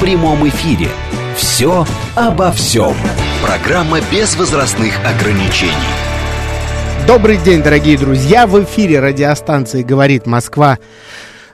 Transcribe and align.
в 0.00 0.02
прямом 0.02 0.48
эфире. 0.48 0.88
«Все 1.36 1.86
обо 2.14 2.50
всем». 2.52 2.94
Программа 3.42 4.00
без 4.10 4.34
возрастных 4.34 4.94
ограничений. 5.04 5.74
Добрый 7.06 7.36
день, 7.36 7.62
дорогие 7.62 7.98
друзья! 7.98 8.46
В 8.46 8.64
эфире 8.64 9.00
радиостанции 9.00 9.82
«Говорит 9.82 10.26
Москва» 10.26 10.78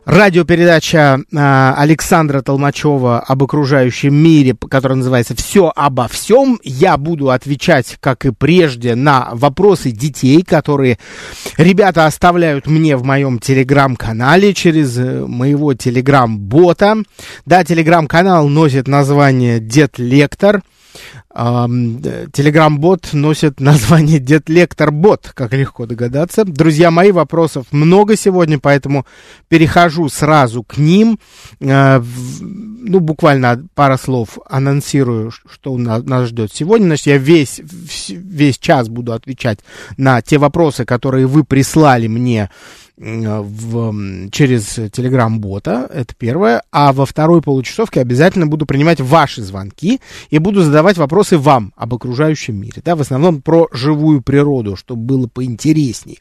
радиопередача 0.07 1.19
э, 1.19 1.73
Александра 1.77 2.41
Толмачева 2.41 3.19
об 3.19 3.43
окружающем 3.43 4.15
мире, 4.15 4.55
которая 4.55 4.97
называется 4.97 5.35
«Все 5.35 5.73
обо 5.75 6.07
всем». 6.07 6.61
Я 6.63 6.97
буду 6.97 7.31
отвечать, 7.31 7.97
как 8.01 8.25
и 8.25 8.31
прежде, 8.31 8.95
на 8.95 9.31
вопросы 9.33 9.91
детей, 9.91 10.43
которые 10.43 10.99
ребята 11.59 12.07
оставляют 12.07 12.69
мне 12.69 12.97
в 12.97 13.03
моем 13.03 13.41
телеграм-канале 13.41 14.55
через 14.55 14.97
э, 14.97 15.27
моего 15.27 15.75
телеграм-бота. 15.75 16.99
Да, 17.45 17.65
телеграм-канал 17.65 18.49
носит 18.49 18.87
название 18.87 19.59
«Дед 19.59 19.99
Лектор». 19.99 20.63
Телеграм-бот 21.37 23.13
носит 23.13 23.61
название 23.61 24.19
Дед 24.19 24.49
Лектор 24.49 24.91
Бот, 24.91 25.33
как 25.35 25.53
легко 25.53 25.85
догадаться. 25.85 26.45
Друзья 26.47 26.91
мои, 26.91 27.13
вопросов 27.13 27.67
много 27.73 28.17
сегодня, 28.17 28.59
поэтому 28.59 29.05
перехожу 29.49 30.09
сразу 30.09 30.63
к 30.63 30.79
ним. 30.79 31.19
Э, 31.61 32.01
ну, 32.41 33.01
буквально 33.01 33.67
пара 33.75 33.99
слов 33.99 34.39
анонсирую, 34.49 35.31
что 35.31 35.77
нас 35.77 36.29
ждет 36.29 36.53
сегодня. 36.55 36.87
Значит, 36.87 37.07
я 37.07 37.19
весь, 37.19 37.61
весь 38.09 38.57
час 38.57 38.89
буду 38.89 39.13
отвечать 39.13 39.59
на 39.99 40.23
те 40.23 40.39
вопросы, 40.39 40.87
которые 40.87 41.27
вы 41.27 41.45
прислали 41.45 42.07
мне 42.07 42.49
в, 42.97 44.31
через 44.31 44.79
телеграм-бота, 44.91 45.89
это 45.93 46.15
первое. 46.17 46.63
А 46.73 46.93
во 46.93 47.05
второй 47.05 47.43
получасовке 47.43 48.01
обязательно 48.01 48.47
буду 48.47 48.67
принимать 48.67 49.01
ваши 49.01 49.43
звонки 49.43 50.01
и 50.31 50.39
буду 50.39 50.63
задавать 50.63 50.97
вопросы 50.97 51.37
вам 51.37 51.73
об 51.77 51.95
окружающем 51.95 52.57
мире. 52.57 52.83
Да, 52.85 52.97
в 52.97 53.01
основном 53.01 53.43
про 53.43 53.69
живую 53.73 54.23
природу, 54.23 54.77
чтобы 54.77 55.03
было 55.03 55.27
поинтересней. 55.27 56.21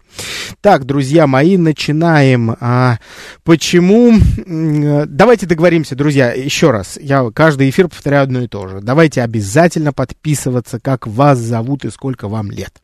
Так, 0.61 0.85
друзья 0.85 1.27
мои, 1.27 1.57
начинаем. 1.57 2.55
А, 2.59 2.99
почему? 3.43 4.13
Давайте 4.45 5.45
договоримся, 5.45 5.95
друзья, 5.95 6.33
еще 6.33 6.71
раз. 6.71 6.97
Я 7.01 7.29
каждый 7.33 7.69
эфир 7.69 7.87
повторяю 7.87 8.23
одно 8.23 8.41
и 8.41 8.47
то 8.47 8.67
же. 8.67 8.81
Давайте 8.81 9.21
обязательно 9.21 9.93
подписываться, 9.93 10.79
как 10.79 11.07
вас 11.07 11.39
зовут 11.39 11.85
и 11.85 11.89
сколько 11.89 12.27
вам 12.27 12.51
лет. 12.51 12.81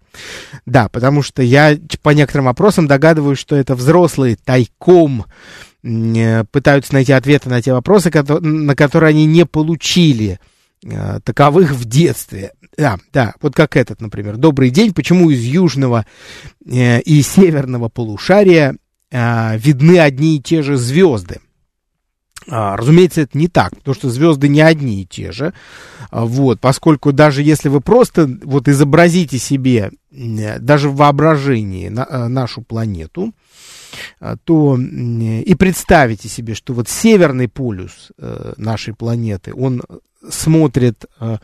Да, 0.66 0.90
потому 0.90 1.22
что 1.22 1.42
я 1.42 1.78
по 2.02 2.10
некоторым 2.10 2.46
вопросам 2.46 2.88
догадываюсь, 2.88 3.40
что 3.40 3.56
это 3.56 3.76
взрослые 3.76 4.36
тайком 4.36 5.26
э, 5.84 6.44
пытаются 6.46 6.94
найти 6.94 7.12
ответы 7.12 7.50
на 7.50 7.62
те 7.62 7.74
вопросы, 7.74 8.12
на 8.12 8.76
которые 8.76 9.10
они 9.10 9.26
не 9.26 9.46
получили 9.46 10.40
э, 10.84 11.20
таковых 11.24 11.72
в 11.72 11.86
детстве. 11.86 12.54
Да, 12.78 12.98
да, 13.12 13.34
вот 13.42 13.56
как 13.56 13.76
этот, 13.76 14.02
например. 14.02 14.38
Добрый 14.38 14.70
день. 14.70 14.94
Почему 14.94 15.30
из 15.30 15.42
южного 15.42 16.06
э, 16.66 17.02
и 17.02 17.22
северного 17.22 17.90
полушария 17.90 18.76
видны 19.14 20.00
одни 20.00 20.38
и 20.38 20.42
те 20.42 20.62
же 20.62 20.78
звезды? 20.78 21.42
А, 22.48 22.76
разумеется, 22.76 23.22
это 23.22 23.38
не 23.38 23.48
так, 23.48 23.76
потому 23.78 23.94
что 23.94 24.10
звезды 24.10 24.48
не 24.48 24.62
одни 24.62 25.02
и 25.02 25.06
те 25.06 25.32
же. 25.32 25.54
А, 26.10 26.26
вот, 26.26 26.60
поскольку 26.60 27.12
даже 27.12 27.44
если 27.44 27.70
вы 27.70 27.82
просто 27.82 28.30
вот 28.44 28.68
изобразите 28.68 29.38
себе, 29.38 29.92
даже 30.12 30.90
в 30.90 30.96
воображении, 30.96 31.90
на, 31.90 32.06
а, 32.10 32.28
нашу 32.28 32.62
планету, 32.62 33.34
то 34.46 34.78
и 34.78 35.56
представите 35.56 36.30
себе, 36.30 36.56
что 36.56 36.74
вот 36.74 36.88
северный 36.88 37.50
полюс 37.50 38.12
э, 38.18 38.54
нашей 38.56 38.94
планеты, 38.94 39.54
он 39.54 39.84
смотрит 40.30 41.06
э, 41.20 41.40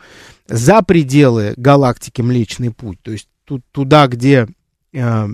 за 0.46 0.80
пределы 0.80 1.52
галактики 1.58 2.22
Млечный 2.22 2.70
Путь, 2.70 3.00
то 3.02 3.10
есть 3.10 3.28
туда, 3.72 4.06
где 4.06 4.48
э, 4.94 5.28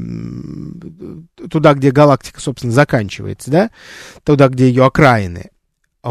туда, 1.48 1.74
где 1.74 1.90
галактика, 1.92 2.40
собственно, 2.40 2.72
заканчивается, 2.72 3.50
да, 3.50 3.70
туда, 4.24 4.48
где 4.48 4.68
ее 4.68 4.84
окраины, 4.84 5.50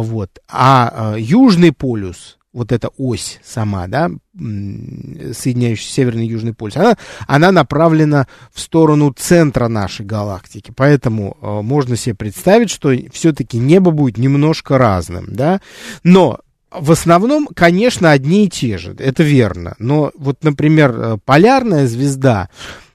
вот. 0.01 0.39
А, 0.49 1.13
а 1.13 1.17
Южный 1.17 1.71
полюс, 1.71 2.37
вот 2.53 2.71
эта 2.71 2.89
ось 2.97 3.39
сама, 3.43 3.87
да, 3.87 4.09
соединяющая 4.35 5.91
Северный 5.91 6.25
и 6.25 6.29
Южный 6.29 6.53
полюс, 6.53 6.77
она, 6.77 6.97
она 7.27 7.51
направлена 7.51 8.27
в 8.51 8.59
сторону 8.59 9.13
центра 9.17 9.67
нашей 9.67 10.05
галактики. 10.05 10.71
Поэтому 10.75 11.37
э, 11.41 11.61
можно 11.61 11.95
себе 11.95 12.15
представить, 12.15 12.69
что 12.69 12.93
все-таки 13.11 13.57
небо 13.57 13.91
будет 13.91 14.17
немножко 14.17 14.77
разным, 14.77 15.27
да. 15.29 15.61
Но 16.03 16.39
в 16.71 16.91
основном, 16.91 17.47
конечно, 17.55 18.11
одни 18.11 18.45
и 18.45 18.49
те 18.49 18.77
же, 18.77 18.95
это 18.97 19.23
верно. 19.23 19.75
Но 19.79 20.11
вот, 20.15 20.43
например, 20.43 20.91
э, 20.95 21.17
полярная 21.23 21.87
звезда, 21.87 22.49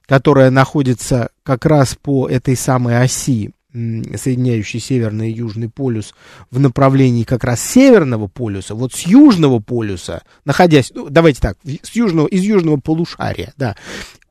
которая 0.05 0.49
находится 0.49 1.29
как 1.43 1.65
раз 1.65 1.95
по 1.95 2.27
этой 2.27 2.55
самой 2.55 3.01
оси 3.01 3.51
соединяющий 3.71 4.79
Северный 4.79 5.31
и 5.31 5.35
Южный 5.35 5.69
полюс 5.69 6.15
в 6.49 6.59
направлении 6.59 7.23
как 7.23 7.43
раз 7.43 7.61
Северного 7.61 8.27
полюса, 8.27 8.73
вот 8.73 8.93
с 8.93 9.01
Южного 9.01 9.59
полюса, 9.59 10.23
находясь, 10.45 10.91
ну, 10.93 11.09
давайте 11.09 11.39
так, 11.39 11.57
с 11.83 11.95
южного, 11.95 12.27
из 12.27 12.41
Южного 12.41 12.77
полушария, 12.77 13.53
да, 13.57 13.75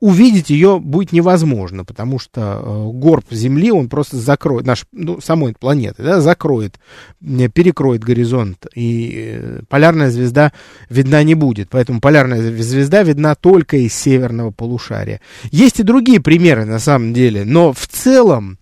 увидеть 0.01 0.49
ее 0.49 0.79
будет 0.79 1.11
невозможно, 1.11 1.83
потому 1.83 2.19
что 2.19 2.41
э, 2.41 2.97
горб 2.97 3.25
Земли, 3.31 3.71
он 3.71 3.89
просто 3.89 4.17
закроет, 4.17 4.65
наш, 4.65 4.85
ну, 4.91 5.21
самой 5.21 5.53
планеты, 5.57 6.03
да, 6.03 6.21
закроет, 6.21 6.79
перекроет 7.19 8.03
горизонт, 8.03 8.65
и 8.75 9.37
э, 9.39 9.61
полярная 9.69 10.09
звезда 10.09 10.51
видна 10.89 11.23
не 11.23 11.35
будет, 11.35 11.69
поэтому 11.69 12.01
полярная 12.01 12.41
звезда 12.61 13.03
видна 13.03 13.35
только 13.35 13.77
из 13.77 13.93
Северного 13.93 14.51
полушария. 14.51 15.21
Есть 15.51 15.79
и 15.79 15.83
другие 15.83 16.21
примеры, 16.21 16.65
на 16.65 16.79
самом 16.79 17.13
деле, 17.13 17.45
но 17.45 17.73
в 17.73 17.87
целом, 17.87 18.58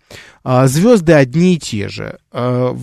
звезды 0.68 1.12
одни 1.12 1.56
и 1.56 1.60
те 1.60 1.90
же. 1.90 2.20
А, 2.32 2.74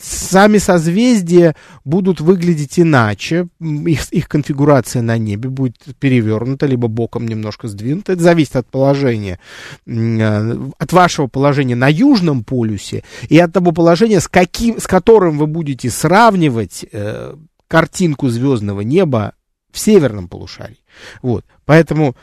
сами 0.00 0.58
созвездия 0.58 1.54
будут 1.84 2.20
выглядеть 2.20 2.78
иначе, 2.78 3.48
их, 3.60 4.10
их 4.12 4.28
конфигурация 4.28 5.02
на 5.02 5.18
небе 5.18 5.48
будет 5.48 5.76
перевернута, 6.00 6.66
либо 6.66 6.88
боком 6.88 7.28
немножко 7.28 7.68
сдвинута, 7.68 8.14
это 8.14 8.22
зависит 8.22 8.56
от 8.56 8.66
положения, 8.66 9.38
а, 9.86 10.72
от 10.78 10.92
вашего 10.92 11.26
положения 11.26 11.76
на 11.76 11.88
южном 11.88 12.44
полюсе 12.44 13.04
и 13.28 13.38
от 13.38 13.52
того 13.52 13.72
положения, 13.72 14.20
с, 14.20 14.28
каким, 14.28 14.80
с 14.80 14.86
которым 14.86 15.38
вы 15.38 15.46
будете 15.46 15.90
сравнивать 15.90 16.86
э, 16.90 17.34
картинку 17.68 18.28
звездного 18.28 18.80
неба 18.80 19.34
в 19.70 19.78
северном 19.78 20.28
полушарии. 20.28 20.80
Вот, 21.20 21.44
поэтому 21.64 22.16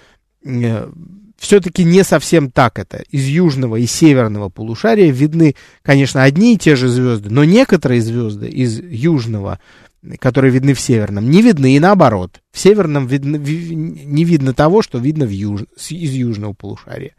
э, 0.44 0.90
все-таки 1.40 1.84
не 1.84 2.04
совсем 2.04 2.52
так 2.52 2.78
это. 2.78 3.04
Из 3.10 3.26
южного 3.26 3.78
и 3.78 3.86
северного 3.86 4.50
полушария 4.50 5.12
видны, 5.12 5.56
конечно, 5.82 6.24
одни 6.24 6.54
и 6.54 6.58
те 6.58 6.76
же 6.76 6.90
звезды, 6.90 7.30
но 7.30 7.46
некоторые 7.46 8.02
звезды 8.02 8.48
из 8.48 8.80
южного, 8.80 9.60
которые 10.20 10.52
видны 10.52 10.74
в 10.74 10.80
северном, 10.80 11.30
не 11.30 11.42
видны 11.42 11.76
и 11.76 11.80
наоборот. 11.80 12.42
В 12.52 12.60
северном 12.60 13.08
видно, 13.08 13.38
не 13.38 14.24
видно 14.26 14.54
того, 14.54 14.82
что 14.82 15.00
видно 15.00 15.26
в 15.26 15.32
юж, 15.32 15.62
из 15.90 16.12
южного 16.12 16.54
полушария. 16.54 17.16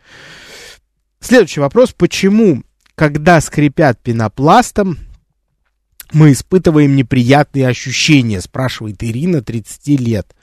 Следующий 1.21 1.61
вопрос. 1.61 1.93
Почему, 1.97 2.63
когда 2.95 3.41
скрипят 3.41 4.01
пенопластом, 4.03 4.99
мы 6.13 6.33
испытываем 6.33 6.97
неприятные 6.97 7.69
ощущения, 7.69 8.41
спрашивает 8.41 9.03
Ирина, 9.03 9.43
30 9.43 10.01
лет. 10.01 10.35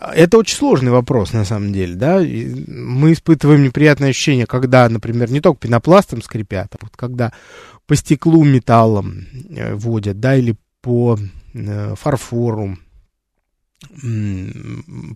Это 0.00 0.38
очень 0.38 0.56
сложный 0.56 0.90
вопрос, 0.90 1.32
на 1.32 1.44
самом 1.44 1.72
деле, 1.72 1.94
да. 1.94 2.18
Мы 2.20 3.12
испытываем 3.12 3.62
неприятное 3.62 4.10
ощущение, 4.10 4.46
когда, 4.46 4.88
например, 4.88 5.30
не 5.30 5.40
только 5.40 5.60
пенопластом 5.60 6.22
скрипят, 6.22 6.74
а 6.74 6.78
вот 6.82 6.96
когда 6.96 7.32
по 7.86 7.96
стеклу 7.96 8.44
металлом 8.44 9.26
э, 9.50 9.74
водят, 9.74 10.20
да, 10.20 10.36
или 10.36 10.56
по 10.82 11.18
э, 11.54 11.94
фарфору, 11.96 12.76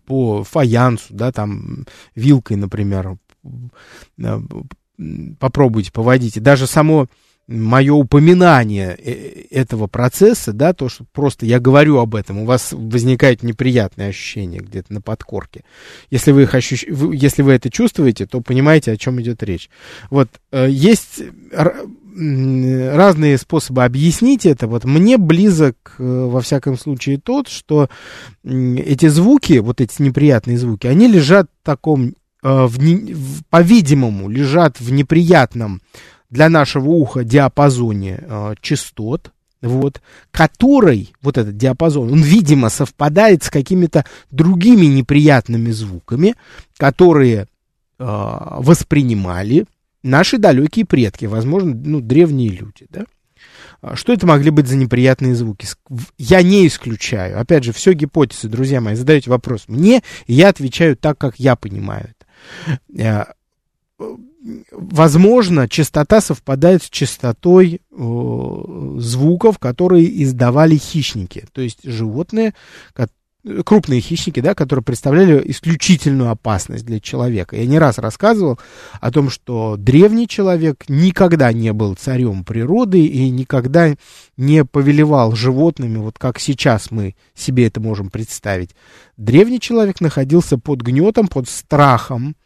по 0.07 0.45
фаянсу, 0.45 1.07
да, 1.11 1.33
там 1.33 1.87
вилкой, 2.15 2.57
например, 2.57 3.19
э, 4.19 4.41
попробуйте, 5.39 5.93
поводите. 5.93 6.41
Даже 6.41 6.67
само 6.67 7.09
мое 7.49 7.93
упоминание 7.93 8.97
э, 8.97 9.45
этого 9.51 9.87
процесса, 9.87 10.53
да, 10.53 10.73
то, 10.73 10.89
что 10.89 11.05
просто 11.13 11.47
я 11.47 11.59
говорю 11.59 11.99
об 11.99 12.15
этом, 12.15 12.39
у 12.39 12.45
вас 12.45 12.73
возникает 12.73 13.43
неприятное 13.43 14.09
ощущение 14.09 14.61
где-то 14.61 14.93
на 14.93 15.01
подкорке. 15.01 15.65
Если 16.11 16.33
вы, 16.33 16.43
их 16.43 16.55
ощущ... 16.55 16.85
если 16.85 17.43
вы 17.43 17.53
это 17.53 17.71
чувствуете, 17.71 18.27
то 18.27 18.41
понимаете, 18.41 18.93
о 18.93 18.97
чем 18.97 19.21
идет 19.21 19.43
речь. 19.43 19.71
Вот, 20.11 20.29
э, 20.53 20.69
есть 20.71 21.23
разные 22.15 23.39
способы 23.39 23.85
объяснить 23.85 24.45
это. 24.45 24.67
Вот 24.67 24.85
мне 24.85 25.17
близок, 25.17 25.95
э, 25.99 26.03
во 26.03 26.41
всяком 26.43 26.79
случае, 26.79 27.19
тот, 27.19 27.49
что 27.49 27.89
эти 28.45 29.09
звуки, 29.09 29.59
вот 29.59 29.81
эти 29.81 30.01
неприятные 30.03 30.59
звуки, 30.59 30.87
они 30.87 31.09
лежат 31.09 31.49
в 31.63 31.67
таком, 31.67 32.15
в, 32.43 33.43
по-видимому, 33.51 34.29
лежат 34.29 34.81
в 34.81 34.93
неприятном 34.93 35.81
для 36.33 36.49
нашего 36.49 36.89
уха 36.89 37.25
диапазоне 37.25 38.19
э, 38.23 38.55
частот, 38.63 39.33
вот, 39.61 40.01
который, 40.31 41.13
вот 41.21 41.37
этот 41.37 41.59
диапазон, 41.59 42.11
он, 42.11 42.23
видимо, 42.23 42.71
совпадает 42.71 43.45
с 43.45 43.51
какими-то 43.51 44.07
другими 44.31 44.87
неприятными 44.87 45.71
звуками, 45.71 46.35
которые 46.79 47.43
э, 47.43 47.47
воспринимали 47.99 49.67
наши 50.03 50.39
далекие 50.39 50.87
предки, 50.87 51.27
возможно, 51.27 51.75
ну, 51.75 52.01
древние 52.01 52.49
люди, 52.49 52.87
да. 52.89 53.05
А 53.83 53.95
что 53.95 54.13
это 54.15 54.27
могли 54.27 54.51
быть 54.51 54.69
за 54.69 54.77
неприятные 54.77 55.35
звуки? 55.35 55.67
Я 56.17 56.43
не 56.43 56.67
исключаю. 56.67 57.39
Опять 57.39 57.65
же, 57.65 57.73
все 57.73 57.93
гипотезы, 57.93 58.49
друзья 58.49 58.81
мои. 58.81 58.95
Задаете 58.95 59.29
вопрос 59.29 59.65
мне, 59.67 60.03
и 60.27 60.33
я 60.33 60.49
отвечаю 60.49 60.97
так, 60.97 61.19
как 61.19 61.39
я 61.39 61.57
понимаю 61.57 62.09
это 62.97 63.35
э, 63.99 64.05
возможно, 64.73 65.69
частота 65.69 66.21
совпадает 66.21 66.83
с 66.83 66.91
частотой 66.91 67.81
э, 67.91 68.97
звуков, 68.99 69.59
которые 69.59 70.23
издавали 70.23 70.77
хищники, 70.77 71.47
то 71.53 71.61
есть 71.61 71.79
животные, 71.85 72.55
крупные 73.65 74.01
хищники, 74.01 74.41
да, 74.41 74.55
которые 74.55 74.85
представляли 74.85 75.43
исключительную 75.51 76.31
опасность 76.31 76.85
для 76.85 77.01
человека. 77.01 77.57
Я 77.57 77.67
не 77.67 77.79
раз 77.79 77.99
рассказывал 77.99 78.59
о 79.01 79.11
том, 79.11 79.31
что 79.31 79.77
древний 79.77 80.29
человек 80.29 80.85
никогда 80.89 81.53
не 81.53 81.73
был 81.73 81.95
царем 81.95 82.45
природы 82.45 83.05
и 83.05 83.29
никогда 83.31 83.95
не 84.37 84.65
повелевал 84.65 85.33
животными, 85.33 85.99
вот 85.99 86.19
как 86.19 86.39
сейчас 86.39 86.91
мы 86.91 87.17
себе 87.35 87.67
это 87.67 87.81
можем 87.81 88.11
представить. 88.11 88.71
Древний 89.17 89.61
человек 89.61 90.01
находился 90.01 90.57
под 90.57 90.81
гнетом, 90.81 91.27
под 91.27 91.49
страхом, 91.49 92.37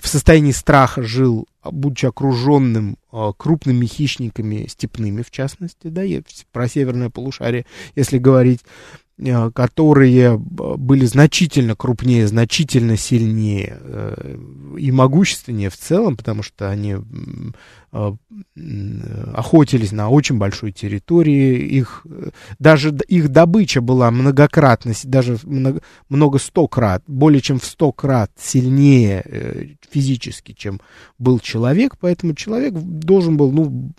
в 0.00 0.08
состоянии 0.08 0.52
страха 0.52 1.02
жил, 1.02 1.46
будучи 1.62 2.06
окруженным 2.06 2.98
э, 3.12 3.32
крупными 3.36 3.86
хищниками 3.86 4.66
степными, 4.68 5.22
в 5.22 5.30
частности, 5.30 5.86
да, 5.86 6.02
про 6.52 6.68
северное 6.68 7.10
полушарие, 7.10 7.64
если 7.94 8.18
говорить, 8.18 8.60
которые 9.54 10.36
были 10.36 11.06
значительно 11.06 11.76
крупнее, 11.76 12.26
значительно 12.26 12.96
сильнее 12.96 13.78
э, 13.80 14.36
и 14.76 14.90
могущественнее 14.90 15.70
в 15.70 15.76
целом, 15.76 16.16
потому 16.16 16.42
что 16.42 16.68
они 16.68 16.96
э, 17.92 18.12
охотились 19.32 19.92
на 19.92 20.08
очень 20.08 20.36
большой 20.36 20.72
территории, 20.72 21.58
их, 21.58 22.04
даже 22.58 22.92
их 23.06 23.28
добыча 23.28 23.80
была 23.80 24.10
многократно, 24.10 24.94
даже 25.04 25.38
много, 25.44 25.80
много 26.08 26.38
сто 26.40 26.66
крат, 26.66 27.04
более 27.06 27.40
чем 27.40 27.60
в 27.60 27.64
сто 27.64 27.92
крат 27.92 28.32
сильнее 28.36 29.76
физически, 29.88 30.54
чем 30.54 30.80
был 31.18 31.38
человек, 31.38 31.96
поэтому 32.00 32.34
человек 32.34 32.74
должен 32.74 33.36
был, 33.36 33.52
ну, 33.52 33.92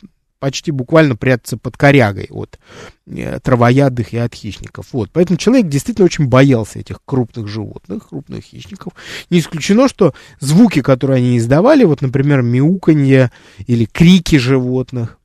почти 0.45 0.69
буквально 0.69 1.15
прятаться 1.15 1.57
под 1.57 1.75
корягой 1.75 2.27
от 2.29 2.59
э, 3.07 3.39
травоядных 3.39 4.13
и 4.13 4.17
от 4.17 4.35
хищников. 4.35 4.89
Вот. 4.91 5.09
Поэтому 5.11 5.37
человек 5.37 5.69
действительно 5.69 6.05
очень 6.05 6.27
боялся 6.27 6.77
этих 6.77 6.99
крупных 7.03 7.47
животных, 7.47 8.09
крупных 8.09 8.43
хищников. 8.43 8.93
Не 9.31 9.39
исключено, 9.39 9.87
что 9.87 10.13
звуки, 10.39 10.83
которые 10.83 11.17
они 11.17 11.39
издавали, 11.39 11.83
вот, 11.83 12.03
например, 12.03 12.43
мяуканье 12.43 13.31
или 13.65 13.85
крики 13.85 14.35
животных, 14.35 15.17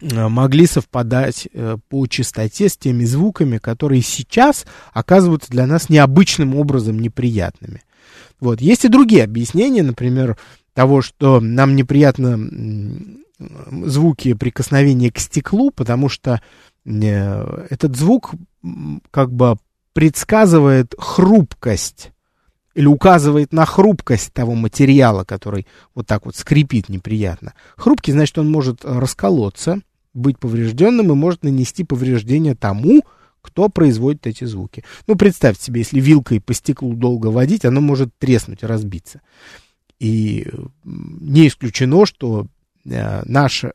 э, 0.00 0.28
могли 0.28 0.66
совпадать 0.66 1.48
э, 1.52 1.78
по 1.88 2.06
частоте 2.06 2.68
с 2.68 2.76
теми 2.76 3.06
звуками, 3.06 3.58
которые 3.58 4.00
сейчас 4.00 4.64
оказываются 4.92 5.50
для 5.50 5.66
нас 5.66 5.88
необычным 5.88 6.54
образом 6.54 7.00
неприятными. 7.00 7.82
Вот. 8.38 8.60
Есть 8.60 8.84
и 8.84 8.88
другие 8.88 9.24
объяснения, 9.24 9.82
например, 9.82 10.38
того, 10.72 11.02
что 11.02 11.40
нам 11.40 11.74
неприятно 11.74 12.38
звуки 13.86 14.34
прикосновения 14.34 15.10
к 15.10 15.18
стеклу, 15.18 15.70
потому 15.70 16.08
что 16.08 16.40
э, 16.84 17.66
этот 17.70 17.96
звук 17.96 18.32
как 19.10 19.32
бы 19.32 19.56
предсказывает 19.92 20.94
хрупкость 20.98 22.12
или 22.74 22.86
указывает 22.86 23.52
на 23.52 23.66
хрупкость 23.66 24.32
того 24.32 24.54
материала, 24.54 25.24
который 25.24 25.66
вот 25.94 26.06
так 26.06 26.26
вот 26.26 26.36
скрипит 26.36 26.88
неприятно. 26.88 27.54
Хрупкий, 27.76 28.12
значит, 28.12 28.38
он 28.38 28.50
может 28.50 28.84
расколоться, 28.84 29.80
быть 30.14 30.38
поврежденным 30.38 31.12
и 31.12 31.14
может 31.14 31.42
нанести 31.42 31.84
повреждение 31.84 32.54
тому, 32.54 33.02
кто 33.42 33.68
производит 33.68 34.26
эти 34.26 34.44
звуки. 34.44 34.84
Ну, 35.06 35.16
представьте 35.16 35.64
себе, 35.64 35.80
если 35.80 35.98
вилкой 35.98 36.40
по 36.40 36.52
стеклу 36.52 36.94
долго 36.94 37.28
водить, 37.28 37.64
оно 37.64 37.80
может 37.80 38.10
треснуть, 38.18 38.62
разбиться. 38.62 39.22
И 39.98 40.46
не 40.84 41.48
исключено, 41.48 42.06
что 42.06 42.46
наш, 42.84 43.64
э, 43.64 43.70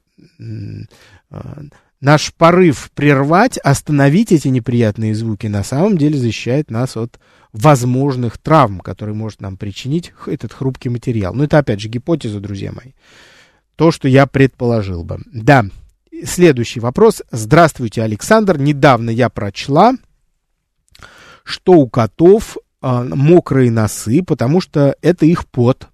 наш 2.01 2.33
порыв 2.33 2.91
прервать, 2.93 3.57
остановить 3.57 4.31
эти 4.31 4.47
неприятные 4.47 5.15
звуки, 5.15 5.47
на 5.47 5.63
самом 5.63 5.97
деле 5.97 6.17
защищает 6.17 6.71
нас 6.71 6.97
от 6.97 7.19
возможных 7.53 8.37
травм, 8.37 8.79
которые 8.81 9.15
может 9.15 9.41
нам 9.41 9.57
причинить 9.57 10.13
этот 10.27 10.51
хрупкий 10.51 10.89
материал. 10.89 11.33
Но 11.33 11.45
это, 11.45 11.57
опять 11.57 11.79
же, 11.79 11.87
гипотеза, 11.87 12.39
друзья 12.39 12.71
мои. 12.73 12.91
То, 13.75 13.91
что 13.91 14.07
я 14.07 14.25
предположил 14.25 15.03
бы. 15.03 15.19
Да, 15.25 15.65
следующий 16.25 16.79
вопрос. 16.79 17.23
Здравствуйте, 17.31 18.01
Александр. 18.03 18.57
Недавно 18.57 19.09
я 19.09 19.29
прочла, 19.29 19.93
что 21.43 21.73
у 21.73 21.89
котов 21.89 22.57
а, 22.81 23.03
мокрые 23.03 23.71
носы, 23.71 24.21
потому 24.21 24.61
что 24.61 24.95
это 25.01 25.25
их 25.25 25.47
пот. 25.47 25.87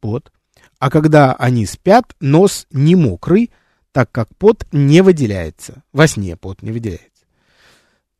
Пот. 0.00 0.32
А 0.80 0.90
когда 0.90 1.34
они 1.34 1.66
спят, 1.66 2.16
нос 2.20 2.66
не 2.72 2.96
мокрый, 2.96 3.50
так 3.92 4.10
как 4.10 4.34
пот 4.36 4.66
не 4.72 5.02
выделяется. 5.02 5.82
Во 5.92 6.06
сне 6.06 6.36
пот 6.36 6.62
не 6.62 6.72
выделяется. 6.72 7.06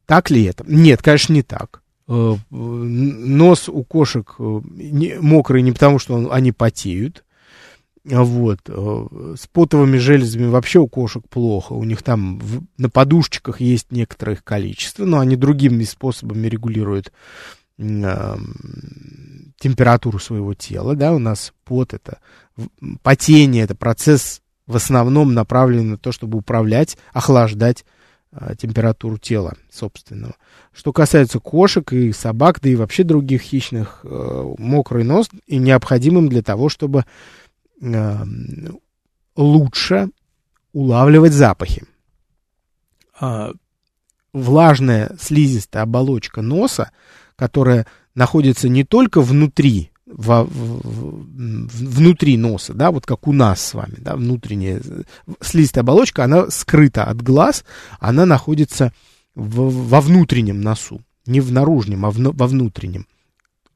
Так 0.05 0.31
ли 0.31 0.45
это? 0.45 0.63
Нет, 0.69 1.01
конечно, 1.03 1.33
не 1.33 1.43
так. 1.43 1.83
Э, 2.07 2.37
нос 2.51 3.71
у 3.71 3.83
кошек 3.83 4.35
э, 4.39 4.61
мокрый 5.21 5.63
не 5.63 5.73
потому, 5.73 5.99
что 5.99 6.31
они 6.31 6.53
потеют. 6.53 7.25
Вот. 8.05 8.59
Э, 8.69 9.35
с 9.41 9.47
потовыми 9.47 9.97
железами 9.97 10.47
вообще 10.47 10.81
у 10.81 10.87
кошек 10.87 11.27
плохо. 11.31 11.73
У 11.73 11.85
них 11.85 12.03
там 12.03 12.43
на 12.77 12.91
подушечках 12.91 13.63
есть 13.63 13.91
некоторое 13.91 14.35
их 14.35 14.45
количество, 14.45 15.07
но 15.07 15.19
они 15.19 15.35
другими 15.35 15.85
способами 15.85 16.47
регулируют 16.47 17.11
температуру 19.61 20.19
своего 20.19 20.55
тела, 20.55 20.97
да, 20.97 21.13
у 21.13 21.19
нас 21.19 21.53
пот 21.65 21.95
это 21.95 22.19
потение, 23.03 23.63
это 23.63 23.77
процесс 23.77 24.41
в 24.67 24.75
основном 24.75 25.35
направлен 25.35 25.91
на 25.91 25.99
то, 25.99 26.13
чтобы 26.13 26.39
управлять, 26.39 26.97
охлаждать 27.13 27.85
э, 28.33 28.55
температуру 28.59 29.19
тела 29.19 29.55
собственного. 29.71 30.35
Что 30.73 30.93
касается 30.93 31.41
кошек 31.41 31.93
и 31.93 32.13
собак, 32.13 32.61
да 32.61 32.71
и 32.71 32.75
вообще 32.75 33.05
других 33.05 33.43
хищных, 33.43 34.01
э, 34.05 34.55
мокрый 34.59 35.05
нос 35.05 35.29
и 35.47 35.59
необходимым 35.59 36.29
для 36.29 36.43
того, 36.43 36.69
чтобы 36.69 37.05
э, 37.83 38.17
лучше 39.37 40.09
улавливать 40.73 41.33
запахи. 41.33 41.85
Э, 43.21 43.53
влажная 44.33 45.17
слизистая 45.21 45.83
оболочка 45.83 46.41
носа, 46.41 46.93
которая 47.37 47.87
находится 48.21 48.69
не 48.69 48.85
только 48.85 49.23
внутри, 49.23 49.91
во, 50.07 50.45
в, 50.45 51.25
внутри 51.33 52.37
носа, 52.37 52.75
да, 52.75 52.91
вот 52.91 53.07
как 53.07 53.27
у 53.27 53.33
нас 53.33 53.63
с 53.63 53.73
вами, 53.73 53.97
да, 53.97 54.15
внутренняя 54.15 54.83
слизистая 55.41 55.83
оболочка, 55.83 56.25
она 56.25 56.51
скрыта 56.51 57.05
от 57.05 57.23
глаз, 57.23 57.65
она 57.99 58.27
находится 58.27 58.93
в, 59.35 59.89
во 59.89 60.03
внутреннем 60.03 60.61
носу, 60.61 61.01
не 61.25 61.41
в 61.41 61.51
наружном, 61.51 62.05
а 62.05 62.11
в, 62.11 62.19
во 62.19 62.47
внутреннем. 62.47 63.07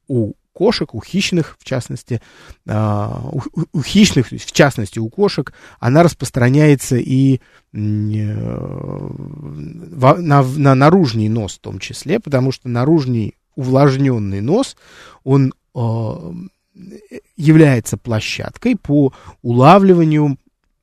У 0.07 0.33
кошек, 0.53 0.93
у 0.93 1.01
хищных, 1.01 1.57
в 1.59 1.65
частности, 1.65 2.21
а, 2.67 3.27
у, 3.31 3.41
у 3.73 3.81
хищных, 3.81 4.27
в 4.27 4.51
частности, 4.51 4.99
у 4.99 5.09
кошек, 5.09 5.53
она 5.79 6.03
распространяется 6.03 6.97
и 6.97 7.41
на, 7.71 9.09
на 10.43 10.75
наружный 10.75 11.29
нос 11.29 11.55
в 11.55 11.61
том 11.61 11.79
числе, 11.79 12.19
потому 12.19 12.51
что 12.51 12.69
наружный 12.69 13.33
увлажненный 13.55 14.41
нос, 14.41 14.75
он 15.23 15.53
э, 15.73 15.79
является 17.37 17.97
площадкой 17.97 18.75
по 18.75 19.13
улавливанию 19.41 20.37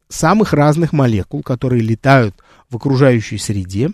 самых 0.09 0.53
разных 0.53 0.93
молекул, 0.93 1.43
которые 1.43 1.83
летают 1.83 2.37
в 2.71 2.77
окружающей 2.77 3.39
среде. 3.39 3.91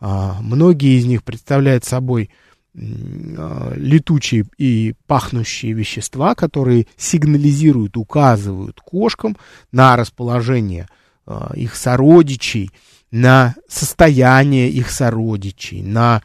А, 0.00 0.38
многие 0.40 0.98
из 0.98 1.06
них 1.06 1.22
представляют 1.22 1.84
собой 1.84 2.30
а, 2.74 3.72
летучие 3.74 4.46
и 4.58 4.94
пахнущие 5.06 5.72
вещества, 5.72 6.34
которые 6.34 6.86
сигнализируют, 6.96 7.96
указывают 7.96 8.80
кошкам 8.80 9.36
на 9.70 9.96
расположение 9.96 10.88
а, 11.26 11.52
их 11.54 11.74
сородичей, 11.74 12.70
на 13.10 13.54
состояние 13.68 14.70
их 14.70 14.90
сородичей, 14.90 15.82
на 15.82 16.22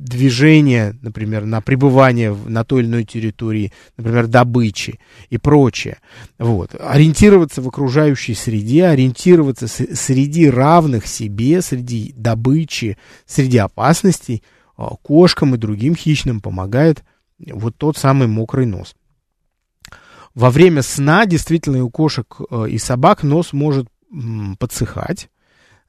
движение, 0.00 0.96
например, 1.02 1.44
на 1.44 1.60
пребывание 1.60 2.34
на 2.46 2.64
той 2.64 2.82
или 2.82 2.88
иной 2.88 3.04
территории, 3.04 3.72
например, 3.96 4.26
добычи 4.26 4.98
и 5.28 5.38
прочее. 5.38 5.98
Вот. 6.38 6.74
Ориентироваться 6.78 7.60
в 7.60 7.68
окружающей 7.68 8.34
среде, 8.34 8.86
ориентироваться 8.86 9.68
среди 9.68 10.48
равных 10.48 11.06
себе, 11.06 11.60
среди 11.60 12.14
добычи, 12.16 12.96
среди 13.26 13.58
опасностей 13.58 14.42
а, 14.76 14.94
кошкам 15.02 15.54
и 15.54 15.58
другим 15.58 15.94
хищным 15.94 16.40
помогает 16.40 17.04
вот 17.38 17.76
тот 17.76 17.96
самый 17.96 18.26
мокрый 18.26 18.66
нос. 18.66 18.94
Во 20.34 20.50
время 20.50 20.82
сна 20.82 21.26
действительно 21.26 21.84
у 21.84 21.90
кошек 21.90 22.36
э, 22.50 22.68
и 22.68 22.78
собак 22.78 23.22
нос 23.22 23.52
может 23.52 23.88
подсыхать, 24.58 25.28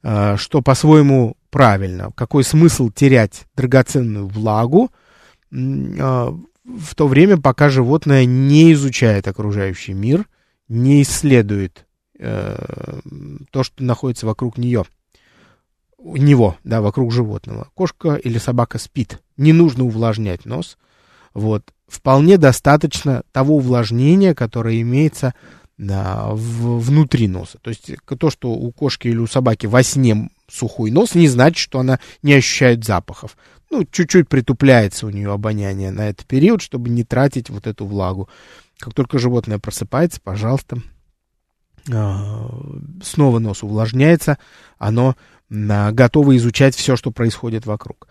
э, 0.02 0.36
что 0.36 0.62
по-своему 0.62 1.36
правильно. 1.52 2.10
Какой 2.16 2.42
смысл 2.42 2.90
терять 2.90 3.44
драгоценную 3.54 4.26
влагу 4.26 4.90
а, 5.52 6.34
в 6.64 6.94
то 6.96 7.06
время, 7.06 7.36
пока 7.36 7.68
животное 7.68 8.24
не 8.24 8.72
изучает 8.72 9.28
окружающий 9.28 9.92
мир, 9.92 10.26
не 10.68 11.02
исследует 11.02 11.86
э, 12.18 13.00
то, 13.50 13.62
что 13.62 13.82
находится 13.82 14.26
вокруг 14.26 14.56
нее, 14.56 14.84
него, 15.98 16.56
да, 16.64 16.80
вокруг 16.80 17.12
животного. 17.12 17.68
Кошка 17.74 18.14
или 18.14 18.38
собака 18.38 18.78
спит, 18.78 19.20
не 19.36 19.52
нужно 19.52 19.84
увлажнять 19.84 20.46
нос. 20.46 20.78
Вот. 21.34 21.74
Вполне 21.86 22.38
достаточно 22.38 23.22
того 23.32 23.56
увлажнения, 23.56 24.34
которое 24.34 24.80
имеется 24.80 25.34
да, 25.76 26.28
в, 26.30 26.78
внутри 26.78 27.28
носа. 27.28 27.58
То 27.60 27.68
есть 27.68 27.90
то, 28.18 28.30
что 28.30 28.52
у 28.52 28.72
кошки 28.72 29.08
или 29.08 29.18
у 29.18 29.26
собаки 29.26 29.66
во 29.66 29.82
сне 29.82 30.30
сухой 30.52 30.90
нос, 30.90 31.14
не 31.14 31.28
значит, 31.28 31.58
что 31.58 31.80
она 31.80 31.98
не 32.22 32.34
ощущает 32.34 32.84
запахов. 32.84 33.36
Ну, 33.70 33.84
чуть-чуть 33.84 34.28
притупляется 34.28 35.06
у 35.06 35.10
нее 35.10 35.32
обоняние 35.32 35.90
на 35.90 36.08
этот 36.08 36.26
период, 36.26 36.60
чтобы 36.60 36.90
не 36.90 37.04
тратить 37.04 37.48
вот 37.48 37.66
эту 37.66 37.86
влагу. 37.86 38.28
Как 38.78 38.92
только 38.94 39.18
животное 39.18 39.58
просыпается, 39.58 40.20
пожалуйста, 40.22 40.78
а, 41.90 42.50
снова 43.02 43.38
нос 43.38 43.62
увлажняется, 43.62 44.38
оно 44.78 45.16
готово 45.48 46.36
изучать 46.36 46.74
все, 46.74 46.96
что 46.96 47.10
происходит 47.10 47.66
вокруг. 47.66 48.08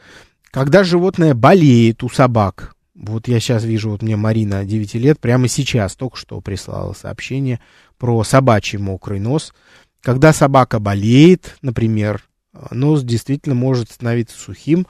Когда 0.51 0.83
животное 0.83 1.33
болеет 1.33 2.03
у 2.03 2.09
собак, 2.09 2.75
вот 2.93 3.27
я 3.27 3.39
сейчас 3.39 3.63
вижу, 3.63 3.89
вот 3.89 4.01
мне 4.01 4.15
Марина 4.15 4.65
9 4.65 4.95
лет, 4.95 5.19
прямо 5.19 5.47
сейчас 5.47 5.95
только 5.95 6.17
что 6.17 6.39
прислала 6.41 6.93
сообщение 6.93 7.59
про 7.97 8.23
собачий 8.23 8.77
мокрый 8.77 9.19
нос. 9.19 9.53
Когда 10.01 10.33
собака 10.33 10.79
болеет, 10.79 11.57
например, 11.61 12.23
нос 12.71 13.03
действительно 13.03 13.55
может 13.55 13.91
становиться 13.91 14.37
сухим. 14.37 14.87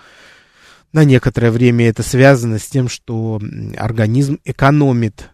На 0.93 1.05
некоторое 1.05 1.51
время 1.51 1.87
это 1.87 2.03
связано 2.03 2.59
с 2.59 2.67
тем, 2.67 2.89
что 2.89 3.41
организм 3.77 4.39
экономит 4.43 5.29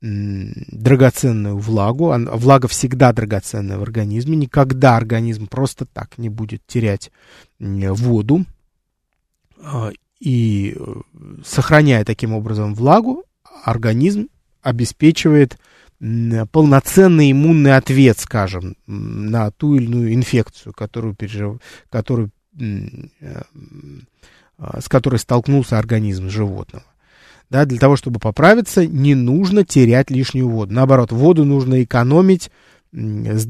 драгоценную 0.00 1.58
влагу. 1.58 2.12
Влага 2.32 2.66
всегда 2.66 3.12
драгоценная 3.12 3.78
в 3.78 3.82
организме. 3.82 4.36
Никогда 4.36 4.96
организм 4.96 5.46
просто 5.46 5.86
так 5.86 6.18
не 6.18 6.28
будет 6.28 6.66
терять 6.66 7.10
воду. 7.60 8.44
А, 9.64 9.92
и 10.18 10.76
э, 10.76 10.94
сохраняя 11.44 12.04
таким 12.04 12.32
образом 12.32 12.74
влагу, 12.74 13.24
организм 13.64 14.28
обеспечивает 14.60 15.58
полноценный 16.50 17.30
иммунный 17.30 17.76
ответ, 17.76 18.18
скажем, 18.18 18.76
на 18.86 19.50
ту 19.52 19.76
или 19.76 19.84
иную 19.84 20.14
инфекцию, 20.14 20.72
которую, 20.72 21.14
пережив... 21.14 21.60
которую, 21.90 22.30
э, 22.58 23.42
а, 24.58 24.80
с 24.80 24.88
которой 24.88 25.18
столкнулся 25.18 25.78
организм 25.78 26.28
животного. 26.28 26.84
Да, 27.50 27.66
для 27.66 27.78
того, 27.78 27.96
чтобы 27.96 28.18
поправиться, 28.18 28.86
не 28.86 29.14
нужно 29.14 29.64
терять 29.64 30.10
лишнюю 30.10 30.48
воду. 30.48 30.72
Наоборот, 30.72 31.12
воду 31.12 31.44
нужно 31.44 31.84
экономить 31.84 32.50
с 32.92 33.46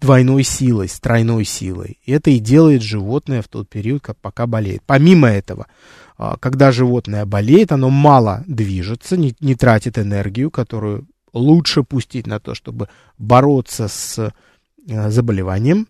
двойной 0.00 0.44
силой, 0.44 0.88
с 0.88 0.98
тройной 0.98 1.44
силой. 1.44 1.98
Это 2.06 2.30
и 2.30 2.38
делает 2.38 2.82
животное 2.82 3.42
в 3.42 3.48
тот 3.48 3.68
период, 3.68 4.02
как 4.02 4.16
пока 4.16 4.46
болеет. 4.46 4.82
Помимо 4.86 5.28
этого, 5.28 5.66
а, 6.16 6.36
когда 6.38 6.72
животное 6.72 7.26
болеет, 7.26 7.70
оно 7.70 7.90
мало 7.90 8.44
движется, 8.46 9.16
не, 9.16 9.34
не 9.40 9.54
тратит 9.56 9.98
энергию, 9.98 10.50
которую 10.50 11.06
лучше 11.32 11.82
пустить 11.82 12.26
на 12.26 12.40
то, 12.40 12.54
чтобы 12.54 12.88
бороться 13.18 13.88
с 13.88 14.18
э, 14.86 15.10
заболеванием. 15.10 15.88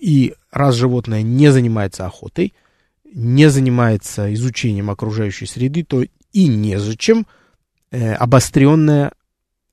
И 0.00 0.34
раз 0.50 0.74
животное 0.74 1.22
не 1.22 1.50
занимается 1.50 2.06
охотой, 2.06 2.54
не 3.04 3.48
занимается 3.48 4.32
изучением 4.34 4.90
окружающей 4.90 5.46
среды, 5.46 5.84
то 5.84 6.02
и 6.32 6.48
незачем 6.48 7.26
э, 7.90 8.12
обостренное 8.12 9.12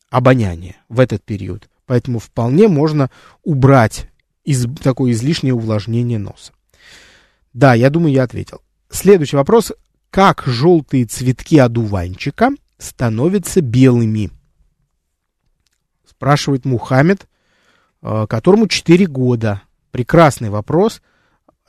обоняние 0.09 0.77
в 0.89 0.99
этот 0.99 1.23
период. 1.23 1.69
Поэтому 1.85 2.19
вполне 2.19 2.67
можно 2.67 3.09
убрать 3.43 4.09
из, 4.45 4.65
такое 4.81 5.11
излишнее 5.11 5.53
увлажнение 5.53 6.19
носа. 6.19 6.53
Да, 7.51 7.73
я 7.73 7.89
думаю, 7.89 8.13
я 8.13 8.23
ответил. 8.23 8.61
Следующий 8.89 9.35
вопрос. 9.35 9.73
Как 10.09 10.43
желтые 10.45 11.05
цветки 11.05 11.57
одуванчика 11.57 12.51
становятся 12.83 13.61
белыми? 13.61 14.31
Спрашивает 16.05 16.65
Мухаммед, 16.65 17.27
э, 18.01 18.27
которому 18.29 18.67
4 18.67 19.05
года. 19.07 19.61
Прекрасный 19.91 20.49
вопрос, 20.49 21.01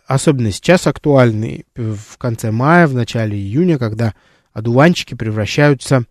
особенно 0.07 0.51
сейчас 0.51 0.87
актуальный 0.87 1.67
в 1.75 2.17
конце 2.19 2.51
мая, 2.51 2.87
в 2.87 2.95
начале 2.95 3.37
июня, 3.37 3.79
когда 3.79 4.15
одуванчики 4.53 5.15
превращаются, 5.15 6.05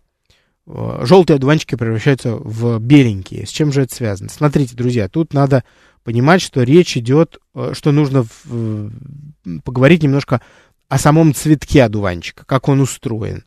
э, 0.66 1.00
желтые 1.04 1.36
одуванчики 1.36 1.74
превращаются 1.74 2.36
в 2.36 2.78
беленькие. 2.78 3.46
С 3.46 3.50
чем 3.50 3.72
же 3.72 3.82
это 3.82 3.94
связано? 3.94 4.28
Смотрите, 4.28 4.76
друзья, 4.76 5.08
тут 5.08 5.32
надо 5.32 5.64
понимать, 6.04 6.42
что 6.42 6.62
речь 6.62 6.96
идет, 6.96 7.38
э, 7.54 7.72
что 7.74 7.92
нужно 7.92 8.26
поговорить 9.64 10.02
немножко 10.02 10.40
о 10.88 10.98
самом 10.98 11.34
цветке 11.34 11.82
одуванчика, 11.82 12.44
как 12.44 12.68
он 12.68 12.80
устроен. 12.80 13.44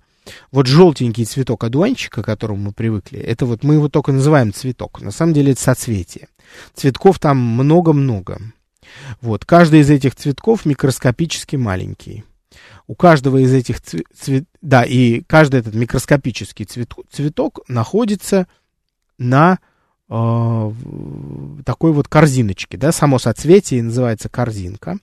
Вот 0.51 0.67
желтенький 0.67 1.25
цветок 1.25 1.63
одуванчика, 1.63 2.21
к 2.21 2.25
которому 2.25 2.65
мы 2.65 2.71
привыкли, 2.71 3.19
это 3.19 3.45
вот 3.45 3.63
мы 3.63 3.75
его 3.75 3.89
только 3.89 4.11
называем 4.11 4.53
цветок. 4.53 5.01
На 5.01 5.11
самом 5.11 5.33
деле 5.33 5.53
это 5.53 5.61
соцветие. 5.61 6.27
Цветков 6.73 7.19
там 7.19 7.37
много-много. 7.37 8.39
Вот, 9.21 9.45
каждый 9.45 9.81
из 9.81 9.89
этих 9.89 10.15
цветков 10.15 10.65
микроскопически 10.65 11.55
маленький. 11.55 12.23
У 12.87 12.95
каждого 12.95 13.37
из 13.37 13.53
этих 13.53 13.81
цвет... 13.81 14.45
Да, 14.61 14.83
и 14.83 15.21
каждый 15.21 15.59
этот 15.59 15.75
микроскопический 15.75 16.65
цвет... 16.65 16.93
цветок 17.11 17.59
находится 17.67 18.47
на 19.17 19.59
э, 20.09 20.71
такой 21.65 21.91
вот 21.91 22.07
корзиночке, 22.07 22.77
да, 22.77 22.91
само 22.91 23.19
соцветие 23.19 23.83
называется 23.83 24.29
корзинка. 24.29 24.97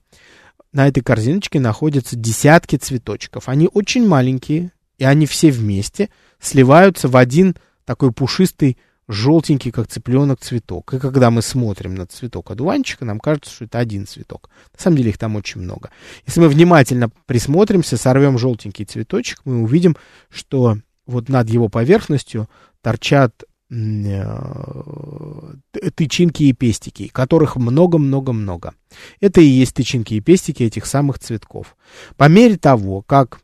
На 0.73 0.87
этой 0.87 1.01
корзиночке 1.01 1.59
находятся 1.59 2.15
десятки 2.15 2.75
цветочков. 2.75 3.47
Они 3.47 3.69
очень 3.71 4.05
маленькие, 4.07 4.71
и 4.97 5.03
они 5.03 5.25
все 5.25 5.51
вместе 5.51 6.09
сливаются 6.39 7.07
в 7.07 7.17
один 7.17 7.55
такой 7.85 8.11
пушистый, 8.11 8.77
желтенький, 9.07 9.71
как 9.71 9.87
цыпленок, 9.87 10.39
цветок. 10.39 10.93
И 10.93 10.99
когда 10.99 11.29
мы 11.29 11.41
смотрим 11.41 11.95
на 11.95 12.07
цветок 12.07 12.51
одуванчика, 12.51 13.05
нам 13.05 13.19
кажется, 13.19 13.51
что 13.51 13.65
это 13.65 13.79
один 13.79 14.07
цветок. 14.07 14.49
На 14.73 14.81
самом 14.81 14.97
деле 14.97 15.09
их 15.11 15.17
там 15.17 15.35
очень 15.35 15.61
много. 15.61 15.91
Если 16.25 16.39
мы 16.39 16.49
внимательно 16.49 17.09
присмотримся, 17.25 17.97
сорвем 17.97 18.37
желтенький 18.37 18.85
цветочек, 18.85 19.41
мы 19.45 19.61
увидим, 19.61 19.95
что 20.29 20.77
вот 21.05 21.29
над 21.29 21.49
его 21.49 21.69
поверхностью 21.69 22.49
торчат 22.81 23.43
э, 23.69 24.23
тычинки 25.95 26.43
и 26.43 26.53
пестики, 26.53 27.07
которых 27.07 27.55
много-много-много. 27.57 28.73
Это 29.19 29.41
и 29.41 29.45
есть 29.45 29.75
тычинки 29.75 30.15
и 30.15 30.21
пестики 30.21 30.63
этих 30.63 30.87
самых 30.87 31.19
цветков. 31.19 31.75
По 32.17 32.27
мере 32.27 32.57
того, 32.57 33.03
как 33.03 33.39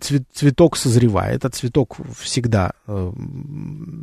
цвет, 0.00 0.22
цветок 0.32 0.76
созревает, 0.76 1.36
этот 1.36 1.54
цветок 1.54 1.96
всегда 2.18 2.72
э, 2.86 3.12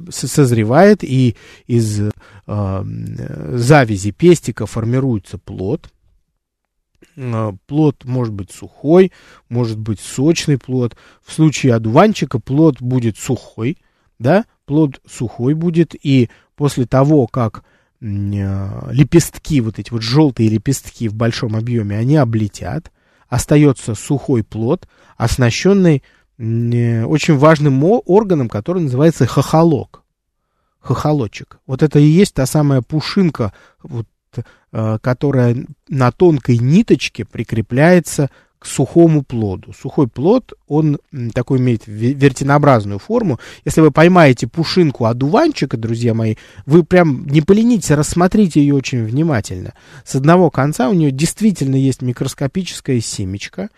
созревает, 0.09 1.03
и 1.03 1.35
из 1.67 2.01
э, 2.01 2.11
завязи 2.45 4.11
пестика 4.11 4.65
формируется 4.65 5.37
плод. 5.37 5.89
Э, 7.15 7.51
плод 7.67 8.05
может 8.05 8.33
быть 8.33 8.51
сухой, 8.51 9.11
может 9.49 9.77
быть 9.77 9.99
сочный 9.99 10.57
плод. 10.57 10.95
В 11.23 11.33
случае 11.33 11.73
одуванчика 11.73 12.39
плод 12.39 12.81
будет 12.81 13.17
сухой, 13.17 13.77
да, 14.19 14.45
плод 14.65 15.01
сухой 15.07 15.53
будет, 15.53 15.95
и 15.95 16.29
после 16.55 16.85
того, 16.85 17.27
как 17.27 17.63
э, 18.01 18.05
лепестки, 18.91 19.61
вот 19.61 19.79
эти 19.79 19.91
вот 19.91 20.01
желтые 20.01 20.49
лепестки 20.49 21.07
в 21.07 21.15
большом 21.15 21.55
объеме, 21.55 21.97
они 21.97 22.17
облетят, 22.17 22.91
остается 23.27 23.95
сухой 23.95 24.43
плод, 24.43 24.87
оснащенный 25.17 26.03
э, 26.37 27.03
очень 27.03 27.37
важным 27.37 27.83
органом, 27.83 28.49
который 28.49 28.83
называется 28.83 29.25
хохолок. 29.25 30.03
Хохолочек. 30.79 31.59
Вот 31.65 31.81
это 31.81 31.99
и 31.99 32.03
есть 32.03 32.35
та 32.35 32.45
самая 32.45 32.81
пушинка, 32.81 33.53
вот, 33.81 34.07
э, 34.71 34.97
которая 35.01 35.65
на 35.87 36.11
тонкой 36.11 36.57
ниточке 36.59 37.25
прикрепляется 37.25 38.29
сухому 38.63 39.23
плоду. 39.23 39.73
Сухой 39.73 40.07
плод, 40.07 40.53
он 40.67 40.99
такой 41.33 41.59
имеет 41.59 41.83
вертинообразную 41.85 42.99
форму. 42.99 43.39
Если 43.63 43.81
вы 43.81 43.91
поймаете 43.91 44.47
пушинку 44.47 45.05
одуванчика, 45.05 45.77
друзья 45.77 46.13
мои, 46.13 46.35
вы 46.65 46.83
прям 46.83 47.27
не 47.27 47.41
поленитесь, 47.41 47.91
рассмотрите 47.91 48.59
ее 48.59 48.75
очень 48.75 49.03
внимательно. 49.03 49.73
С 50.03 50.15
одного 50.15 50.49
конца 50.49 50.89
у 50.89 50.93
нее 50.93 51.11
действительно 51.11 51.75
есть 51.75 52.01
микроскопическое 52.01 52.99
семечко. 52.99 53.69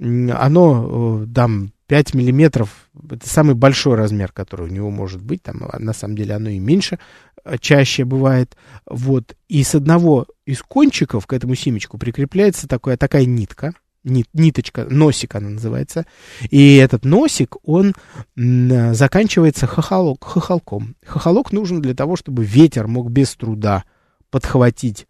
Оно 0.00 1.22
э, 1.22 1.26
там 1.34 1.72
5 1.92 2.14
миллиметров, 2.14 2.88
это 3.10 3.28
самый 3.28 3.54
большой 3.54 3.96
размер, 3.96 4.32
который 4.32 4.66
у 4.66 4.72
него 4.72 4.90
может 4.90 5.20
быть, 5.20 5.42
там 5.42 5.68
а 5.70 5.78
на 5.78 5.92
самом 5.92 6.16
деле 6.16 6.34
оно 6.34 6.48
и 6.48 6.58
меньше, 6.58 6.98
э, 7.44 7.58
чаще 7.60 8.06
бывает, 8.06 8.56
вот, 8.86 9.36
и 9.48 9.62
с 9.62 9.74
одного 9.74 10.26
из 10.46 10.62
кончиков 10.62 11.26
к 11.26 11.34
этому 11.34 11.54
семечку 11.54 11.98
прикрепляется 11.98 12.66
такая, 12.66 12.96
такая 12.96 13.26
нитка, 13.26 13.74
нит, 14.04 14.28
ниточка, 14.32 14.86
носик 14.88 15.34
она 15.34 15.50
называется. 15.50 16.06
И 16.50 16.76
этот 16.76 17.04
носик, 17.04 17.56
он 17.62 17.94
заканчивается 18.36 19.66
хохолок, 19.66 20.24
хохолком. 20.24 20.96
Хохолок 21.04 21.52
нужен 21.52 21.80
для 21.80 21.94
того, 21.94 22.16
чтобы 22.16 22.44
ветер 22.44 22.86
мог 22.86 23.10
без 23.10 23.34
труда 23.34 23.84
подхватить 24.30 25.06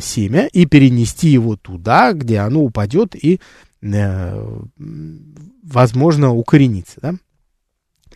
семя 0.00 0.48
и 0.52 0.66
перенести 0.66 1.28
его 1.28 1.56
туда, 1.56 2.12
где 2.12 2.38
оно 2.38 2.62
упадет 2.62 3.16
и, 3.16 3.40
э, 3.82 4.60
возможно, 5.62 6.32
укоренится. 6.32 7.00
Да? 7.00 7.14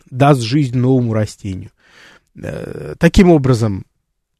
Даст 0.09 0.41
жизнь 0.41 0.77
новому 0.77 1.13
растению. 1.13 1.71
Э, 2.35 2.95
таким 2.97 3.31
образом, 3.31 3.85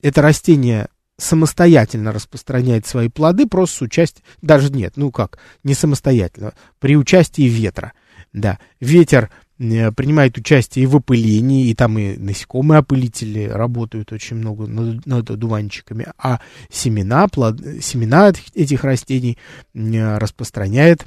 это 0.01 0.21
растение 0.21 0.87
самостоятельно 1.21 2.11
распространяет 2.11 2.85
свои 2.85 3.07
плоды 3.07 3.47
просто 3.47 3.77
с 3.77 3.81
участием, 3.81 4.25
даже 4.41 4.71
нет, 4.71 4.93
ну 4.95 5.11
как, 5.11 5.37
не 5.63 5.73
самостоятельно, 5.73 6.53
при 6.79 6.97
участии 6.97 7.43
ветра. 7.43 7.93
Да, 8.33 8.59
ветер 8.79 9.29
э, 9.59 9.91
принимает 9.91 10.37
участие 10.37 10.83
и 10.83 10.85
в 10.87 10.95
опылении, 10.95 11.67
и 11.67 11.75
там 11.75 11.97
и 11.99 12.17
насекомые 12.17 12.79
опылители 12.79 13.45
работают 13.45 14.11
очень 14.13 14.37
много 14.37 14.67
над, 14.67 15.05
над 15.05 15.29
одуванчиками, 15.29 16.07
а 16.17 16.39
семена, 16.69 17.27
плод, 17.27 17.59
семена 17.81 18.31
этих 18.55 18.83
растений 18.83 19.37
э, 19.73 20.17
распространяет, 20.17 21.05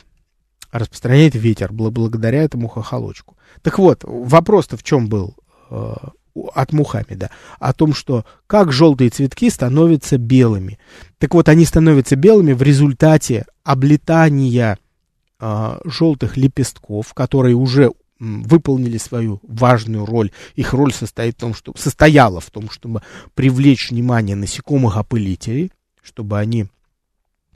распространяет 0.71 1.35
ветер 1.35 1.73
благодаря 1.73 2.43
этому 2.43 2.69
хохолочку. 2.69 3.37
Так 3.63 3.79
вот, 3.79 4.05
вопрос-то 4.05 4.77
в 4.77 4.83
чем 4.83 5.09
был? 5.09 5.35
От 6.55 6.73
Мухаммеда, 6.73 7.31
о 7.61 7.73
том, 7.73 7.95
что 7.95 8.25
как 8.47 8.73
желтые 8.73 9.11
цветки 9.11 9.51
становятся 9.51 10.19
белыми. 10.19 10.79
Так 11.19 11.35
вот, 11.35 11.49
они 11.49 11.65
становятся 11.65 12.17
белыми 12.17 12.53
в 12.53 12.63
результате 12.63 13.47
облетания 13.63 14.79
э, 15.39 15.79
желтых 15.85 16.37
лепестков, 16.37 17.15
которые 17.15 17.55
уже 17.55 17.93
выполнили 18.19 18.99
свою 18.99 19.41
важную 19.43 20.07
роль. 20.07 20.33
Их 20.57 20.73
роль 20.73 20.93
состоит 20.93 21.37
в 21.37 21.41
том, 21.41 21.55
что, 21.55 21.73
состояла 21.77 22.41
в 22.41 22.51
том, 22.51 22.71
чтобы 22.71 23.03
привлечь 23.35 23.91
внимание 23.91 24.35
насекомых-опылителей, 24.35 25.71
чтобы 26.03 26.39
они 26.39 26.67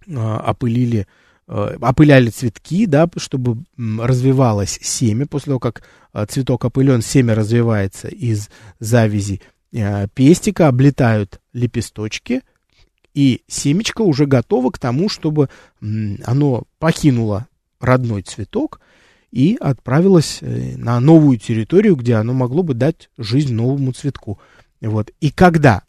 э, 0.06 0.14
опылили 0.14 1.00
Э, 1.00 1.04
опыляли 1.48 2.28
цветки, 2.30 2.86
да, 2.86 3.08
чтобы 3.16 3.64
развивалось 3.76 4.78
семя. 4.82 5.26
После 5.26 5.50
того, 5.50 5.58
как 5.58 5.82
э, 6.12 6.26
цветок 6.28 6.64
опылен, 6.64 7.00
семя 7.00 7.34
развивается 7.34 8.08
из 8.08 8.50
завязи 8.80 9.40
э, 9.72 10.08
пестика, 10.14 10.68
облетают 10.68 11.40
лепесточки, 11.54 12.42
и 13.14 13.42
семечко 13.48 14.02
уже 14.02 14.26
готово 14.26 14.70
к 14.70 14.78
тому, 14.78 15.08
чтобы 15.08 15.48
оно 15.80 16.64
покинуло 16.78 17.48
родной 17.80 18.22
цветок 18.22 18.80
и 19.32 19.56
отправилось 19.60 20.38
на 20.42 21.00
новую 21.00 21.38
территорию, 21.38 21.96
где 21.96 22.14
оно 22.14 22.32
могло 22.32 22.62
бы 22.62 22.74
дать 22.74 23.10
жизнь 23.18 23.54
новому 23.54 23.92
цветку. 23.92 24.38
Вот. 24.80 25.10
И 25.20 25.30
когда 25.30 25.82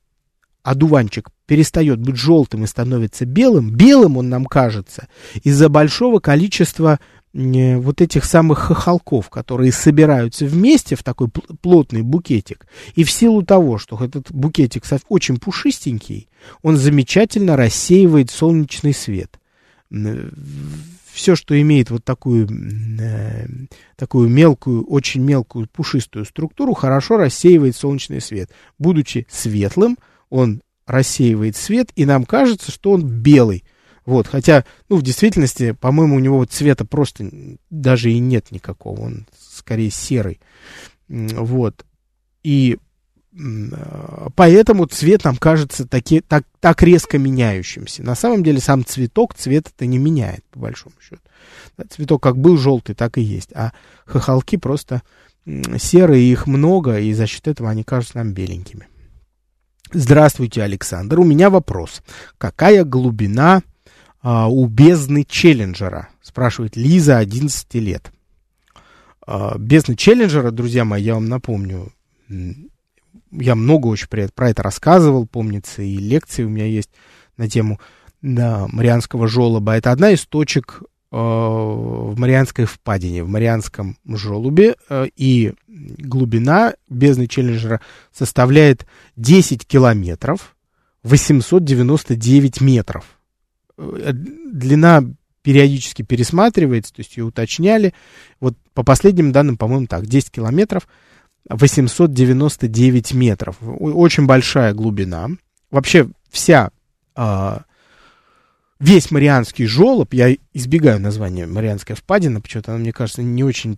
одуванчик 0.63 1.29
перестает 1.49 1.99
быть 1.99 2.15
желтым 2.15 2.63
и 2.63 2.67
становится 2.67 3.25
белым, 3.25 3.71
белым 3.71 4.17
он 4.17 4.29
нам 4.29 4.45
кажется 4.45 5.07
из-за 5.41 5.67
большого 5.67 6.19
количества 6.19 6.99
э, 7.33 7.77
вот 7.77 8.01
этих 8.01 8.23
самых 8.23 8.59
хохолков, 8.59 9.31
которые 9.31 9.71
собираются 9.71 10.45
вместе 10.45 10.95
в 10.95 11.01
такой 11.01 11.29
плотный 11.29 12.03
букетик. 12.03 12.67
И 12.93 13.03
в 13.03 13.09
силу 13.09 13.41
того, 13.41 13.79
что 13.79 13.97
этот 13.99 14.31
букетик 14.31 14.83
очень 15.07 15.39
пушистенький, 15.39 16.29
он 16.61 16.77
замечательно 16.77 17.57
рассеивает 17.57 18.29
солнечный 18.29 18.93
свет. 18.93 19.39
Все, 21.11 21.35
что 21.35 21.59
имеет 21.59 21.89
вот 21.89 22.05
такую, 22.05 22.47
э, 22.47 23.47
такую 23.95 24.29
мелкую, 24.29 24.85
очень 24.85 25.23
мелкую 25.23 25.67
пушистую 25.67 26.25
структуру, 26.25 26.75
хорошо 26.75 27.17
рассеивает 27.17 27.75
солнечный 27.75 28.21
свет. 28.21 28.51
Будучи 28.77 29.25
светлым, 29.31 29.97
он 30.29 30.61
рассеивает 30.89 31.55
свет, 31.55 31.91
и 31.95 32.05
нам 32.05 32.25
кажется, 32.25 32.71
что 32.71 32.91
он 32.91 33.07
белый. 33.07 33.63
Вот, 34.05 34.27
хотя, 34.27 34.65
ну, 34.89 34.97
в 34.97 35.03
действительности, 35.03 35.71
по-моему, 35.71 36.15
у 36.15 36.19
него 36.19 36.43
цвета 36.45 36.83
просто 36.83 37.29
даже 37.69 38.11
и 38.11 38.19
нет 38.19 38.51
никакого, 38.51 39.01
он 39.01 39.27
скорее 39.37 39.91
серый. 39.91 40.39
Вот. 41.07 41.85
И 42.43 42.79
поэтому 44.35 44.87
цвет 44.87 45.23
нам 45.23 45.37
кажется 45.37 45.87
таки, 45.87 46.21
так, 46.21 46.45
так 46.59 46.81
резко 46.81 47.19
меняющимся. 47.19 48.03
На 48.03 48.15
самом 48.15 48.43
деле 48.43 48.59
сам 48.59 48.83
цветок 48.83 49.35
цвет 49.35 49.67
это 49.67 49.85
не 49.85 49.99
меняет, 49.99 50.43
по 50.45 50.59
большому 50.59 50.95
счету. 50.99 51.21
Цветок 51.89 52.23
как 52.23 52.37
был 52.37 52.57
желтый, 52.57 52.95
так 52.95 53.17
и 53.17 53.21
есть. 53.21 53.53
А 53.53 53.73
хохолки 54.05 54.57
просто 54.57 55.03
серые, 55.77 56.31
их 56.31 56.47
много, 56.47 56.99
и 56.99 57.13
за 57.13 57.27
счет 57.27 57.47
этого 57.47 57.69
они 57.69 57.83
кажутся 57.83 58.17
нам 58.17 58.33
беленькими. 58.33 58.87
Здравствуйте, 59.91 60.61
Александр. 60.61 61.19
У 61.19 61.23
меня 61.23 61.49
вопрос. 61.49 62.03
Какая 62.37 62.83
глубина 62.83 63.63
а, 64.21 64.47
у 64.47 64.67
бездны 64.67 65.23
Челленджера? 65.23 66.09
Спрашивает 66.21 66.75
Лиза, 66.75 67.17
11 67.17 67.73
лет. 67.75 68.11
А, 69.25 69.57
бездны 69.57 69.95
Челленджера, 69.95 70.51
друзья 70.51 70.85
мои, 70.85 71.01
я 71.01 71.15
вам 71.15 71.25
напомню, 71.25 71.91
я 73.31 73.55
много 73.55 73.87
очень 73.87 74.07
про 74.07 74.49
это 74.49 74.61
рассказывал, 74.61 75.25
помнится, 75.25 75.81
и 75.81 75.97
лекции 75.97 76.43
у 76.43 76.49
меня 76.49 76.65
есть 76.65 76.91
на 77.37 77.49
тему 77.49 77.79
да, 78.21 78.67
Марианского 78.67 79.27
желоба. 79.27 79.75
Это 79.75 79.91
одна 79.91 80.11
из 80.11 80.23
точек 80.27 80.83
в 81.11 82.19
Марианской 82.19 82.65
впадине, 82.65 83.23
в 83.23 83.29
Марианском 83.29 83.97
желобе, 84.05 84.75
э, 84.89 85.07
и 85.15 85.53
глубина 85.67 86.75
бездны 86.87 87.27
Челленджера 87.27 87.81
составляет 88.11 88.85
10 89.15 89.65
километров 89.65 90.55
899 91.03 92.61
метров. 92.61 93.05
Э, 93.77 94.11
длина 94.13 95.03
периодически 95.41 96.03
пересматривается, 96.03 96.93
то 96.93 96.99
есть 96.99 97.17
ее 97.17 97.23
уточняли. 97.23 97.93
Вот 98.39 98.55
по 98.73 98.83
последним 98.83 99.31
данным, 99.31 99.57
по-моему, 99.57 99.87
так, 99.87 100.05
10 100.05 100.29
километров 100.29 100.87
899 101.49 103.13
метров. 103.13 103.55
Очень 103.61 104.27
большая 104.27 104.73
глубина. 104.73 105.29
Вообще 105.71 106.09
вся 106.29 106.69
а, 107.15 107.63
весь 108.79 109.11
Марианский 109.11 109.65
желоб, 109.65 110.13
я 110.13 110.35
избегаю 110.53 110.99
названия 110.99 111.45
Марианская 111.45 111.95
впадина, 111.95 112.41
почему-то 112.41 112.71
она, 112.71 112.79
мне 112.79 112.93
кажется, 112.93 113.21
не 113.21 113.43
очень 113.43 113.77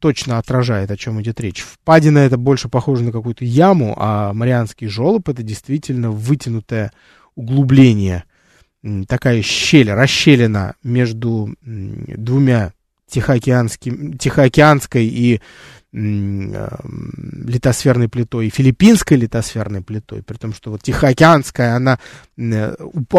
точно 0.00 0.38
отражает, 0.38 0.90
о 0.90 0.96
чем 0.96 1.20
идет 1.22 1.40
речь. 1.40 1.60
Впадина 1.60 2.18
это 2.18 2.36
больше 2.36 2.68
похоже 2.68 3.04
на 3.04 3.12
какую-то 3.12 3.44
яму, 3.44 3.94
а 3.96 4.32
Марианский 4.32 4.88
желоб 4.88 5.28
это 5.28 5.42
действительно 5.42 6.10
вытянутое 6.10 6.92
углубление, 7.36 8.24
такая 9.06 9.42
щель, 9.42 9.92
расщелина 9.92 10.74
между 10.82 11.54
двумя 11.62 12.72
Тихоокеанским, 13.06 14.18
Тихоокеанской 14.18 15.04
и 15.04 15.40
литосферной 15.92 18.08
плитой 18.08 18.46
и 18.46 18.50
филиппинской 18.50 19.16
литосферной 19.16 19.82
плитой, 19.82 20.22
при 20.22 20.36
том, 20.36 20.54
что 20.54 20.70
вот 20.70 20.82
Тихоокеанская, 20.82 21.74
она 21.74 21.98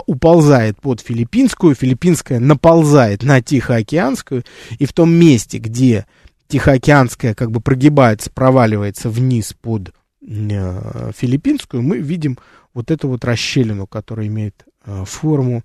уползает 0.06 0.80
под 0.80 1.02
филиппинскую, 1.02 1.76
филиппинская 1.76 2.40
наползает 2.40 3.24
на 3.24 3.42
Тихоокеанскую, 3.42 4.46
и 4.80 4.86
в 4.86 4.94
том 4.94 5.12
месте, 5.12 5.58
где 5.58 6.06
Тихоокеанская 6.48 7.34
как 7.34 7.52
бы 7.52 7.60
прогибается, 7.60 8.32
проваливается 8.32 9.10
вниз 9.10 9.54
под 9.54 9.94
э, 10.22 11.12
филиппинскую, 11.16 11.84
мы 11.84 11.98
видим 11.98 12.38
вот 12.74 12.90
эту 12.90 13.10
вот 13.10 13.26
расщелину, 13.26 13.86
которая 13.86 14.28
имеет 14.28 14.66
э, 14.86 15.04
форму 15.06 15.64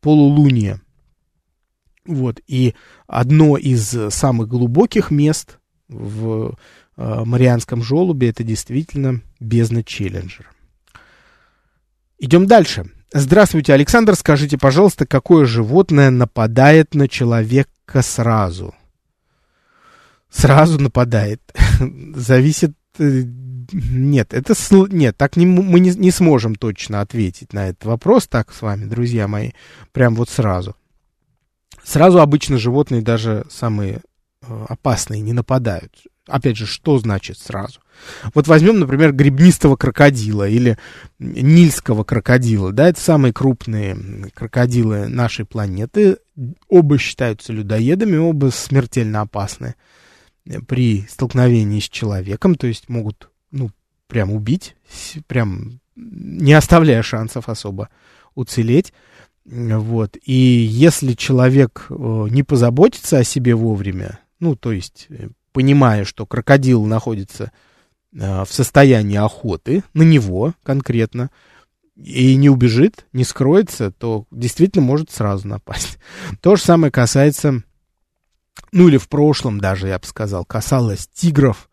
полулуния. 0.00 0.80
Вот, 2.04 2.40
и 2.46 2.74
одно 3.06 3.56
из 3.56 3.96
самых 4.12 4.48
глубоких 4.48 5.10
мест 5.10 5.58
в 5.92 6.56
э, 6.96 7.22
Марианском 7.24 7.82
желобе 7.82 8.30
это 8.30 8.42
действительно 8.42 9.20
бездна 9.40 9.84
Челленджера. 9.84 10.48
Идем 12.18 12.46
дальше. 12.46 12.86
Здравствуйте, 13.12 13.74
Александр. 13.74 14.14
Скажите, 14.14 14.56
пожалуйста, 14.56 15.06
какое 15.06 15.44
животное 15.44 16.10
нападает 16.10 16.94
на 16.94 17.08
человека 17.08 18.00
сразу? 18.00 18.74
Сразу 20.30 20.80
нападает. 20.80 21.40
Зависит... 22.14 22.74
Э, 22.98 23.22
нет, 23.72 24.34
это 24.34 24.54
нет, 24.90 25.16
так 25.16 25.36
не, 25.36 25.46
мы 25.46 25.80
не, 25.80 25.90
не 25.90 26.10
сможем 26.10 26.54
точно 26.56 27.00
ответить 27.00 27.52
на 27.52 27.68
этот 27.68 27.84
вопрос, 27.84 28.26
так 28.26 28.52
с 28.52 28.60
вами, 28.60 28.84
друзья 28.84 29.28
мои, 29.28 29.52
прям 29.92 30.14
вот 30.14 30.28
сразу. 30.28 30.76
Сразу 31.82 32.20
обычно 32.20 32.58
животные, 32.58 33.02
даже 33.02 33.44
самые 33.50 34.02
опасные, 34.68 35.20
не 35.20 35.32
нападают. 35.32 36.06
Опять 36.28 36.56
же, 36.56 36.66
что 36.66 36.98
значит 36.98 37.38
сразу? 37.38 37.80
Вот 38.34 38.46
возьмем, 38.46 38.78
например, 38.78 39.12
гребнистого 39.12 39.74
крокодила 39.74 40.48
или 40.48 40.78
нильского 41.18 42.04
крокодила. 42.04 42.72
Да, 42.72 42.88
это 42.88 43.00
самые 43.00 43.32
крупные 43.32 43.96
крокодилы 44.34 45.08
нашей 45.08 45.44
планеты. 45.44 46.18
Оба 46.68 46.98
считаются 46.98 47.52
людоедами, 47.52 48.16
оба 48.16 48.50
смертельно 48.52 49.22
опасны 49.22 49.74
при 50.68 51.06
столкновении 51.08 51.80
с 51.80 51.88
человеком. 51.88 52.54
То 52.54 52.68
есть 52.68 52.88
могут, 52.88 53.28
ну, 53.50 53.70
прям 54.06 54.30
убить, 54.32 54.76
прям 55.26 55.80
не 55.96 56.52
оставляя 56.52 57.02
шансов 57.02 57.48
особо 57.48 57.88
уцелеть. 58.36 58.92
Вот. 59.44 60.16
И 60.24 60.32
если 60.32 61.14
человек 61.14 61.86
э, 61.90 61.94
не 62.30 62.44
позаботится 62.44 63.18
о 63.18 63.24
себе 63.24 63.56
вовремя, 63.56 64.20
ну, 64.42 64.56
то 64.56 64.72
есть, 64.72 65.06
э, 65.08 65.28
понимая, 65.52 66.04
что 66.04 66.26
крокодил 66.26 66.84
находится 66.84 67.52
э, 68.12 68.44
в 68.44 68.52
состоянии 68.52 69.16
охоты 69.16 69.84
на 69.94 70.02
него 70.02 70.52
конкретно, 70.64 71.30
и 71.94 72.34
не 72.34 72.50
убежит, 72.50 73.06
не 73.12 73.22
скроется, 73.22 73.92
то 73.92 74.26
действительно 74.32 74.84
может 74.84 75.12
сразу 75.12 75.46
напасть. 75.46 75.98
То 76.40 76.56
же 76.56 76.62
самое 76.62 76.90
касается, 76.90 77.62
ну 78.72 78.88
или 78.88 78.96
в 78.96 79.08
прошлом 79.08 79.60
даже, 79.60 79.86
я 79.86 80.00
бы 80.00 80.06
сказал, 80.06 80.44
касалось 80.44 81.06
тигров, 81.06 81.70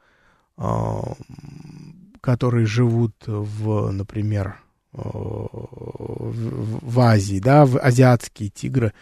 которые 2.21 2.67
живут 2.67 3.15
в, 3.25 3.89
например, 3.89 4.60
в 4.91 6.99
Азии, 6.99 7.39
да, 7.39 7.65
в 7.65 7.79
азиатские 7.79 8.49
тигры, 8.49 8.93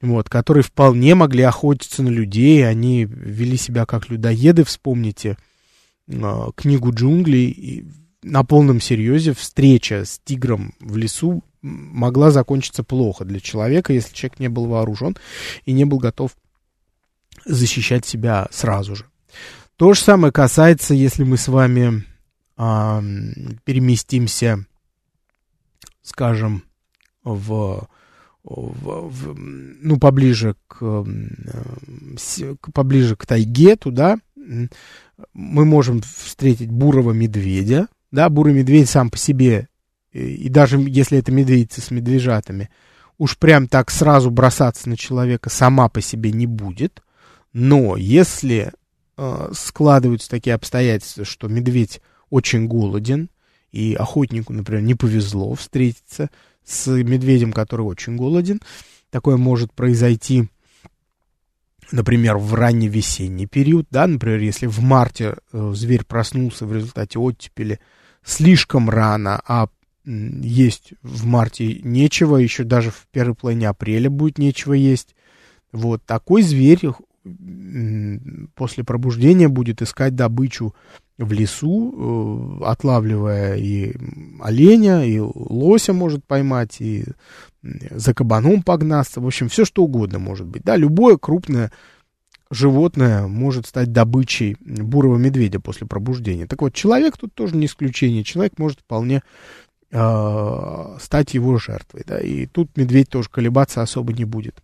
вот, 0.00 0.28
которые 0.28 0.62
вполне 0.62 1.14
могли 1.14 1.42
охотиться 1.42 2.02
на 2.02 2.08
людей, 2.08 2.66
они 2.66 3.04
вели 3.04 3.56
себя 3.56 3.86
как 3.86 4.10
людоеды, 4.10 4.64
вспомните 4.64 5.36
э, 6.08 6.50
книгу 6.54 6.92
джунглей, 6.92 7.50
и 7.50 7.86
на 8.22 8.44
полном 8.44 8.80
серьезе 8.80 9.32
встреча 9.32 10.04
с 10.04 10.20
тигром 10.24 10.74
в 10.80 10.96
лесу 10.96 11.42
могла 11.62 12.30
закончиться 12.30 12.84
плохо 12.84 13.24
для 13.24 13.40
человека, 13.40 13.92
если 13.92 14.14
человек 14.14 14.38
не 14.38 14.48
был 14.48 14.66
вооружен 14.66 15.16
и 15.64 15.72
не 15.72 15.84
был 15.84 15.98
готов 15.98 16.36
защищать 17.44 18.04
себя 18.04 18.48
сразу 18.50 18.96
же. 18.96 19.04
То 19.76 19.94
же 19.94 20.00
самое 20.00 20.32
касается, 20.32 20.94
если 20.94 21.24
мы 21.24 21.36
с 21.36 21.48
вами 21.48 22.04
э, 22.56 23.02
переместимся 23.64 24.66
скажем, 26.06 26.62
в, 27.24 27.88
в, 28.46 29.08
в, 29.10 29.34
ну, 29.36 29.98
поближе 29.98 30.54
к, 30.68 31.04
поближе 32.72 33.16
к 33.16 33.26
тайге, 33.26 33.76
туда, 33.76 34.18
мы 35.34 35.64
можем 35.64 36.00
встретить 36.00 36.70
бурого 36.70 37.12
медведя, 37.12 37.88
да, 38.12 38.28
бурый 38.28 38.54
медведь 38.54 38.88
сам 38.88 39.10
по 39.10 39.18
себе, 39.18 39.68
и 40.12 40.48
даже 40.48 40.78
если 40.78 41.18
это 41.18 41.32
медведица 41.32 41.80
с 41.80 41.90
медвежатами, 41.90 42.70
уж 43.18 43.36
прям 43.36 43.66
так 43.66 43.90
сразу 43.90 44.30
бросаться 44.30 44.88
на 44.88 44.96
человека 44.96 45.50
сама 45.50 45.88
по 45.88 46.00
себе 46.00 46.30
не 46.30 46.46
будет, 46.46 47.02
но 47.52 47.96
если 47.96 48.72
э, 49.16 49.48
складываются 49.52 50.30
такие 50.30 50.54
обстоятельства, 50.54 51.24
что 51.24 51.48
медведь 51.48 52.00
очень 52.30 52.66
голоден, 52.66 53.28
и 53.72 53.94
охотнику, 53.94 54.52
например, 54.52 54.82
не 54.82 54.94
повезло 54.94 55.54
встретиться 55.54 56.30
с 56.66 56.88
медведем, 56.88 57.52
который 57.52 57.82
очень 57.82 58.16
голоден. 58.16 58.60
Такое 59.10 59.36
может 59.36 59.72
произойти, 59.72 60.48
например, 61.92 62.36
в 62.36 62.54
ранний 62.54 62.88
весенний 62.88 63.46
период, 63.46 63.86
да, 63.90 64.06
например, 64.06 64.40
если 64.40 64.66
в 64.66 64.80
марте 64.80 65.36
э, 65.52 65.72
зверь 65.74 66.04
проснулся 66.04 66.66
в 66.66 66.74
результате 66.74 67.18
оттепели 67.18 67.80
слишком 68.24 68.90
рано, 68.90 69.40
а 69.46 69.68
есть 70.04 70.92
в 71.02 71.24
марте 71.26 71.80
нечего, 71.82 72.36
еще 72.36 72.64
даже 72.64 72.90
в 72.90 73.06
первой 73.10 73.34
половине 73.34 73.68
апреля 73.68 74.10
будет 74.10 74.38
нечего 74.38 74.72
есть. 74.72 75.14
Вот 75.72 76.04
такой 76.04 76.42
зверь 76.42 76.80
после 78.54 78.84
пробуждения 78.84 79.48
будет 79.48 79.82
искать 79.82 80.14
добычу 80.14 80.74
в 81.18 81.32
лесу, 81.32 82.60
э, 82.60 82.64
отлавливая 82.64 83.56
и 83.56 83.94
оленя, 84.40 85.04
и 85.04 85.18
лося 85.18 85.92
может 85.92 86.24
поймать, 86.24 86.80
и 86.80 87.04
за 87.62 88.14
кабаном 88.14 88.62
погнаться. 88.62 89.20
В 89.20 89.26
общем, 89.26 89.48
все 89.48 89.64
что 89.64 89.84
угодно 89.84 90.18
может 90.18 90.46
быть. 90.46 90.62
Да, 90.62 90.76
любое 90.76 91.16
крупное 91.16 91.72
животное 92.50 93.26
может 93.26 93.66
стать 93.66 93.92
добычей 93.92 94.56
бурого 94.60 95.16
медведя 95.16 95.58
после 95.58 95.86
пробуждения. 95.86 96.46
Так 96.46 96.62
вот, 96.62 96.74
человек 96.74 97.16
тут 97.16 97.34
тоже 97.34 97.56
не 97.56 97.66
исключение. 97.66 98.22
Человек 98.22 98.58
может 98.58 98.80
вполне 98.80 99.22
э, 99.90 100.96
стать 101.00 101.34
его 101.34 101.58
жертвой. 101.58 102.04
Да, 102.06 102.18
и 102.20 102.46
тут 102.46 102.76
медведь 102.76 103.08
тоже 103.08 103.28
колебаться 103.30 103.82
особо 103.82 104.12
не 104.12 104.24
будет. 104.24 104.62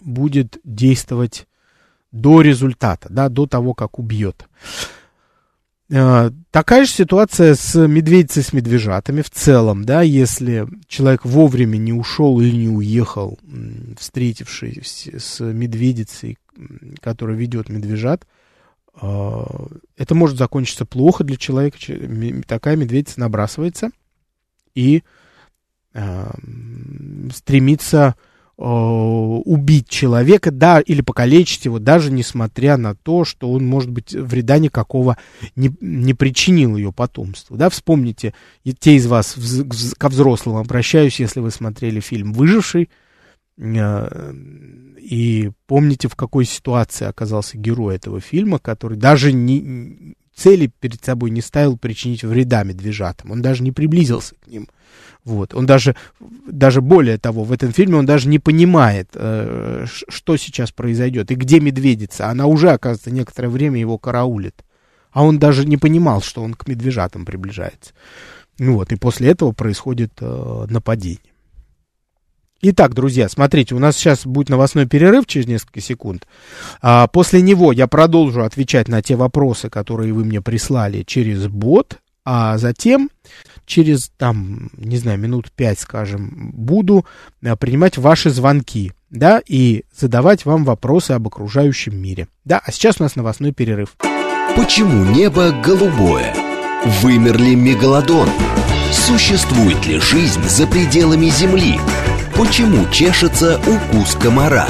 Будет 0.00 0.58
действовать 0.64 1.46
до 2.12 2.40
результата, 2.40 3.08
да, 3.10 3.28
до 3.28 3.46
того, 3.46 3.74
как 3.74 3.98
убьет. 3.98 4.48
Э, 5.90 6.30
такая 6.50 6.84
же 6.84 6.90
ситуация 6.90 7.54
с 7.54 7.74
медведицей 7.86 8.42
с 8.42 8.52
медвежатами 8.52 9.22
в 9.22 9.30
целом, 9.30 9.84
да, 9.84 10.02
если 10.02 10.66
человек 10.86 11.24
вовремя 11.24 11.78
не 11.78 11.94
ушел 11.94 12.40
или 12.40 12.54
не 12.54 12.68
уехал, 12.68 13.38
встретившись 13.98 15.08
с 15.16 15.40
медведицей, 15.40 16.36
которая 17.00 17.36
ведет 17.36 17.70
медвежат, 17.70 18.26
э, 19.00 19.44
это 19.96 20.14
может 20.14 20.36
закончиться 20.36 20.84
плохо 20.84 21.24
для 21.24 21.36
человека. 21.36 21.78
Такая 22.46 22.76
медведица 22.76 23.20
набрасывается 23.20 23.90
и 24.74 25.02
э, 25.94 26.30
стремится 27.32 28.14
убить 28.58 29.88
человека, 29.88 30.50
да, 30.50 30.80
или 30.80 31.00
покалечить 31.00 31.64
его, 31.64 31.78
даже 31.78 32.10
несмотря 32.10 32.76
на 32.76 32.96
то, 32.96 33.24
что 33.24 33.52
он, 33.52 33.64
может 33.64 33.90
быть, 33.90 34.12
вреда 34.12 34.58
никакого 34.58 35.16
не, 35.54 35.70
не 35.80 36.12
причинил 36.12 36.76
ее 36.76 36.92
потомству. 36.92 37.56
Да, 37.56 37.70
вспомните, 37.70 38.34
те 38.80 38.96
из 38.96 39.06
вас 39.06 39.36
вз, 39.36 39.94
ко 39.96 40.08
взрослым 40.08 40.56
обращаюсь, 40.56 41.20
если 41.20 41.38
вы 41.38 41.52
смотрели 41.52 42.00
фильм 42.00 42.32
«Выживший», 42.32 42.90
э, 43.58 44.32
и 44.98 45.50
помните, 45.68 46.08
в 46.08 46.16
какой 46.16 46.44
ситуации 46.44 47.06
оказался 47.06 47.56
герой 47.56 47.94
этого 47.94 48.20
фильма, 48.20 48.58
который 48.58 48.98
даже 48.98 49.32
не, 49.32 50.16
цели 50.38 50.70
перед 50.80 51.04
собой 51.04 51.30
не 51.30 51.40
ставил 51.40 51.76
причинить 51.76 52.22
вреда 52.22 52.62
медвежатам, 52.62 53.32
он 53.32 53.42
даже 53.42 53.62
не 53.62 53.72
приблизился 53.72 54.34
к 54.36 54.46
ним. 54.46 54.68
Вот. 55.24 55.54
Он 55.54 55.66
даже, 55.66 55.94
даже 56.46 56.80
более 56.80 57.18
того, 57.18 57.44
в 57.44 57.52
этом 57.52 57.72
фильме 57.72 57.96
он 57.96 58.06
даже 58.06 58.28
не 58.28 58.38
понимает, 58.38 59.10
э, 59.14 59.84
что 59.86 60.36
сейчас 60.36 60.72
произойдет 60.72 61.30
и 61.30 61.34
где 61.34 61.60
медведица. 61.60 62.28
Она 62.28 62.46
уже, 62.46 62.70
оказывается, 62.70 63.10
некоторое 63.10 63.48
время 63.48 63.78
его 63.78 63.98
караулит. 63.98 64.64
А 65.10 65.24
он 65.24 65.38
даже 65.38 65.66
не 65.66 65.76
понимал, 65.76 66.22
что 66.22 66.42
он 66.42 66.54
к 66.54 66.66
медвежатам 66.66 67.26
приближается. 67.26 67.92
Ну 68.58 68.74
вот, 68.74 68.92
и 68.92 68.96
после 68.96 69.28
этого 69.30 69.52
происходит 69.52 70.12
э, 70.20 70.66
нападение. 70.70 71.18
Итак, 72.60 72.92
друзья, 72.92 73.28
смотрите, 73.28 73.76
у 73.76 73.78
нас 73.78 73.96
сейчас 73.96 74.26
будет 74.26 74.48
новостной 74.48 74.86
перерыв 74.86 75.26
через 75.26 75.46
несколько 75.46 75.80
секунд. 75.80 76.26
А, 76.82 77.06
после 77.06 77.40
него 77.40 77.70
я 77.70 77.86
продолжу 77.86 78.42
отвечать 78.42 78.88
на 78.88 79.00
те 79.00 79.14
вопросы, 79.14 79.70
которые 79.70 80.12
вы 80.12 80.24
мне 80.24 80.42
прислали 80.42 81.04
через 81.04 81.46
бот, 81.46 81.98
а 82.24 82.58
затем 82.58 83.10
через, 83.64 84.10
там, 84.16 84.70
не 84.76 84.96
знаю, 84.96 85.20
минут 85.20 85.52
пять, 85.52 85.78
скажем, 85.78 86.50
буду 86.52 87.06
э, 87.42 87.54
принимать 87.54 87.96
ваши 87.96 88.30
звонки, 88.30 88.92
да, 89.08 89.40
и 89.46 89.84
задавать 89.96 90.44
вам 90.44 90.64
вопросы 90.64 91.12
об 91.12 91.28
окружающем 91.28 91.96
мире. 91.96 92.26
Да, 92.44 92.60
а 92.64 92.72
сейчас 92.72 92.96
у 92.98 93.04
нас 93.04 93.14
новостной 93.14 93.52
перерыв. 93.52 93.94
Почему 94.56 95.04
небо 95.04 95.52
голубое? 95.64 96.34
Вымер 97.02 97.38
ли 97.38 97.54
мегалодон? 97.54 98.28
Существует 98.90 99.86
ли 99.86 100.00
жизнь 100.00 100.42
за 100.48 100.66
пределами 100.66 101.26
Земли? 101.26 101.78
Почему 102.38 102.88
чешется 102.92 103.60
укус 103.66 104.14
комара? 104.14 104.68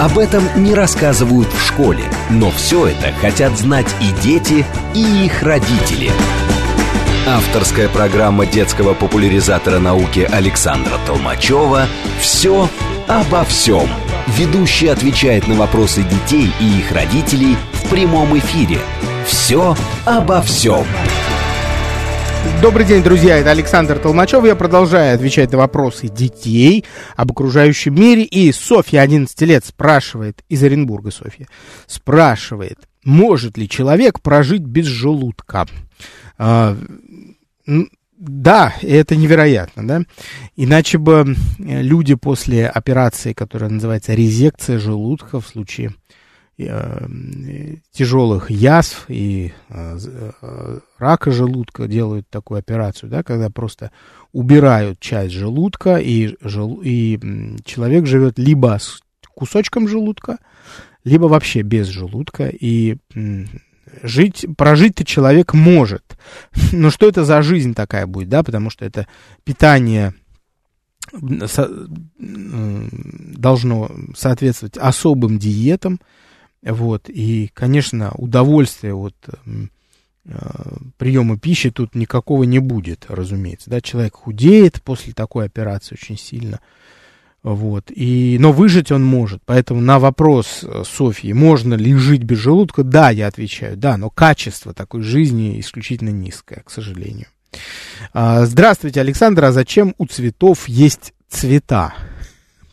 Об 0.00 0.18
этом 0.18 0.42
не 0.56 0.72
рассказывают 0.72 1.46
в 1.52 1.66
школе, 1.66 2.02
но 2.30 2.50
все 2.50 2.86
это 2.86 3.12
хотят 3.20 3.58
знать 3.58 3.86
и 4.00 4.10
дети, 4.22 4.64
и 4.94 5.26
их 5.26 5.42
родители. 5.42 6.10
Авторская 7.28 7.90
программа 7.90 8.46
детского 8.46 8.94
популяризатора 8.94 9.78
науки 9.78 10.20
Александра 10.20 10.94
Толмачева 11.06 11.84
«Все 12.18 12.66
обо 13.06 13.44
всем». 13.44 13.86
Ведущий 14.38 14.88
отвечает 14.88 15.48
на 15.48 15.56
вопросы 15.56 16.02
детей 16.02 16.50
и 16.60 16.78
их 16.78 16.92
родителей 16.92 17.58
в 17.74 17.90
прямом 17.90 18.38
эфире. 18.38 18.78
«Все 19.26 19.76
обо 20.06 20.40
всем». 20.40 20.86
Добрый 22.62 22.84
день, 22.86 23.02
друзья, 23.02 23.38
это 23.38 23.50
Александр 23.50 23.98
Толмачев. 23.98 24.44
Я 24.44 24.54
продолжаю 24.54 25.14
отвечать 25.14 25.50
на 25.52 25.58
вопросы 25.58 26.08
детей 26.08 26.84
об 27.16 27.32
окружающем 27.32 27.94
мире. 27.94 28.24
И 28.24 28.52
Софья, 28.52 29.00
11 29.00 29.40
лет, 29.42 29.64
спрашивает, 29.64 30.44
из 30.48 30.62
Оренбурга 30.62 31.10
Софья, 31.10 31.46
спрашивает, 31.86 32.78
может 33.04 33.56
ли 33.56 33.68
человек 33.68 34.20
прожить 34.20 34.62
без 34.62 34.84
желудка? 34.84 35.66
А, 36.38 36.76
да, 38.20 38.74
это 38.82 39.16
невероятно, 39.16 39.88
да. 39.88 40.02
Иначе 40.54 40.98
бы 40.98 41.34
люди 41.58 42.14
после 42.14 42.68
операции, 42.68 43.32
которая 43.32 43.70
называется 43.70 44.12
резекция 44.12 44.78
желудка 44.78 45.40
в 45.40 45.46
случае 45.46 45.88
э, 45.88 45.99
тяжелых 47.92 48.50
язв 48.50 49.04
и 49.08 49.52
э, 49.68 49.98
э, 50.42 50.78
рака 50.98 51.30
желудка 51.30 51.86
делают 51.86 52.28
такую 52.28 52.58
операцию, 52.58 53.10
да, 53.10 53.22
когда 53.22 53.50
просто 53.50 53.90
убирают 54.32 55.00
часть 55.00 55.34
желудка 55.34 55.96
и, 55.96 56.36
и 56.82 57.20
человек 57.64 58.06
живет 58.06 58.38
либо 58.38 58.78
с 58.78 59.00
кусочком 59.34 59.88
желудка, 59.88 60.38
либо 61.04 61.24
вообще 61.24 61.62
без 61.62 61.86
желудка 61.86 62.48
и 62.48 62.98
жить, 64.02 64.46
прожить-то 64.56 65.04
человек 65.04 65.54
может. 65.54 66.18
Но 66.72 66.90
что 66.90 67.08
это 67.08 67.24
за 67.24 67.42
жизнь 67.42 67.74
такая 67.74 68.06
будет, 68.06 68.28
да, 68.28 68.42
потому 68.42 68.70
что 68.70 68.84
это 68.84 69.06
питание 69.44 70.14
должно 73.38 73.90
соответствовать 74.14 74.76
особым 74.76 75.38
диетам, 75.38 75.98
вот, 76.62 77.08
и, 77.08 77.50
конечно, 77.54 78.12
удовольствие 78.16 78.94
от 78.94 79.14
э, 79.28 80.32
приема 80.98 81.38
пищи 81.38 81.70
тут 81.70 81.94
никакого 81.94 82.44
не 82.44 82.58
будет, 82.58 83.06
разумеется, 83.08 83.70
да, 83.70 83.80
человек 83.80 84.14
худеет 84.14 84.82
после 84.82 85.12
такой 85.12 85.46
операции 85.46 85.94
очень 85.94 86.18
сильно, 86.18 86.60
вот. 87.42 87.90
И, 87.90 88.36
но 88.38 88.52
выжить 88.52 88.92
он 88.92 89.02
может. 89.02 89.40
Поэтому 89.46 89.80
на 89.80 89.98
вопрос 89.98 90.62
э, 90.62 90.82
Софьи, 90.84 91.32
можно 91.32 91.74
ли 91.74 91.94
жить 91.94 92.22
без 92.22 92.38
желудка, 92.38 92.82
да, 92.82 93.10
я 93.10 93.28
отвечаю, 93.28 93.76
да, 93.76 93.96
но 93.96 94.10
качество 94.10 94.74
такой 94.74 95.02
жизни 95.02 95.58
исключительно 95.58 96.10
низкое, 96.10 96.62
к 96.64 96.70
сожалению. 96.70 97.26
А, 98.12 98.44
здравствуйте, 98.44 99.00
Александр, 99.00 99.46
а 99.46 99.52
зачем 99.52 99.94
у 99.96 100.06
цветов 100.06 100.68
есть 100.68 101.14
цвета? 101.28 101.94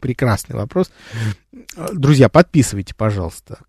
Прекрасный 0.02 0.56
вопрос. 0.56 0.91
Друзья, 1.93 2.30
подписывайте, 2.30 2.93
пожалуйста, 2.93 3.60
э, 3.60 3.63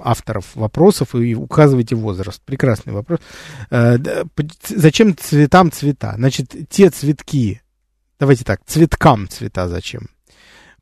авторов 0.00 0.54
вопросов 0.54 1.14
и 1.14 1.34
указывайте 1.34 1.96
возраст. 1.96 2.40
Прекрасный 2.44 2.92
вопрос. 2.92 3.20
Э, 3.70 3.98
зачем 4.68 5.16
цветам 5.16 5.72
цвета? 5.72 6.14
Значит, 6.16 6.54
те 6.68 6.90
цветки, 6.90 7.62
Давайте 8.22 8.44
так, 8.44 8.60
цветкам 8.64 9.28
цвета 9.28 9.66
зачем? 9.66 10.02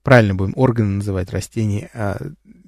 Правильно 0.03 0.35
будем 0.35 0.53
органы 0.57 0.97
называть 0.97 1.31
растения. 1.31 1.89
А, 1.95 2.19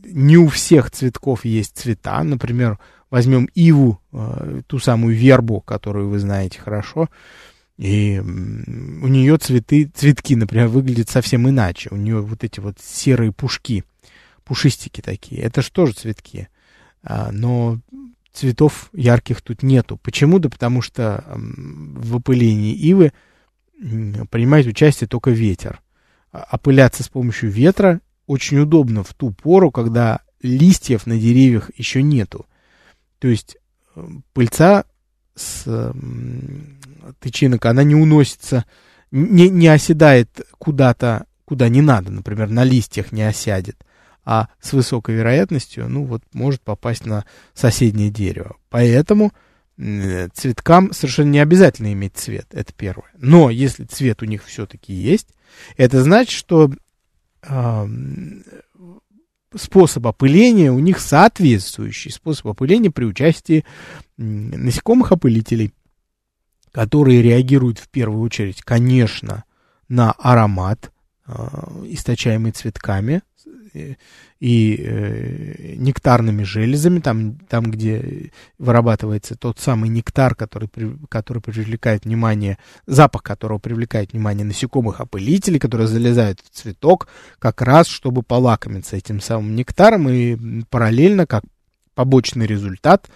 не 0.02 0.38
у 0.38 0.48
всех 0.48 0.90
цветков 0.90 1.44
есть 1.44 1.76
цвета. 1.76 2.22
Например, 2.22 2.78
возьмем 3.10 3.50
иву, 3.54 4.00
а, 4.12 4.62
ту 4.66 4.78
самую 4.78 5.14
вербу, 5.14 5.60
которую 5.60 6.08
вы 6.08 6.18
знаете 6.18 6.58
хорошо. 6.58 7.10
И 7.76 8.18
у 8.18 9.08
нее 9.08 9.36
цветы, 9.36 9.90
цветки, 9.94 10.36
например, 10.36 10.68
выглядят 10.68 11.10
совсем 11.10 11.46
иначе. 11.46 11.90
У 11.90 11.96
нее 11.96 12.22
вот 12.22 12.42
эти 12.42 12.58
вот 12.58 12.78
серые 12.80 13.30
пушки, 13.30 13.84
пушистики 14.44 15.00
такие. 15.00 15.42
Это 15.42 15.62
же 15.62 15.70
тоже 15.70 15.92
цветки. 15.92 16.48
А, 17.02 17.30
но 17.32 17.78
цветов 18.32 18.90
ярких 18.92 19.42
тут 19.42 19.62
нету. 19.62 19.96
Почему? 19.96 20.38
Да 20.38 20.48
потому 20.48 20.82
что 20.82 21.24
в 21.28 22.16
опылении 22.16 22.74
ивы 22.74 23.12
принимает 24.30 24.66
участие 24.66 25.08
только 25.08 25.30
ветер. 25.30 25.80
А, 26.32 26.48
опыляться 26.52 27.02
с 27.02 27.08
помощью 27.08 27.50
ветра 27.50 28.00
очень 28.26 28.58
удобно 28.58 29.02
в 29.02 29.12
ту 29.14 29.30
пору, 29.30 29.70
когда 29.70 30.20
листьев 30.42 31.06
на 31.06 31.18
деревьях 31.18 31.70
еще 31.76 32.02
нету. 32.02 32.46
То 33.18 33.28
есть 33.28 33.56
пыльца 34.32 34.84
с 35.34 35.94
тычинок, 37.20 37.66
она 37.66 37.82
не 37.84 37.94
уносится, 37.94 38.64
не, 39.10 39.48
не 39.48 39.68
оседает 39.68 40.40
куда-то, 40.58 41.26
куда 41.44 41.68
не 41.68 41.82
надо, 41.82 42.10
например, 42.10 42.50
на 42.50 42.64
листьях 42.64 43.12
не 43.12 43.22
осядет, 43.22 43.76
а 44.24 44.48
с 44.60 44.72
высокой 44.72 45.16
вероятностью, 45.16 45.88
ну 45.88 46.04
вот, 46.04 46.22
может 46.32 46.60
попасть 46.62 47.06
на 47.06 47.24
соседнее 47.54 48.10
дерево. 48.10 48.56
Поэтому 48.70 49.32
цветкам 49.76 50.92
совершенно 50.92 51.30
не 51.30 51.40
обязательно 51.40 51.92
иметь 51.92 52.16
цвет, 52.16 52.46
это 52.52 52.72
первое. 52.72 53.10
Но 53.18 53.50
если 53.50 53.84
цвет 53.84 54.22
у 54.22 54.26
них 54.26 54.44
все-таки 54.44 54.92
есть, 54.92 55.28
это 55.76 56.02
значит, 56.02 56.32
что 56.32 56.70
э, 57.42 57.86
способ 59.54 60.06
опыления 60.06 60.70
у 60.70 60.78
них 60.78 61.00
соответствующий 61.00 62.10
способ 62.10 62.48
опыления 62.48 62.90
при 62.90 63.04
участии 63.04 63.64
насекомых 64.16 65.12
опылителей, 65.12 65.72
которые 66.70 67.22
реагируют 67.22 67.78
в 67.78 67.88
первую 67.88 68.22
очередь, 68.22 68.62
конечно, 68.62 69.44
на 69.88 70.12
аромат, 70.12 70.92
э, 71.26 71.32
источаемый 71.86 72.52
цветками, 72.52 73.22
и 73.74 74.76
э, 74.78 75.74
нектарными 75.76 76.42
железами, 76.42 77.00
там, 77.00 77.36
там, 77.48 77.70
где 77.70 78.30
вырабатывается 78.58 79.36
тот 79.36 79.58
самый 79.58 79.88
нектар, 79.88 80.34
который, 80.34 80.68
который 81.08 81.40
привлекает 81.40 82.04
внимание, 82.04 82.58
запах 82.86 83.22
которого 83.22 83.58
привлекает 83.58 84.12
внимание 84.12 84.44
насекомых 84.44 85.00
опылителей, 85.00 85.58
которые 85.58 85.86
залезают 85.86 86.40
в 86.40 86.50
цветок, 86.50 87.08
как 87.38 87.62
раз 87.62 87.86
чтобы 87.86 88.22
полакомиться 88.22 88.96
этим 88.96 89.20
самым 89.20 89.54
нектаром, 89.54 90.08
и 90.08 90.64
параллельно, 90.70 91.26
как 91.26 91.44
побочный 91.94 92.46
результат 92.46 93.08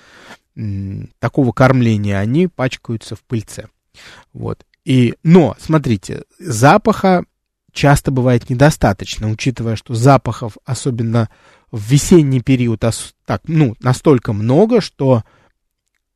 такого 1.18 1.52
кормления, 1.52 2.18
они 2.18 2.48
пачкаются 2.48 3.14
в 3.14 3.22
пыльце. 3.22 3.66
Вот. 4.32 4.64
И, 4.84 5.14
но, 5.22 5.56
смотрите, 5.58 6.22
запаха 6.38 7.24
часто 7.76 8.10
бывает 8.10 8.48
недостаточно, 8.50 9.30
учитывая, 9.30 9.76
что 9.76 9.94
запахов, 9.94 10.56
особенно 10.64 11.28
в 11.70 11.80
весенний 11.90 12.40
период, 12.40 12.82
так, 13.24 13.42
ну, 13.46 13.76
настолько 13.80 14.32
много, 14.32 14.80
что 14.80 15.22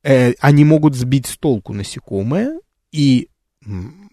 э, 0.02 0.32
они 0.40 0.64
могут 0.64 0.96
сбить 0.96 1.26
с 1.26 1.36
толку 1.36 1.74
насекомые, 1.74 2.58
и 2.90 3.28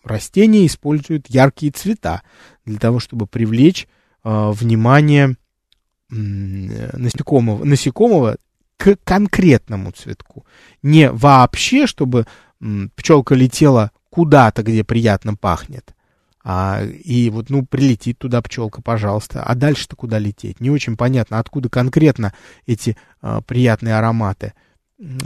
растения 0.03 0.65
используют 0.65 1.27
яркие 1.29 1.71
цвета 1.71 2.21
для 2.65 2.77
того, 2.77 2.99
чтобы 2.99 3.27
привлечь 3.27 3.87
э, 4.23 4.51
внимание 4.51 5.37
насекомого, 6.09 7.63
насекомого 7.65 8.37
к 8.77 8.97
конкретному 9.03 9.91
цветку. 9.91 10.45
Не 10.83 11.11
вообще, 11.11 11.87
чтобы 11.87 12.25
пчелка 12.95 13.35
летела 13.35 13.91
куда-то, 14.09 14.63
где 14.63 14.83
приятно 14.83 15.35
пахнет, 15.35 15.93
а, 16.49 16.81
и 16.81 17.29
вот, 17.29 17.49
ну, 17.49 17.65
прилетит 17.65 18.19
туда 18.19 18.41
пчелка, 18.41 18.81
пожалуйста. 18.81 19.43
А 19.43 19.53
дальше-то 19.53 19.97
куда 19.97 20.17
лететь? 20.17 20.61
Не 20.61 20.69
очень 20.69 20.95
понятно, 20.95 21.39
откуда 21.39 21.67
конкретно 21.67 22.33
эти 22.65 22.95
а, 23.21 23.41
приятные 23.41 23.97
ароматы 23.97 24.53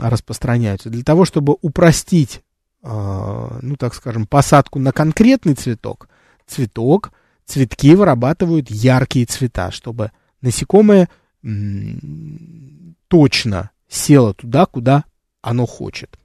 распространяются. 0.00 0.90
Для 0.90 1.04
того, 1.04 1.24
чтобы 1.24 1.56
упростить, 1.62 2.42
а, 2.82 3.56
ну, 3.62 3.76
так 3.76 3.94
скажем, 3.94 4.26
посадку 4.26 4.80
на 4.80 4.90
конкретный 4.90 5.54
цветок, 5.54 6.08
цветок, 6.48 7.12
цветки 7.46 7.94
вырабатывают 7.94 8.68
яркие 8.68 9.26
цвета, 9.26 9.70
чтобы 9.70 10.10
насекомое 10.40 11.08
точно 13.06 13.70
село 13.88 14.32
туда, 14.32 14.66
куда 14.66 15.04
оно 15.40 15.66
хочет. 15.66 16.18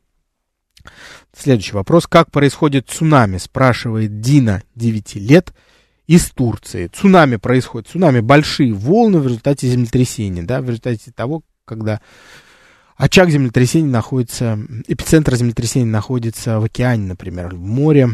Следующий 1.36 1.74
вопрос. 1.74 2.08
Как 2.08 2.32
происходит 2.32 2.90
цунами? 2.90 3.38
Спрашивает 3.38 4.22
Дина, 4.22 4.64
9 4.76 5.16
лет, 5.16 5.54
из 6.08 6.30
Турции. 6.32 6.88
Цунами 6.88 7.36
происходит. 7.36 7.90
Цунами 7.90 8.22
большие 8.22 8.74
волны 8.74 9.20
в 9.20 9.28
результате 9.28 9.68
землетрясения, 9.68 10.44
да, 10.44 10.62
в 10.62 10.66
результате 10.66 11.12
того, 11.12 11.44
когда 11.66 12.02
очаг 12.96 13.30
землетрясения 13.30 13.90
находится, 13.90 14.58
эпицентр 14.88 15.36
землетрясения 15.36 15.92
находится 15.92 16.60
в 16.60 16.64
океане, 16.64 17.08
например, 17.08 17.56
в 17.56 17.60
море, 17.60 18.10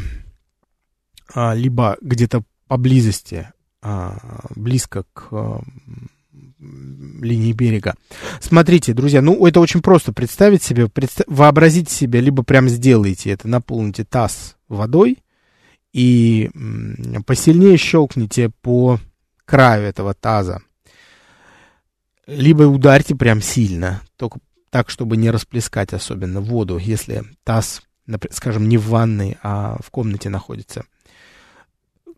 а, 1.33 1.53
либо 1.53 1.97
где-то 2.01 2.43
поблизости, 2.67 3.49
а, 3.81 4.17
близко 4.55 5.03
к 5.13 5.27
а, 5.31 5.61
линии 7.21 7.53
берега. 7.53 7.95
Смотрите, 8.39 8.93
друзья, 8.93 9.21
ну 9.21 9.45
это 9.45 9.59
очень 9.59 9.81
просто 9.81 10.13
представить 10.13 10.63
себе, 10.63 10.87
представ... 10.87 11.25
вообразите 11.27 11.93
себе, 11.93 12.21
либо 12.21 12.43
прям 12.43 12.69
сделайте 12.69 13.31
это, 13.31 13.47
наполните 13.47 14.03
таз 14.03 14.55
водой 14.67 15.19
и 15.91 16.49
посильнее 17.25 17.77
щелкните 17.77 18.49
по 18.61 18.99
краю 19.45 19.83
этого 19.83 20.13
таза. 20.13 20.61
Либо 22.25 22.63
ударьте 22.63 23.15
прям 23.15 23.41
сильно, 23.41 24.01
только 24.15 24.39
так, 24.69 24.89
чтобы 24.89 25.17
не 25.17 25.29
расплескать 25.29 25.93
особенно 25.93 26.39
воду, 26.41 26.77
если 26.77 27.23
таз, 27.43 27.83
скажем, 28.31 28.69
не 28.69 28.77
в 28.77 28.87
ванной, 28.87 29.37
а 29.43 29.77
в 29.83 29.91
комнате 29.91 30.29
находится. 30.29 30.85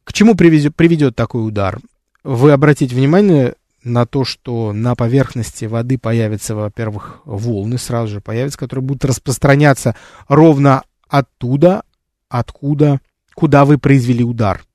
К 0.03 0.13
чему 0.13 0.35
приведет, 0.35 0.75
приведет 0.75 1.15
такой 1.15 1.45
удар? 1.45 1.79
Вы 2.23 2.51
обратите 2.51 2.95
внимание 2.95 3.55
на 3.85 4.05
то, 4.07 4.25
что 4.25 4.73
на 4.73 4.95
поверхности 4.95 5.65
воды 5.65 5.97
появятся, 5.97 6.55
во-первых, 6.55 7.21
волны 7.23 7.77
сразу 7.77 8.13
же 8.13 8.21
появятся, 8.21 8.57
которые 8.57 8.83
будут 8.83 9.05
распространяться 9.05 9.95
ровно 10.27 10.83
оттуда, 11.07 11.83
откуда, 12.27 12.99
куда 13.35 13.63
вы 13.63 13.77
произвели 13.77 14.23
удар. 14.23 14.65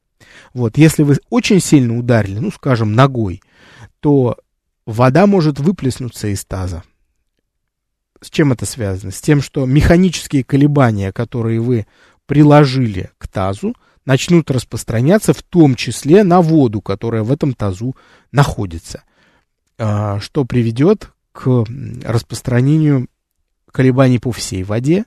Вот, 0.54 0.78
если 0.78 1.02
вы 1.02 1.18
очень 1.28 1.60
сильно 1.60 1.98
ударили, 1.98 2.38
ну, 2.38 2.52
скажем, 2.52 2.94
ногой, 2.94 3.42
то 3.98 4.38
вода 4.86 5.26
может 5.26 5.58
выплеснуться 5.58 6.28
из 6.28 6.44
таза. 6.44 6.84
С 8.20 8.30
чем 8.30 8.52
это 8.52 8.64
связано? 8.64 9.10
С 9.10 9.20
тем, 9.20 9.42
что 9.42 9.66
механические 9.66 10.44
колебания, 10.44 11.10
которые 11.10 11.60
вы 11.60 11.86
приложили 12.26 13.10
к 13.18 13.26
тазу, 13.26 13.74
начнут 14.04 14.50
распространяться 14.50 15.32
в 15.32 15.42
том 15.42 15.74
числе 15.74 16.22
на 16.22 16.40
воду, 16.40 16.80
которая 16.80 17.22
в 17.22 17.32
этом 17.32 17.54
тазу 17.54 17.96
находится, 18.32 19.04
а, 19.78 20.20
что 20.20 20.44
приведет 20.44 21.12
к 21.32 21.64
распространению 22.04 23.08
колебаний 23.70 24.18
по 24.18 24.32
всей 24.32 24.62
воде, 24.62 25.04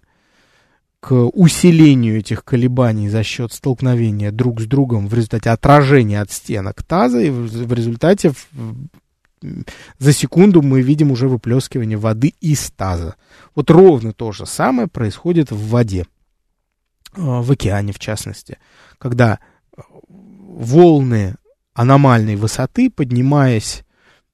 к 0.99 1.11
усилению 1.33 2.19
этих 2.19 2.45
колебаний 2.45 3.09
за 3.09 3.23
счет 3.23 3.51
столкновения 3.51 4.31
друг 4.31 4.61
с 4.61 4.65
другом 4.65 5.07
в 5.07 5.13
результате 5.13 5.49
отражения 5.49 6.21
от 6.21 6.31
стенок 6.31 6.81
таза, 6.81 7.19
и 7.19 7.29
в 7.29 7.73
результате 7.73 8.31
за 9.99 10.13
секунду 10.13 10.61
мы 10.61 10.81
видим 10.81 11.11
уже 11.11 11.27
выплескивание 11.27 11.97
воды 11.97 12.33
из 12.39 12.71
таза. 12.71 13.15
Вот 13.53 13.69
ровно 13.69 14.13
то 14.13 14.31
же 14.31 14.45
самое 14.45 14.87
происходит 14.87 15.51
в 15.51 15.67
воде, 15.67 16.07
а, 17.13 17.41
в 17.41 17.51
океане 17.51 17.91
в 17.91 17.99
частности, 17.99 18.57
когда 18.97 19.39
волны 20.07 21.35
аномальной 21.73 22.35
высоты, 22.35 22.89
поднимаясь 22.89 23.83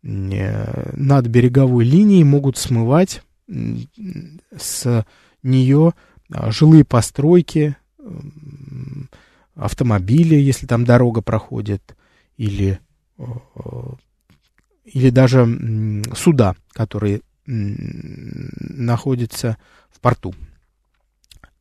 э, 0.03 0.91
над 0.95 1.27
береговой 1.27 1.85
линией, 1.85 2.23
могут 2.23 2.57
смывать 2.57 3.23
с 4.57 5.05
нее 5.41 5.93
а, 6.31 6.51
жилые 6.51 6.85
постройки, 6.85 7.75
автомобили, 9.55 10.35
если 10.35 10.67
там 10.67 10.85
дорога 10.85 11.21
проходит, 11.21 11.95
или, 12.37 12.79
э, 13.17 13.23
или 14.85 15.09
даже 15.09 16.03
суда, 16.15 16.55
которые 16.71 17.21
находятся 17.45 19.57
в 19.89 19.99
порту. 19.99 20.33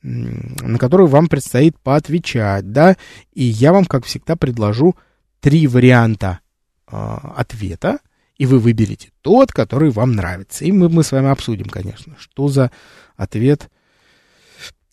на 0.01 0.77
которые 0.77 1.07
вам 1.07 1.27
предстоит 1.27 1.77
поотвечать, 1.79 2.71
да, 2.71 2.95
и 3.33 3.43
я 3.43 3.73
вам, 3.73 3.85
как 3.85 4.05
всегда, 4.05 4.37
предложу 4.37 4.95
три 5.41 5.67
варианта 5.67 6.39
э, 6.89 7.17
ответа, 7.35 7.99
и 8.37 8.45
вы 8.45 8.59
выберете 8.59 9.09
тот, 9.21 9.51
который 9.51 9.89
вам 9.89 10.13
нравится. 10.13 10.63
И 10.65 10.71
мы, 10.71 10.89
мы 10.89 11.03
с 11.03 11.11
вами 11.11 11.29
обсудим, 11.29 11.65
конечно, 11.65 12.15
что 12.19 12.47
за 12.47 12.71
ответ 13.15 13.69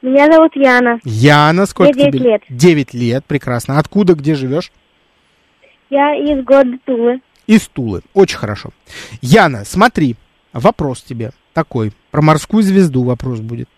Меня 0.00 0.32
зовут 0.32 0.56
Яна. 0.56 0.98
Яна, 1.04 1.66
сколько 1.66 1.92
Мне 1.92 2.10
9 2.10 2.14
тебе? 2.14 2.30
лет. 2.30 2.40
9 2.48 2.94
лет, 2.94 3.26
прекрасно. 3.26 3.78
Откуда, 3.78 4.14
где 4.14 4.34
живешь? 4.34 4.72
Я 5.90 6.14
из 6.16 6.44
города 6.44 6.78
Тулы. 6.84 7.20
Из 7.46 7.68
Тулы. 7.68 8.02
Очень 8.12 8.38
хорошо. 8.38 8.70
Яна, 9.20 9.64
смотри, 9.64 10.16
вопрос 10.52 11.02
тебе 11.02 11.32
такой. 11.52 11.92
Про 12.10 12.22
морскую 12.22 12.62
звезду 12.62 13.02
вопрос 13.02 13.40
будет. 13.40 13.68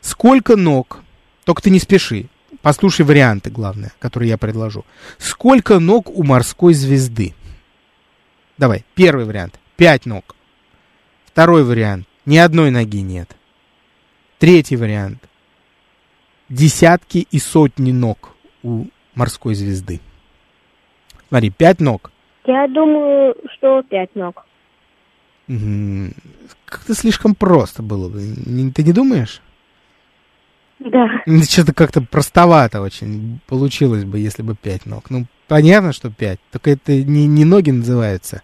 Сколько 0.00 0.56
ног, 0.56 1.02
только 1.44 1.62
ты 1.62 1.70
не 1.70 1.78
спеши, 1.78 2.26
послушай 2.62 3.04
варианты, 3.04 3.50
главное, 3.50 3.92
которые 3.98 4.30
я 4.30 4.38
предложу. 4.38 4.84
Сколько 5.18 5.78
ног 5.78 6.08
у 6.08 6.22
морской 6.22 6.74
звезды? 6.74 7.34
Давай, 8.58 8.84
первый 8.94 9.24
вариант. 9.24 9.58
Пять 9.76 10.06
ног. 10.06 10.34
Второй 11.26 11.64
вариант. 11.64 12.06
Ни 12.26 12.36
одной 12.36 12.70
ноги 12.70 13.00
нет. 13.00 13.36
Третий 14.38 14.76
вариант. 14.76 15.22
Десятки 16.48 17.26
и 17.30 17.38
сотни 17.38 17.92
ног 17.92 18.34
у 18.62 18.86
морской 19.14 19.54
звезды. 19.54 20.00
Смотри, 21.30 21.50
пять 21.50 21.80
ног. 21.80 22.10
Я 22.44 22.66
думаю, 22.66 23.36
что 23.54 23.82
пять 23.82 24.14
ног. 24.16 24.44
Как-то 26.64 26.94
слишком 26.94 27.36
просто 27.36 27.82
было 27.82 28.08
бы. 28.08 28.20
Ты 28.74 28.82
не 28.82 28.92
думаешь? 28.92 29.40
Да. 30.80 31.08
Что-то 31.48 31.72
как-то 31.72 32.02
простовато 32.02 32.80
очень 32.80 33.40
получилось 33.46 34.04
бы, 34.04 34.18
если 34.18 34.42
бы 34.42 34.56
пять 34.56 34.86
ног. 34.86 35.08
Ну, 35.10 35.26
понятно, 35.46 35.92
что 35.92 36.10
пять. 36.10 36.40
Только 36.50 36.72
это 36.72 36.92
не, 36.94 37.28
не 37.28 37.44
ноги 37.44 37.70
называются. 37.70 38.42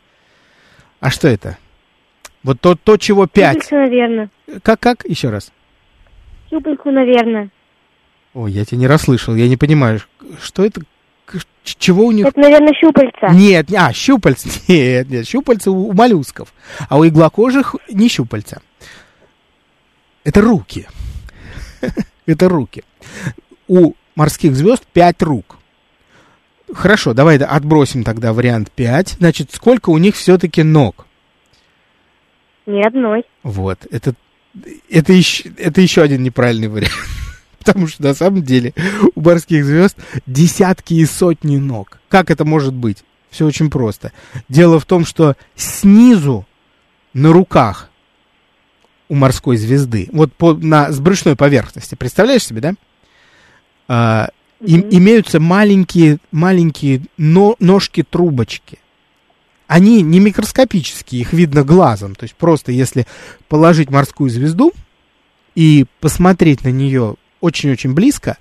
А 1.01 1.11
что 1.11 1.27
это? 1.27 1.59
Вот 2.44 2.61
то, 2.61 2.77
то 2.77 2.96
чего 2.99 3.27
пять. 3.27 3.64
Щупальца, 3.64 3.77
наверное. 3.77 4.31
Как, 4.62 4.79
как? 4.79 5.05
Еще 5.07 5.31
раз. 5.31 5.53
Щупальцу, 6.51 6.92
наверное. 6.92 7.51
Ой, 8.35 8.53
я 8.53 8.64
тебя 8.64 8.79
не 8.79 8.87
расслышал. 8.87 9.35
Я 9.35 9.49
не 9.49 9.57
понимаю, 9.57 10.01
что 10.40 10.64
это? 10.64 10.83
Чего 11.65 12.07
у 12.07 12.12
них? 12.12 12.27
Это, 12.27 12.39
наверное, 12.39 12.73
щупальца. 12.75 13.29
Нет, 13.33 13.73
а, 13.77 13.93
щупальца. 13.93 14.49
Нет, 14.69 15.11
нет, 15.11 15.27
щупальца 15.27 15.71
у, 15.71 15.89
у 15.89 15.93
моллюсков. 15.93 16.55
А 16.89 16.97
у 16.97 17.05
иглокожих 17.05 17.75
не 17.91 18.09
щупальца. 18.09 18.62
Это 20.25 20.41
руки. 20.41 20.87
Это 22.27 22.49
руки. 22.49 22.85
У 23.66 23.95
морских 24.14 24.55
звезд 24.55 24.85
пять 24.93 25.22
рук. 25.22 25.57
Хорошо, 26.72 27.14
давай 27.14 27.37
отбросим 27.37 28.03
тогда 28.03 28.33
вариант 28.33 28.72
5. 28.72 29.16
Значит, 29.18 29.53
сколько 29.53 29.91
у 29.91 29.99
них 29.99 30.16
все-таки 30.16 30.62
ног? 30.62 31.07
Ни 32.66 32.85
одной. 32.85 33.24
Вот, 33.45 33.87
это, 33.91 34.14
это, 34.91 35.12
еще, 35.12 35.49
это 35.57 35.81
еще 35.81 36.03
один 36.03 36.24
неправильный 36.24 36.68
вариант. 36.68 36.93
Потому 37.67 37.89
что 37.89 38.03
на 38.05 38.14
самом 38.14 38.43
деле 38.43 38.75
у 39.14 39.21
морских 39.21 39.64
звезд 39.64 39.97
десятки 40.27 40.95
и 40.95 41.05
сотни 41.05 41.57
ног. 41.57 41.99
Как 42.09 42.31
это 42.31 42.45
может 42.45 42.75
быть? 42.75 43.05
Все 43.29 43.45
очень 43.45 43.71
просто. 43.71 44.12
Дело 44.49 44.79
в 44.79 44.87
том, 44.87 45.05
что 45.05 45.37
снизу 45.57 46.47
на 47.12 47.33
руках 47.33 47.91
у 49.09 49.14
морской 49.14 49.57
звезды, 49.57 50.09
вот 50.12 50.33
по, 50.33 50.55
на 50.55 50.93
сбрышной 50.93 51.37
поверхности, 51.37 51.97
представляешь 51.97 52.45
себе, 52.45 52.61
да? 52.61 52.75
А, 53.89 54.31
им, 54.61 54.87
имеются 54.91 55.41
маленькие, 55.41 56.19
маленькие 56.31 57.03
но, 57.17 57.57
ножки-трубочки. 57.59 58.79
Они 59.67 60.03
не 60.03 60.21
микроскопические, 60.21 61.23
их 61.23 61.33
видно 61.33 61.64
глазом. 61.64 62.14
То 62.14 62.25
есть 62.25 62.37
просто 62.37 62.71
если 62.71 63.07
положить 63.49 63.91
морскую 63.91 64.31
звезду 64.31 64.73
и 65.57 65.87
посмотреть 66.01 66.62
на 66.64 66.69
нее 66.69 67.17
очень-очень 67.47 67.94
близко, 67.94 68.36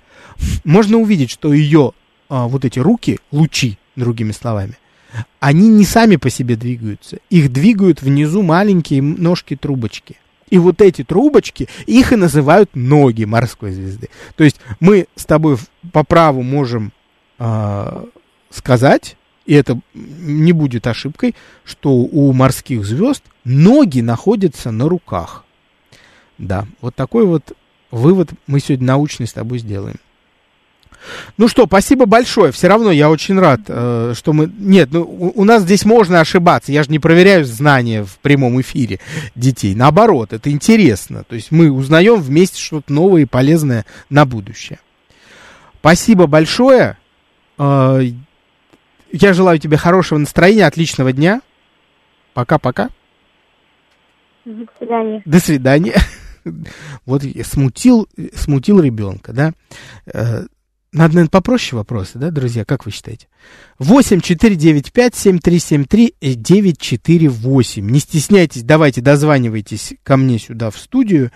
можно 0.64 0.98
увидеть, 0.98 1.30
что 1.30 1.52
ее 1.52 1.92
а, 2.28 2.46
вот 2.46 2.64
эти 2.64 2.78
руки, 2.78 3.18
лучи, 3.30 3.78
другими 3.94 4.32
словами, 4.32 4.78
они 5.40 5.68
не 5.68 5.84
сами 5.84 6.16
по 6.16 6.28
себе 6.30 6.56
двигаются. 6.56 7.18
Их 7.30 7.52
двигают 7.52 8.02
внизу 8.02 8.42
маленькие 8.42 9.02
ножки-трубочки. 9.02 10.16
И 10.50 10.58
вот 10.58 10.80
эти 10.80 11.02
трубочки, 11.02 11.68
их 11.86 12.12
и 12.12 12.16
называют 12.16 12.70
ноги 12.74 13.24
морской 13.24 13.72
звезды. 13.72 14.10
То 14.36 14.44
есть 14.44 14.58
мы 14.78 15.06
с 15.16 15.24
тобой 15.24 15.58
по 15.92 16.04
праву 16.04 16.42
можем 16.42 16.92
э, 17.38 18.04
сказать, 18.50 19.16
и 19.44 19.54
это 19.54 19.80
не 19.94 20.52
будет 20.52 20.86
ошибкой, 20.86 21.34
что 21.64 21.92
у 21.92 22.32
морских 22.32 22.84
звезд 22.84 23.24
ноги 23.44 24.00
находятся 24.00 24.70
на 24.70 24.88
руках. 24.88 25.44
Да, 26.38 26.66
вот 26.80 26.94
такой 26.94 27.24
вот 27.24 27.56
вывод 27.96 28.30
мы 28.46 28.60
сегодня 28.60 28.86
научный 28.86 29.26
с 29.26 29.32
тобой 29.32 29.58
сделаем. 29.58 29.96
Ну 31.36 31.48
что, 31.48 31.66
спасибо 31.66 32.06
большое. 32.06 32.52
Все 32.52 32.68
равно 32.68 32.90
я 32.90 33.10
очень 33.10 33.38
рад, 33.38 33.60
э, 33.68 34.14
что 34.16 34.32
мы... 34.32 34.50
Нет, 34.58 34.88
ну, 34.90 35.32
у, 35.34 35.44
нас 35.44 35.62
здесь 35.62 35.84
можно 35.84 36.20
ошибаться. 36.20 36.72
Я 36.72 36.82
же 36.82 36.90
не 36.90 36.98
проверяю 36.98 37.44
знания 37.44 38.02
в 38.02 38.18
прямом 38.18 38.60
эфире 38.60 39.00
детей. 39.34 39.74
Наоборот, 39.74 40.32
это 40.32 40.50
интересно. 40.50 41.24
То 41.24 41.34
есть 41.34 41.50
мы 41.50 41.70
узнаем 41.70 42.20
вместе 42.20 42.60
что-то 42.60 42.92
новое 42.92 43.22
и 43.22 43.26
полезное 43.26 43.86
на 44.10 44.24
будущее. 44.24 44.78
Спасибо 45.78 46.26
большое. 46.26 46.96
Э, 47.58 48.00
я 49.12 49.32
желаю 49.32 49.58
тебе 49.58 49.76
хорошего 49.76 50.18
настроения, 50.18 50.66
отличного 50.66 51.12
дня. 51.12 51.40
Пока-пока. 52.34 52.90
До 54.44 54.66
свидания. 54.78 55.22
До 55.24 55.40
свидания. 55.40 55.94
Вот 57.04 57.22
смутил, 57.44 58.08
смутил 58.34 58.80
ребенка, 58.80 59.32
да. 59.32 59.52
Э, 60.06 60.46
надо, 60.92 61.14
наверное, 61.14 61.30
попроще 61.30 61.76
вопросы, 61.76 62.18
да, 62.18 62.30
друзья? 62.30 62.64
Как 62.64 62.86
вы 62.86 62.90
считаете? 62.90 63.28
8 63.78 64.20
4 64.20 64.56
9 64.56 64.92
5 64.92 65.14
7 65.14 65.38
3 65.38 65.58
7 65.58 65.84
3 65.84 66.14
9 66.20 66.78
4 66.78 67.28
8. 67.28 67.90
Не 67.90 67.98
стесняйтесь, 67.98 68.62
давайте 68.62 69.02
дозванивайтесь 69.02 69.94
ко 70.02 70.16
мне 70.16 70.38
сюда 70.38 70.70
в 70.70 70.78
студию. 70.78 71.32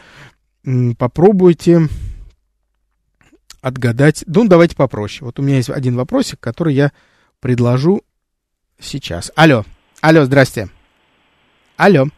Попробуйте 0.98 1.88
отгадать. 3.61 4.24
Ну, 4.26 4.46
давайте 4.48 4.76
попроще. 4.76 5.26
Вот 5.26 5.38
у 5.38 5.42
меня 5.42 5.56
есть 5.56 5.70
один 5.70 5.96
вопросик, 5.96 6.40
который 6.40 6.74
я 6.74 6.92
предложу 7.40 8.02
сейчас. 8.78 9.30
Алло. 9.36 9.64
Алло, 10.00 10.24
здрасте. 10.24 10.70
Алло. 11.76 12.08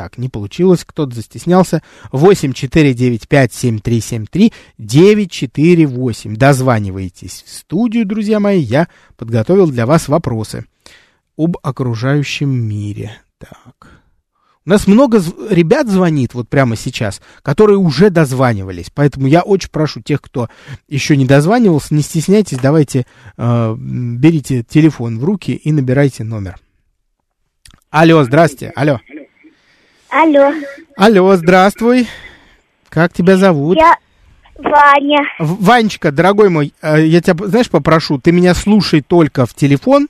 Так, 0.00 0.16
не 0.16 0.30
получилось, 0.30 0.82
кто-то 0.86 1.14
застеснялся. 1.14 1.82
8 2.10 2.54
4 2.54 2.94
9 2.94 3.28
5 3.28 3.52
7 3.52 3.80
3 3.80 4.00
7 4.00 4.24
3 4.24 4.52
9 4.78 5.30
4 5.30 5.86
8. 5.86 6.36
Дозванивайтесь 6.36 7.44
в 7.46 7.52
студию, 7.52 8.06
друзья 8.06 8.40
мои. 8.40 8.60
Я 8.60 8.88
подготовил 9.18 9.66
для 9.66 9.84
вас 9.84 10.08
вопросы 10.08 10.64
об 11.36 11.58
окружающем 11.62 12.48
мире. 12.48 13.12
Так. 13.36 14.00
У 14.64 14.70
нас 14.70 14.86
много 14.86 15.22
ребят 15.50 15.86
звонит 15.86 16.32
вот 16.32 16.48
прямо 16.48 16.76
сейчас, 16.76 17.20
которые 17.42 17.76
уже 17.76 18.08
дозванивались. 18.08 18.90
Поэтому 18.94 19.26
я 19.26 19.42
очень 19.42 19.68
прошу 19.68 20.00
тех, 20.00 20.22
кто 20.22 20.48
еще 20.88 21.14
не 21.14 21.26
дозванивался, 21.26 21.94
не 21.94 22.00
стесняйтесь, 22.00 22.56
давайте 22.56 23.04
э, 23.36 23.76
берите 23.78 24.62
телефон 24.62 25.18
в 25.18 25.24
руки 25.24 25.52
и 25.52 25.72
набирайте 25.72 26.24
номер. 26.24 26.56
Алло, 27.90 28.22
здрасте, 28.22 28.72
алло. 28.76 29.00
Алло. 30.10 30.52
Алло, 30.96 31.36
здравствуй. 31.36 32.08
Как 32.88 33.12
тебя 33.12 33.36
зовут? 33.36 33.78
Я 33.78 33.96
Ваня. 34.56 35.20
Ванечка, 35.38 36.10
дорогой 36.10 36.50
мой, 36.50 36.74
э, 36.82 37.06
я 37.06 37.20
тебя, 37.22 37.46
знаешь, 37.46 37.70
попрошу, 37.70 38.18
ты 38.18 38.32
меня 38.32 38.54
слушай 38.54 39.00
только 39.00 39.46
в 39.46 39.54
телефон, 39.54 40.08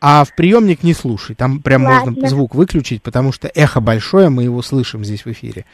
а 0.00 0.24
в 0.24 0.34
приемник 0.34 0.82
не 0.82 0.94
слушай. 0.94 1.36
Там 1.36 1.60
прям 1.60 1.84
Ладно. 1.84 2.12
можно 2.12 2.28
звук 2.28 2.54
выключить, 2.54 3.02
потому 3.02 3.32
что 3.32 3.50
эхо 3.54 3.80
большое, 3.80 4.30
мы 4.30 4.44
его 4.44 4.62
слышим 4.62 5.04
здесь 5.04 5.24
в 5.24 5.30
эфире. 5.30 5.64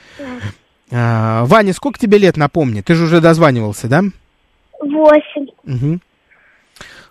А, 0.91 1.45
Ваня, 1.45 1.73
сколько 1.73 1.99
тебе 1.99 2.18
лет, 2.18 2.37
напомни? 2.37 2.81
Ты 2.81 2.95
же 2.95 3.05
уже 3.05 3.21
дозванивался, 3.21 3.89
да? 3.89 4.03
Восемь. 4.81 5.47
Угу. 5.64 6.01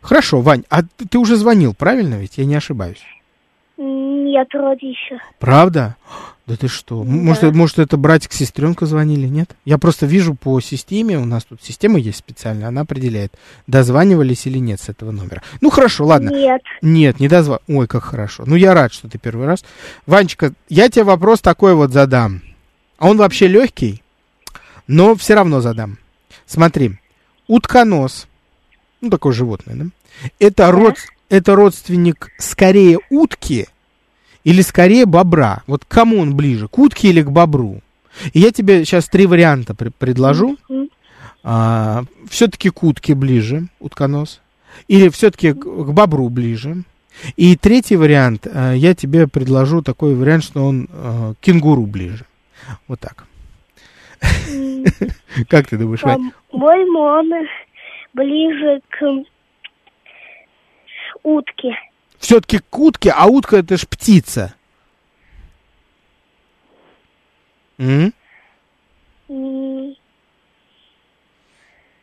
Хорошо, 0.01 0.41
Вань, 0.41 0.63
а 0.69 0.81
ты 0.83 1.17
уже 1.17 1.37
звонил, 1.37 1.73
правильно 1.73 2.15
ведь? 2.15 2.37
Я 2.37 2.45
не 2.45 2.55
ошибаюсь. 2.55 3.03
Нет, 3.81 4.49
вроде 4.53 4.89
еще. 4.89 5.19
Правда? 5.39 5.95
Да 6.45 6.57
ты 6.57 6.67
что? 6.67 7.01
М- 7.01 7.23
Может, 7.25 7.43
Да. 7.43 7.51
может 7.57 7.79
это 7.79 7.95
братик 7.95 8.33
сестренка 8.33 8.85
звонили, 8.85 9.25
нет? 9.27 9.55
Я 9.63 9.77
просто 9.77 10.05
вижу 10.05 10.35
по 10.35 10.59
системе, 10.59 11.17
у 11.17 11.23
нас 11.25 11.45
тут 11.45 11.61
система 11.63 11.97
есть 11.97 12.17
специальная, 12.17 12.67
она 12.67 12.81
определяет, 12.81 13.33
дозванивались 13.67 14.45
или 14.47 14.57
нет 14.57 14.81
с 14.81 14.89
этого 14.89 15.11
номера. 15.11 15.41
Ну 15.61 15.69
хорошо, 15.69 16.05
ладно. 16.05 16.29
Нет. 16.29 16.61
Нет, 16.81 17.19
не 17.21 17.29
дозва... 17.29 17.59
Ой, 17.69 17.87
как 17.87 18.03
хорошо. 18.03 18.43
Ну, 18.45 18.55
я 18.55 18.73
рад, 18.73 18.91
что 18.91 19.07
ты 19.07 19.17
первый 19.17 19.47
раз. 19.47 19.63
Ванечка, 20.05 20.51
я 20.67 20.89
тебе 20.89 21.03
вопрос 21.05 21.39
такой 21.39 21.73
вот 21.73 21.91
задам. 21.93 22.41
А 22.97 23.07
он 23.07 23.17
вообще 23.17 23.47
легкий, 23.47 24.03
но 24.87 25.15
все 25.15 25.35
равно 25.35 25.61
задам. 25.61 25.99
Смотри, 26.45 26.97
утконос, 27.47 28.27
ну, 28.99 29.09
такое 29.09 29.31
животное, 29.31 29.75
да? 29.75 29.85
Это, 30.39 30.69
род... 30.71 30.95
это 31.29 31.55
родственник 31.55 32.31
скорее 32.37 32.99
утки 33.09 33.67
или 34.43 34.61
скорее 34.61 35.05
бобра? 35.05 35.63
Вот 35.67 35.85
к 35.85 35.87
кому 35.87 36.19
он 36.19 36.35
ближе, 36.35 36.67
к 36.67 36.77
утке 36.77 37.09
или 37.09 37.21
к 37.21 37.31
бобру? 37.31 37.81
И 38.33 38.39
я 38.39 38.51
тебе 38.51 38.83
сейчас 38.85 39.07
три 39.07 39.25
варианта 39.25 39.73
пр- 39.75 39.91
предложу. 39.97 40.57
А, 41.43 42.03
все-таки 42.29 42.69
к 42.69 42.83
утке 42.83 43.15
ближе, 43.15 43.67
утконос. 43.79 44.41
Или 44.87 45.09
все-таки 45.09 45.53
к, 45.53 45.61
к 45.61 45.91
бобру 45.91 46.29
ближе. 46.29 46.83
И 47.35 47.55
третий 47.55 47.95
вариант, 47.95 48.47
а, 48.51 48.73
я 48.73 48.93
тебе 48.93 49.27
предложу 49.27 49.81
такой 49.81 50.15
вариант, 50.15 50.43
что 50.43 50.65
он 50.65 50.89
а, 50.91 51.33
к 51.33 51.39
кенгуру 51.39 51.85
ближе. 51.85 52.25
Вот 52.87 52.99
так. 52.99 53.25
Как 55.49 55.67
ты 55.67 55.77
думаешь, 55.77 56.03
Вань? 56.03 56.31
По-моему, 56.51 56.99
он 56.99 57.31
ближе 58.13 58.81
к 58.89 59.23
утке. 61.23 61.75
Все-таки 62.19 62.59
к 62.69 62.79
утке, 62.79 63.11
а 63.15 63.25
утка 63.27 63.57
это 63.57 63.77
ж 63.77 63.87
птица. 63.87 64.53
М? 67.77 68.13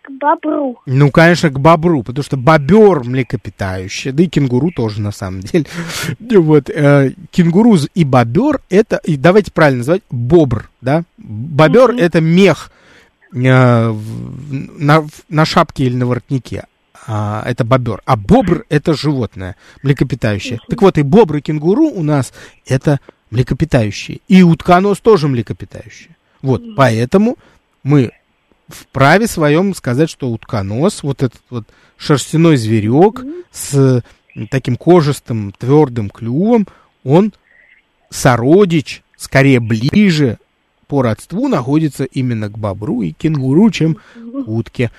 К 0.02 0.10
бобру. 0.10 0.80
Ну, 0.86 1.10
конечно, 1.10 1.50
к 1.50 1.58
бобру, 1.58 2.02
потому 2.04 2.22
что 2.22 2.36
бобер 2.36 3.02
млекопитающее, 3.04 4.12
да 4.12 4.22
и 4.22 4.28
кенгуру 4.28 4.70
тоже 4.70 5.00
на 5.00 5.10
самом 5.10 5.40
деле. 5.40 5.66
Вот, 6.20 6.70
э, 6.70 7.12
кенгуру 7.32 7.76
и 7.94 8.04
бобер 8.04 8.60
это, 8.70 9.00
и 9.04 9.16
давайте 9.16 9.50
правильно 9.50 9.78
называть, 9.78 10.02
бобр, 10.10 10.70
да? 10.80 11.02
Бобер 11.18 11.92
Мгм. 11.92 11.98
это 11.98 12.20
мех 12.20 12.70
э, 13.34 13.36
на, 13.38 15.04
на 15.28 15.44
шапке 15.44 15.84
или 15.84 15.96
на 15.96 16.06
воротнике. 16.06 16.66
А, 17.06 17.42
это 17.46 17.64
бобер. 17.64 18.02
А 18.04 18.16
бобр 18.16 18.64
это 18.68 18.94
животное 18.94 19.56
млекопитающее. 19.82 20.58
Так 20.68 20.82
вот, 20.82 20.98
и 20.98 21.02
бобр, 21.02 21.36
и 21.36 21.40
кенгуру 21.40 21.88
у 21.88 22.02
нас 22.02 22.32
это 22.66 23.00
млекопитающие. 23.30 24.20
И 24.28 24.42
утконос 24.42 25.00
тоже 25.00 25.28
млекопитающие. 25.28 26.16
Вот, 26.42 26.62
поэтому 26.76 27.36
мы 27.82 28.12
вправе 28.68 29.26
своем 29.26 29.74
сказать, 29.74 30.10
что 30.10 30.30
утконос, 30.30 31.02
вот 31.02 31.22
этот 31.22 31.40
вот 31.50 31.64
шерстяной 31.96 32.56
зверек 32.56 33.24
с 33.52 34.02
таким 34.50 34.76
кожистым 34.76 35.52
твердым 35.52 36.10
клювом, 36.10 36.66
он 37.04 37.32
сородич, 38.10 39.02
скорее 39.16 39.60
ближе 39.60 40.38
по 40.86 41.02
родству 41.02 41.48
находится 41.48 42.04
именно 42.04 42.48
к 42.48 42.56
бобру 42.58 43.02
и 43.02 43.12
кенгуру, 43.12 43.70
чем 43.70 43.94
к 43.94 44.48
утке. 44.48 44.90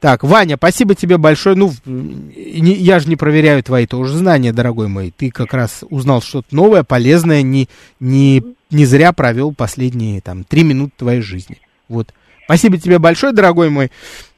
Так, 0.00 0.22
Ваня, 0.22 0.56
спасибо 0.56 0.94
тебе 0.94 1.18
большое. 1.18 1.56
Ну, 1.56 1.72
не- 1.84 2.74
я 2.74 3.00
же 3.00 3.08
не 3.08 3.16
проверяю 3.16 3.62
твои 3.62 3.86
тоже 3.86 4.16
знания, 4.16 4.52
дорогой 4.52 4.88
мой. 4.88 5.12
Ты 5.16 5.30
как 5.30 5.52
раз 5.54 5.84
узнал 5.90 6.22
что-то 6.22 6.54
новое, 6.54 6.84
полезное, 6.84 7.42
не, 7.42 7.68
не, 8.00 8.42
не 8.70 8.84
зря 8.86 9.12
провел 9.12 9.52
последние 9.52 10.20
там 10.20 10.44
три 10.44 10.62
минуты 10.64 10.92
твоей 10.96 11.20
жизни. 11.22 11.58
Вот. 11.88 12.14
Спасибо 12.44 12.76
тебе 12.76 12.98
большое, 12.98 13.32
дорогой 13.32 13.70
мой. 13.70 13.90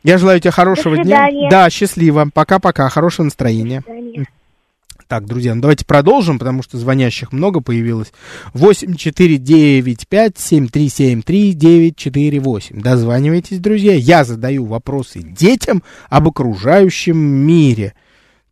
Я 0.03 0.19
желаю 0.19 0.39
тебе 0.41 0.51
хорошего 0.51 0.97
До 0.97 1.03
дня. 1.03 1.27
свидания. 1.27 1.51
Да, 1.51 1.71
счастливо. 1.71 2.31
Пока-пока. 2.33 2.89
Хорошего 2.89 3.25
настроения. 3.25 3.83
Так, 5.07 5.27
друзья, 5.27 5.55
ну 5.55 5.61
давайте 5.61 5.85
продолжим, 5.85 6.39
потому 6.39 6.63
что 6.63 6.79
звонящих 6.79 7.33
много 7.33 7.61
появилось. 7.61 8.13
8 8.55 8.95
4 8.95 9.37
9 9.37 10.09
5 10.09 10.39
7 10.39 10.69
3 10.69 10.89
7 10.89 11.23
3 11.23 11.53
9 11.53 11.97
4 11.97 12.41
8. 12.41 12.81
Дозванивайтесь, 12.81 13.59
друзья. 13.59 13.95
Я 13.95 14.25
задаю 14.25 14.65
вопросы 14.65 15.21
детям 15.21 15.83
об 16.09 16.29
окружающем 16.29 17.19
мире. 17.19 17.95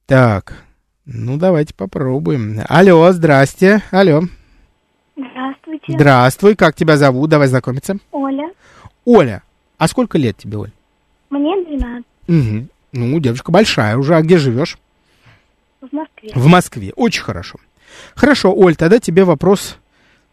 Так, 0.06 0.64
ну 1.06 1.38
давайте 1.38 1.74
попробуем. 1.74 2.60
Алло, 2.68 3.10
здрасте. 3.12 3.82
Алло. 3.90 4.22
Здравствуйте. 5.16 5.84
Здравствуй, 5.88 6.54
как 6.54 6.74
тебя 6.74 6.96
зовут? 6.96 7.30
Давай 7.30 7.48
знакомиться. 7.48 7.96
Оля. 8.10 8.50
Оля, 9.06 9.42
а 9.78 9.88
сколько 9.88 10.18
лет 10.18 10.36
тебе, 10.36 10.58
Оль? 10.58 10.70
Мне 11.30 11.64
12 11.64 12.04
Угу. 12.28 12.68
Ну, 12.92 13.18
девочка 13.20 13.50
большая 13.50 13.96
уже. 13.96 14.14
А 14.14 14.22
где 14.22 14.38
живешь? 14.38 14.78
В 15.82 15.92
Москве. 15.92 16.30
В 16.34 16.46
Москве. 16.46 16.92
Очень 16.96 17.22
хорошо. 17.22 17.58
Хорошо, 18.14 18.54
Оль, 18.54 18.76
тогда 18.76 18.98
тебе 18.98 19.24
вопрос. 19.24 19.76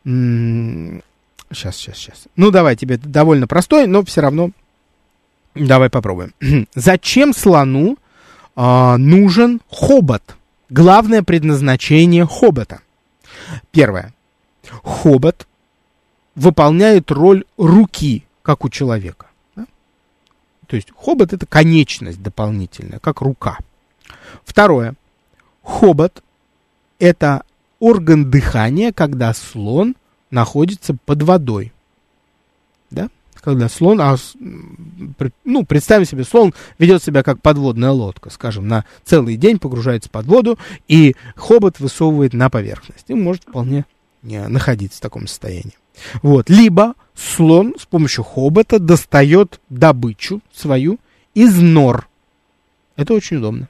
Сейчас, 0.03 1.75
сейчас, 1.75 1.97
сейчас. 1.97 2.27
Ну, 2.35 2.51
давай, 2.51 2.75
тебе 2.75 2.97
довольно 2.97 3.47
простой, 3.47 3.87
но 3.87 4.03
все 4.05 4.21
равно 4.21 4.51
давай 5.55 5.89
попробуем. 5.89 6.33
Зачем 6.75 7.33
слону 7.33 7.97
а, 8.55 8.97
нужен 8.97 9.61
хобот? 9.69 10.35
Главное 10.69 11.23
предназначение 11.23 12.25
хобота. 12.25 12.81
Первое. 13.71 14.13
Хобот 14.83 15.47
выполняет 16.35 17.09
роль 17.11 17.43
руки, 17.57 18.23
как 18.43 18.63
у 18.63 18.69
человека. 18.69 19.27
да? 19.55 19.65
То 20.67 20.75
есть 20.75 20.89
хобот 20.95 21.33
это 21.33 21.47
конечность 21.47 22.21
дополнительная, 22.21 22.99
как 22.99 23.21
рука. 23.21 23.57
Второе. 24.45 24.93
Хобот– 25.63 26.23
это 26.99 27.43
орган 27.79 28.29
дыхания, 28.29 28.91
когда 28.91 29.33
слон 29.33 29.95
находится 30.31 30.95
под 31.05 31.23
водой. 31.23 31.73
Да? 32.91 33.09
Когда 33.35 33.69
слон, 33.69 34.01
а, 34.01 34.17
ну, 35.45 35.65
представим 35.65 36.05
себе, 36.05 36.23
слон 36.23 36.53
ведет 36.77 37.03
себя 37.03 37.23
как 37.23 37.41
подводная 37.41 37.91
лодка, 37.91 38.29
скажем, 38.29 38.67
на 38.67 38.85
целый 39.05 39.37
день 39.37 39.59
погружается 39.59 40.09
под 40.09 40.25
воду, 40.25 40.59
и 40.87 41.15
хобот 41.35 41.79
высовывает 41.79 42.33
на 42.33 42.49
поверхность. 42.49 43.05
И 43.07 43.13
может 43.13 43.43
вполне 43.43 43.85
не, 44.21 44.45
находиться 44.47 44.97
в 44.97 45.01
таком 45.01 45.27
состоянии. 45.27 45.77
Вот. 46.21 46.49
Либо 46.49 46.95
слон 47.15 47.75
с 47.79 47.85
помощью 47.85 48.23
хобота 48.23 48.79
достает 48.79 49.59
добычу 49.69 50.41
свою 50.53 50.99
из 51.33 51.57
нор. 51.57 52.07
Это 52.95 53.13
очень 53.13 53.37
удобно. 53.37 53.69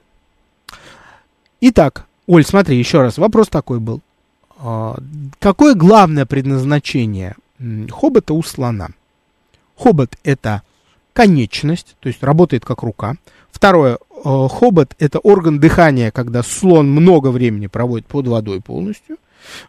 Итак, 1.61 2.05
Оль, 2.27 2.45
смотри, 2.45 2.77
еще 2.77 3.01
раз, 3.01 3.17
вопрос 3.17 3.47
такой 3.47 3.79
был. 3.79 4.01
А, 4.57 4.97
Какое 5.39 5.73
главное 5.73 6.25
предназначение 6.25 7.35
хобота 7.89 8.33
у 8.33 8.43
слона? 8.43 8.89
Хобот– 9.75 10.15
это 10.23 10.61
конечность, 11.13 11.95
то 11.99 12.07
есть 12.07 12.21
работает 12.21 12.65
как 12.65 12.83
рука. 12.83 13.15
Второе, 13.49 13.95
э, 13.95 14.47
хобот– 14.49 14.93
это 14.99 15.19
орган 15.19 15.59
дыхания, 15.59 16.11
когда 16.11 16.43
слон 16.43 16.91
много 16.91 17.29
времени 17.29 17.67
проводит 17.67 18.05
под 18.05 18.27
водой 18.27 18.61
полностью. 18.61 19.17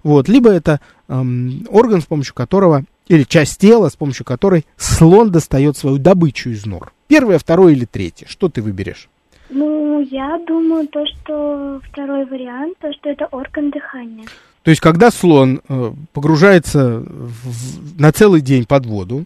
Вот. 0.02 0.28
Либо 0.28 0.50
это 0.50 0.80
эм, 1.08 1.66
орган, 1.70 2.02
с 2.02 2.06
помощью 2.06 2.34
которого, 2.34 2.84
или 3.08 3.22
часть 3.22 3.58
тела, 3.58 3.88
с 3.88 3.96
помощью 3.96 4.26
которой 4.26 4.66
слон 4.76 5.30
достает 5.30 5.76
свою 5.76 5.98
добычу 5.98 6.50
из 6.50 6.66
нор. 6.66 6.92
Первое, 7.08 7.38
второе 7.38 7.72
или 7.72 7.84
третье. 7.84 8.26
Что 8.28 8.48
ты 8.48 8.62
выберешь? 8.62 9.08
Ну, 9.50 10.00
я 10.00 10.38
думаю, 10.46 10.86
то, 10.88 11.04
что 11.06 11.80
второй 11.90 12.24
вариант, 12.24 12.78
то, 12.80 12.92
что 12.92 13.08
это 13.10 13.26
орган 13.26 13.70
дыхания. 13.70 14.24
То 14.62 14.70
есть, 14.70 14.80
когда 14.80 15.10
слон 15.10 15.60
э, 15.68 15.92
погружается 16.12 17.00
в- 17.00 18.00
на 18.00 18.12
целый 18.12 18.40
день 18.42 18.64
под 18.66 18.86
воду, 18.86 19.24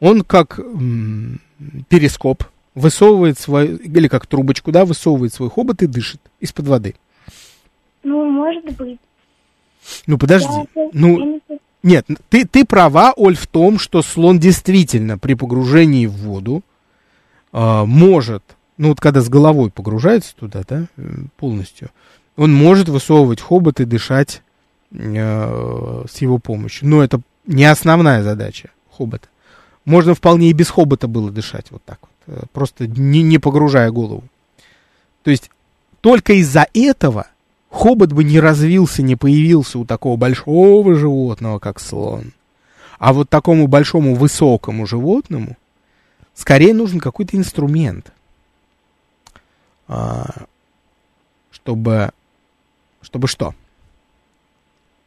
он 0.00 0.22
как 0.22 0.58
м, 0.58 1.40
перископ 1.88 2.44
высовывает 2.74 3.38
свой, 3.38 3.76
или 3.76 4.08
как 4.08 4.26
трубочку, 4.26 4.72
да, 4.72 4.84
высовывает 4.84 5.32
свой 5.32 5.50
хобот 5.50 5.82
и 5.82 5.86
дышит 5.86 6.20
из-под 6.40 6.66
воды. 6.66 6.94
Ну, 8.02 8.24
может 8.28 8.64
быть. 8.76 8.98
Ну, 10.06 10.18
подожди. 10.18 10.48
Я- 10.74 10.88
Ну, 10.92 11.18
я 11.18 11.24
не. 11.26 11.40
Нет, 11.82 12.06
ты, 12.30 12.46
ты 12.46 12.64
права, 12.64 13.12
Оль, 13.16 13.36
в 13.36 13.46
том, 13.46 13.78
что 13.78 14.00
слон 14.02 14.38
действительно 14.38 15.18
при 15.18 15.34
погружении 15.34 16.06
в 16.06 16.12
воду 16.14 16.62
а, 17.52 17.84
может, 17.84 18.42
ну 18.76 18.88
вот 18.88 19.00
когда 19.00 19.20
с 19.20 19.28
головой 19.28 19.70
погружается 19.70 20.34
туда, 20.34 20.62
да, 20.68 20.86
э, 20.96 21.14
полностью, 21.36 21.90
он 22.36 22.52
может 22.52 22.88
высовывать 22.88 23.40
хобот 23.40 23.80
и 23.80 23.84
дышать 23.84 24.42
э, 24.92 26.04
с 26.10 26.16
его 26.18 26.38
помощью. 26.38 26.88
Но 26.88 27.02
это 27.02 27.20
не 27.46 27.64
основная 27.64 28.22
задача 28.22 28.70
хобота. 28.90 29.28
Можно 29.84 30.14
вполне 30.14 30.50
и 30.50 30.54
без 30.54 30.70
хобота 30.70 31.08
было 31.08 31.30
дышать 31.30 31.70
вот 31.70 31.82
так 31.84 31.98
вот, 32.02 32.36
э, 32.36 32.42
просто 32.52 32.86
не, 32.86 33.22
не 33.22 33.38
погружая 33.38 33.90
голову. 33.90 34.24
То 35.22 35.30
есть 35.30 35.50
только 36.00 36.34
из-за 36.34 36.66
этого 36.74 37.26
хобот 37.68 38.12
бы 38.12 38.24
не 38.24 38.40
развился, 38.40 39.02
не 39.02 39.16
появился 39.16 39.78
у 39.78 39.84
такого 39.84 40.16
большого 40.16 40.94
животного, 40.94 41.58
как 41.58 41.80
слон. 41.80 42.32
А 42.98 43.12
вот 43.12 43.28
такому 43.28 43.66
большому 43.66 44.14
высокому 44.14 44.86
животному 44.86 45.56
скорее 46.34 46.72
нужен 46.74 47.00
какой-то 47.00 47.36
инструмент, 47.36 48.12
чтобы, 51.52 52.10
чтобы 53.02 53.28
что? 53.28 53.54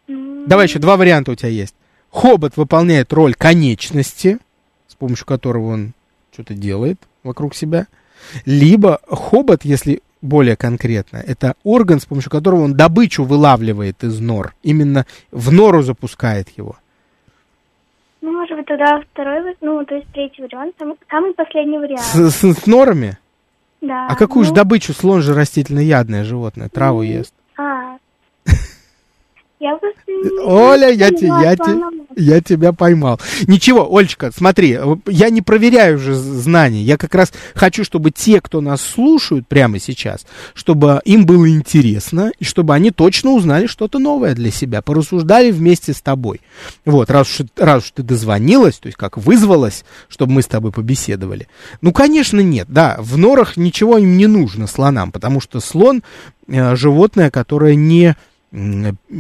Давай 0.08 0.68
еще 0.68 0.80
два 0.80 0.96
варианта 0.98 1.32
у 1.32 1.36
тебя 1.36 1.50
есть. 1.50 1.76
Хобот 2.10 2.56
выполняет 2.56 3.12
роль 3.12 3.34
конечности, 3.34 4.40
с 4.88 4.96
помощью 4.96 5.26
которого 5.26 5.68
он 5.74 5.94
что-то 6.32 6.54
делает 6.54 7.00
вокруг 7.24 7.54
себя. 7.54 7.88
Либо 8.46 9.00
хобот, 9.10 9.66
если 9.66 10.02
более 10.22 10.56
конкретно, 10.56 11.18
это 11.18 11.56
орган, 11.64 12.00
с 12.00 12.06
помощью 12.06 12.32
которого 12.32 12.62
он 12.62 12.76
добычу 12.76 13.24
вылавливает 13.24 14.04
из 14.04 14.20
нор. 14.20 14.56
Именно 14.64 15.06
в 15.32 15.52
нору 15.52 15.82
запускает 15.84 16.50
его. 16.58 16.78
Ну, 18.22 18.32
может 18.32 18.58
быть, 18.58 18.66
тогда 18.66 19.02
второй, 19.12 19.56
ну, 19.62 19.86
то 19.86 19.96
есть 19.96 20.08
третий 20.14 20.42
вариант, 20.42 20.74
самый, 20.80 20.96
самый 21.10 21.34
последний 21.34 21.78
вариант. 21.78 22.02
С, 22.02 22.32
с- 22.32 22.54
с 22.64 22.66
норами? 22.66 23.18
Да. 23.82 24.08
А 24.08 24.16
какую 24.16 24.44
же 24.44 24.52
ну, 24.52 24.56
добычу? 24.56 24.94
Слон 24.94 25.22
же 25.22 25.34
растительноядное 25.34 26.24
животное, 26.24 26.70
траву 26.70 27.04
М. 27.04 27.10
ест. 27.10 27.34
Я 29.60 29.76
просто... 29.78 30.00
не- 30.08 30.40
Оля, 30.46 30.90
я, 30.92 31.10
те- 31.10 31.26
я, 31.26 31.56
те- 31.56 31.82
я 32.16 32.42
тебя 32.42 32.74
поймал. 32.74 33.20
Ничего, 33.48 33.88
Олечка, 33.92 34.32
смотри, 34.32 34.78
э, 34.80 34.96
я 35.08 35.32
не 35.32 35.42
проверяю 35.42 35.96
уже 35.98 36.14
знания. 36.14 36.84
Я 36.84 36.98
как 36.98 37.16
раз 37.16 37.34
хочу, 37.56 37.84
чтобы 37.84 38.12
те, 38.12 38.40
кто 38.40 38.62
нас 38.62 38.82
слушают 38.82 39.48
прямо 39.48 39.80
сейчас, 39.80 40.28
чтобы 40.54 41.02
им 41.06 41.26
было 41.26 41.50
интересно, 41.50 42.32
и 42.38 42.44
чтобы 42.44 42.76
они 42.76 42.92
точно 42.92 43.32
узнали 43.32 43.66
что-то 43.66 43.98
новое 43.98 44.36
для 44.36 44.52
себя, 44.52 44.84
порассуждали 44.84 45.50
вместе 45.50 45.92
с 45.94 46.02
тобой. 46.02 46.42
Вот, 46.86 47.10
раз 47.10 47.28
уж, 47.40 47.48
раз 47.58 47.84
уж 47.86 47.92
ты 47.92 48.04
дозвонилась, 48.04 48.78
то 48.78 48.86
есть 48.88 48.98
как 48.98 49.18
вызвалась, 49.18 49.86
чтобы 50.08 50.34
мы 50.34 50.44
с 50.44 50.48
тобой 50.48 50.72
побеседовали. 50.72 51.48
Ну, 51.82 51.94
конечно, 51.94 52.42
нет, 52.42 52.68
да, 52.70 52.98
в 53.00 53.18
норах 53.18 53.58
ничего 53.58 53.98
им 53.98 54.18
не 54.18 54.28
нужно, 54.28 54.68
слонам, 54.68 55.12
потому 55.12 55.42
что 55.42 55.60
слон 55.62 56.04
э, 56.48 56.76
животное, 56.76 57.32
которое 57.32 57.74
не 57.74 58.16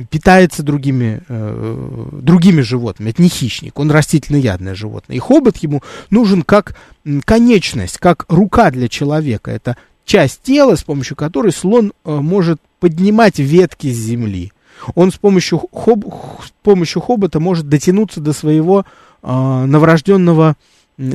питается 0.09 0.63
другими, 0.63 1.21
э, 1.27 2.05
другими 2.11 2.61
животными. 2.61 3.11
Это 3.11 3.21
не 3.21 3.29
хищник, 3.29 3.77
он 3.79 3.91
растительноядное 3.91 4.75
животное. 4.75 5.15
И 5.15 5.19
хобот 5.19 5.57
ему 5.57 5.83
нужен 6.09 6.41
как 6.41 6.75
конечность, 7.25 7.97
как 7.97 8.25
рука 8.29 8.71
для 8.71 8.87
человека. 8.87 9.51
Это 9.51 9.77
часть 10.05 10.41
тела, 10.43 10.75
с 10.75 10.83
помощью 10.83 11.15
которой 11.15 11.51
слон 11.51 11.93
э, 12.03 12.15
может 12.15 12.59
поднимать 12.79 13.39
ветки 13.39 13.91
с 13.91 13.97
земли. 13.97 14.51
Он 14.95 15.11
с 15.11 15.15
помощью, 15.15 15.59
хоб, 15.71 16.05
с 16.43 16.51
помощью 16.63 17.01
хобота 17.01 17.39
может 17.39 17.67
дотянуться 17.67 18.21
до 18.21 18.33
своего 18.33 18.85
э, 19.21 19.65
новорожденного 19.65 20.55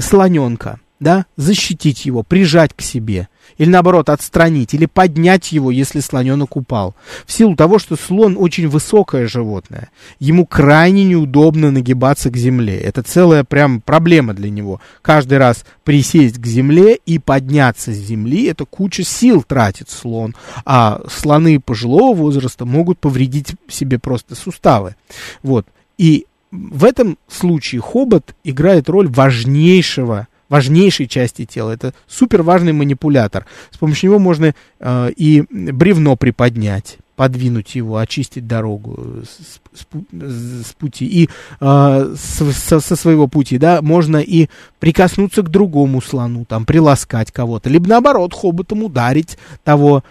слоненка, 0.01 0.81
да, 1.01 1.27
защитить 1.37 2.05
его, 2.05 2.23
прижать 2.23 2.73
к 2.75 2.83
себе, 2.83 3.29
или 3.63 3.71
наоборот 3.71 4.09
отстранить, 4.09 4.75
или 4.75 4.87
поднять 4.87 5.53
его, 5.53 5.71
если 5.71 6.01
слоненок 6.01 6.57
упал. 6.57 6.97
В 7.25 7.33
силу 7.33 7.55
того, 7.55 7.79
что 7.79 7.95
слон 7.95 8.37
очень 8.37 8.67
высокое 8.67 9.29
животное, 9.29 9.91
ему 10.19 10.47
крайне 10.47 11.05
неудобно 11.05 11.71
нагибаться 11.71 12.29
к 12.31 12.37
земле. 12.37 12.77
Это 12.81 13.05
целая 13.05 13.45
прям 13.45 13.81
проблема 13.81 14.35
для 14.35 14.51
него. 14.51 14.81
Каждый 15.01 15.39
раз 15.39 15.65
присесть 15.85 16.39
к 16.39 16.45
земле 16.47 16.99
и 17.07 17.21
подняться 17.21 17.93
с 17.93 17.97
земли, 17.97 18.47
это 18.47 18.65
куча 18.65 19.05
сил 19.05 19.45
тратит 19.45 19.89
слон. 19.89 20.35
А 20.65 21.01
слоны 21.09 21.61
пожилого 21.61 22.17
возраста 22.17 22.65
могут 22.65 22.99
повредить 22.99 23.53
себе 23.69 24.01
просто 24.01 24.35
суставы. 24.35 24.97
Вот. 25.45 25.69
И 25.99 26.27
в 26.51 26.85
этом 26.85 27.17
случае 27.29 27.81
хобот 27.81 28.35
играет 28.43 28.89
роль 28.89 29.07
важнейшего 29.07 30.27
важнейшей 30.53 31.09
части 31.09 31.47
тела. 31.47 31.71
Это 31.71 31.95
супер 32.07 32.43
важный 32.43 32.75
манипулятор. 32.75 33.47
С 33.71 33.79
помощью 33.79 34.11
него 34.11 34.19
можно 34.19 34.55
э, 34.81 35.11
и 35.17 35.45
бревно 35.51 36.15
приподнять, 36.15 36.99
подвинуть 37.23 37.77
его, 37.77 37.99
очистить 37.99 38.49
дорогу 38.49 39.23
с, 39.23 39.79
с, 39.79 40.67
с 40.67 40.73
пути 40.73 41.07
и 41.07 41.29
э, 41.61 42.15
с, 42.19 42.53
со, 42.53 42.81
со 42.81 42.97
своего 42.97 43.29
пути, 43.29 43.59
да, 43.59 43.81
можно 43.81 44.17
и 44.17 44.49
прикоснуться 44.81 45.43
к 45.43 45.49
другому 45.49 46.03
слону, 46.03 46.45
там, 46.45 46.65
приласкать 46.65 47.31
кого-то, 47.31 47.71
либо 47.71 47.89
наоборот 47.89 48.35
хоботом 48.35 48.83
ударить 48.83 49.39
того, 49.63 50.03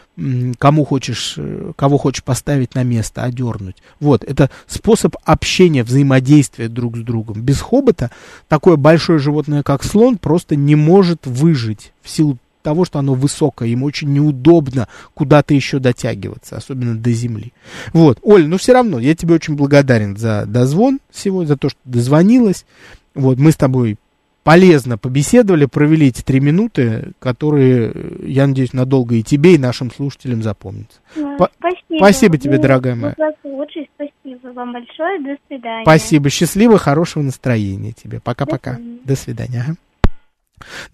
кому 0.57 0.86
хочешь, 0.86 1.34
э, 1.36 1.74
кого 1.76 1.97
хочешь 1.97 2.24
поставить 2.24 2.76
на 2.76 2.84
место, 2.84 3.24
одернуть. 3.24 3.84
Вот, 3.99 4.24
это 4.24 4.49
способ 4.66 5.18
общения, 5.26 5.84
взаимодействия 5.84 6.70
друг 6.70 6.95
с 6.95 7.01
другом. 7.01 7.41
Без 7.41 7.59
хобота 7.59 8.09
такое 8.47 8.78
большое 8.78 9.20
животное, 9.20 9.64
как 9.64 9.84
слон, 9.84 10.18
просто 10.18 10.55
не 10.55 10.76
может 10.76 11.28
выжить 11.28 11.91
в 12.01 12.09
силу 12.09 12.38
того, 12.62 12.86
что 12.86 12.99
оно 12.99 13.14
высокое, 13.14 13.70
ему 13.70 13.86
очень 13.86 14.12
неудобно 14.14 14.88
куда-то 15.14 15.53
еще 15.53 15.80
дотягиваться, 15.80 16.57
особенно 16.57 16.95
до 16.95 17.12
земли. 17.12 17.53
Вот, 17.93 18.20
Оль, 18.22 18.47
ну 18.47 18.57
все 18.57 18.74
равно, 18.74 18.99
я 18.99 19.16
тебе 19.16 19.36
очень 19.36 19.55
благодарен 19.55 20.18
за 20.18 20.45
дозвон 20.45 20.99
сегодня, 21.12 21.47
за 21.47 21.57
то, 21.57 21.70
что 21.70 21.80
дозвонилась. 21.86 22.66
Вот, 23.14 23.39
мы 23.39 23.51
с 23.51 23.55
тобой 23.55 23.97
полезно 24.43 24.97
побеседовали, 24.97 25.66
провели 25.66 26.07
эти 26.07 26.22
три 26.22 26.39
минуты, 26.39 27.12
которые, 27.20 27.93
я 28.24 28.47
надеюсь, 28.47 28.74
надолго 28.74 29.16
и 29.16 29.24
тебе, 29.24 29.55
и 29.55 29.57
нашим 29.57 29.91
слушателям 29.91 30.41
запомнятся. 30.41 30.99
Спасибо. 31.14 31.97
Спасибо 31.97 32.38
тебе, 32.38 32.57
дорогая 32.57 32.95
моя. 32.95 33.16
Лучший, 33.43 33.89
спасибо 33.95 34.47
вам 34.53 34.74
большое, 34.74 35.20
до 35.20 35.38
свидания. 35.47 35.84
Спасибо, 35.84 36.30
счастливо, 36.30 36.78
хорошего 36.78 37.24
настроения 37.24 37.91
тебе. 37.91 38.20
Пока-пока. 38.20 38.80
До 39.03 39.16
свидания. 39.16 39.66
Ага. 39.68 39.76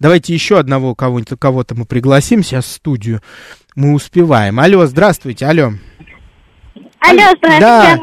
Давайте 0.00 0.34
еще 0.34 0.58
одного 0.58 0.94
кого-то 0.94 1.74
мы 1.74 1.84
пригласим 1.84 2.42
сейчас 2.42 2.64
в 2.64 2.72
студию. 2.72 3.20
Мы 3.74 3.94
успеваем. 3.94 4.58
Алло, 4.60 4.86
здравствуйте, 4.86 5.46
алло. 5.46 5.72
Алло, 7.00 7.22
здравствуйте. 7.38 7.60
Да. 7.60 7.98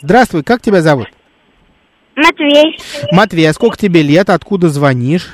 Здравствуй, 0.00 0.42
как 0.44 0.62
тебя 0.62 0.80
зовут? 0.80 1.08
Матвей. 2.14 2.78
Матвей, 3.12 3.48
а 3.48 3.52
сколько 3.52 3.76
тебе 3.76 4.02
лет? 4.02 4.30
Откуда 4.30 4.68
звонишь? 4.68 5.28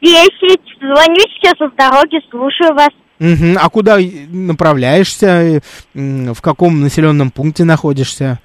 Десять. 0.00 0.60
Звоню 0.80 1.20
сейчас 1.34 1.54
с 1.54 1.76
дороги, 1.76 2.20
слушаю 2.30 2.74
вас. 2.74 2.90
Угу. 3.20 3.58
А 3.58 3.68
куда 3.68 3.98
направляешься? 4.28 5.60
В 5.94 6.40
каком 6.40 6.80
населенном 6.80 7.30
пункте 7.30 7.64
находишься? 7.64 8.38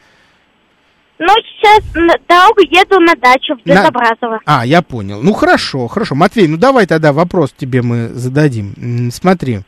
Ну, 1.26 1.34
сейчас 1.55 1.84
на 1.95 2.15
дорогу 2.28 2.59
еду 2.69 2.99
на 2.99 3.15
дачу 3.15 3.55
в 3.55 3.63
Дедобразово. 3.63 4.41
На... 4.45 4.61
А, 4.61 4.65
я 4.65 4.82
понял. 4.82 5.21
Ну, 5.21 5.32
хорошо, 5.32 5.88
хорошо. 5.88 6.15
Матвей, 6.15 6.49
ну 6.49 6.57
давай 6.57 6.86
тогда 6.86 7.13
вопрос 7.13 7.53
тебе 7.55 7.82
мы 7.82 8.09
зададим. 8.09 9.09
Смотри. 9.09 9.61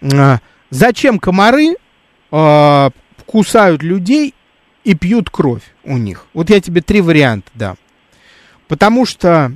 А, 0.00 0.38
зачем 0.70 1.18
комары 1.18 1.74
а, 2.30 2.90
кусают 3.26 3.82
людей 3.82 4.32
и 4.84 4.94
пьют 4.94 5.28
кровь 5.28 5.64
у 5.82 5.98
них? 5.98 6.26
Вот 6.34 6.50
я 6.50 6.60
тебе 6.60 6.82
три 6.82 7.00
варианта 7.00 7.50
дам. 7.54 7.76
Потому 8.68 9.04
что 9.04 9.52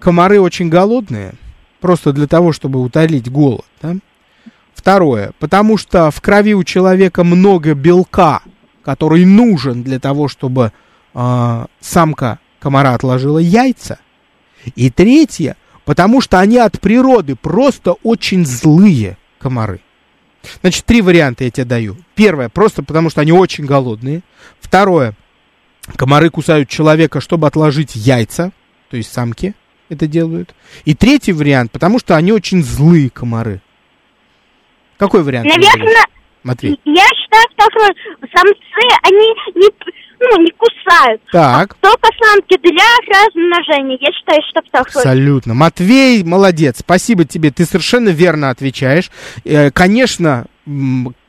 комары 0.00 0.40
очень 0.40 0.68
голодные, 0.68 1.32
просто 1.80 2.12
для 2.12 2.28
того, 2.28 2.52
чтобы 2.52 2.80
утолить 2.80 3.28
голод. 3.28 3.66
Да? 3.82 3.96
Второе, 4.74 5.32
потому 5.40 5.76
что 5.76 6.12
в 6.12 6.20
крови 6.20 6.54
у 6.54 6.62
человека 6.62 7.24
много 7.24 7.74
белка, 7.74 8.42
который 8.90 9.24
нужен 9.24 9.84
для 9.84 10.00
того, 10.00 10.26
чтобы 10.26 10.72
э, 11.14 11.66
самка 11.78 12.40
комара 12.58 12.92
отложила 12.92 13.38
яйца. 13.38 14.00
И 14.74 14.90
третье, 14.90 15.56
потому 15.84 16.20
что 16.20 16.40
они 16.40 16.58
от 16.58 16.80
природы 16.80 17.36
просто 17.36 17.92
очень 18.02 18.44
злые 18.44 19.16
комары. 19.38 19.80
Значит, 20.62 20.86
три 20.86 21.02
варианта 21.02 21.44
я 21.44 21.52
тебе 21.52 21.66
даю. 21.66 21.98
Первое, 22.16 22.48
просто 22.48 22.82
потому 22.82 23.10
что 23.10 23.20
они 23.20 23.30
очень 23.30 23.64
голодные. 23.64 24.22
Второе, 24.58 25.14
комары 25.94 26.28
кусают 26.28 26.68
человека, 26.68 27.20
чтобы 27.20 27.46
отложить 27.46 27.94
яйца, 27.94 28.50
то 28.90 28.96
есть 28.96 29.12
самки 29.12 29.54
это 29.88 30.08
делают. 30.08 30.52
И 30.84 30.96
третий 30.96 31.32
вариант, 31.32 31.70
потому 31.70 32.00
что 32.00 32.16
они 32.16 32.32
очень 32.32 32.64
злые 32.64 33.08
комары. 33.08 33.62
Какой 34.98 35.22
вариант? 35.22 35.46
Наверное, 35.46 36.06
Матвей. 36.42 36.80
Я 36.84 37.06
считаю, 37.14 37.46
что 37.52 37.70
самцы, 38.34 38.98
они 39.02 39.34
не, 39.54 39.68
ну, 40.20 40.42
не 40.42 40.52
кусают. 40.52 41.20
Так. 41.32 41.76
А 41.80 41.86
только 41.86 42.08
самки 42.22 42.58
для 42.62 42.84
размножения. 43.08 43.98
Я 44.00 44.12
считаю, 44.12 44.40
что 44.50 44.60
так. 44.70 44.86
Абсолютно. 44.86 45.54
Матвей, 45.54 46.22
молодец. 46.22 46.78
Спасибо 46.80 47.24
тебе. 47.24 47.50
Ты 47.50 47.64
совершенно 47.64 48.10
верно 48.10 48.50
отвечаешь. 48.50 49.10
Э, 49.44 49.70
конечно, 49.70 50.46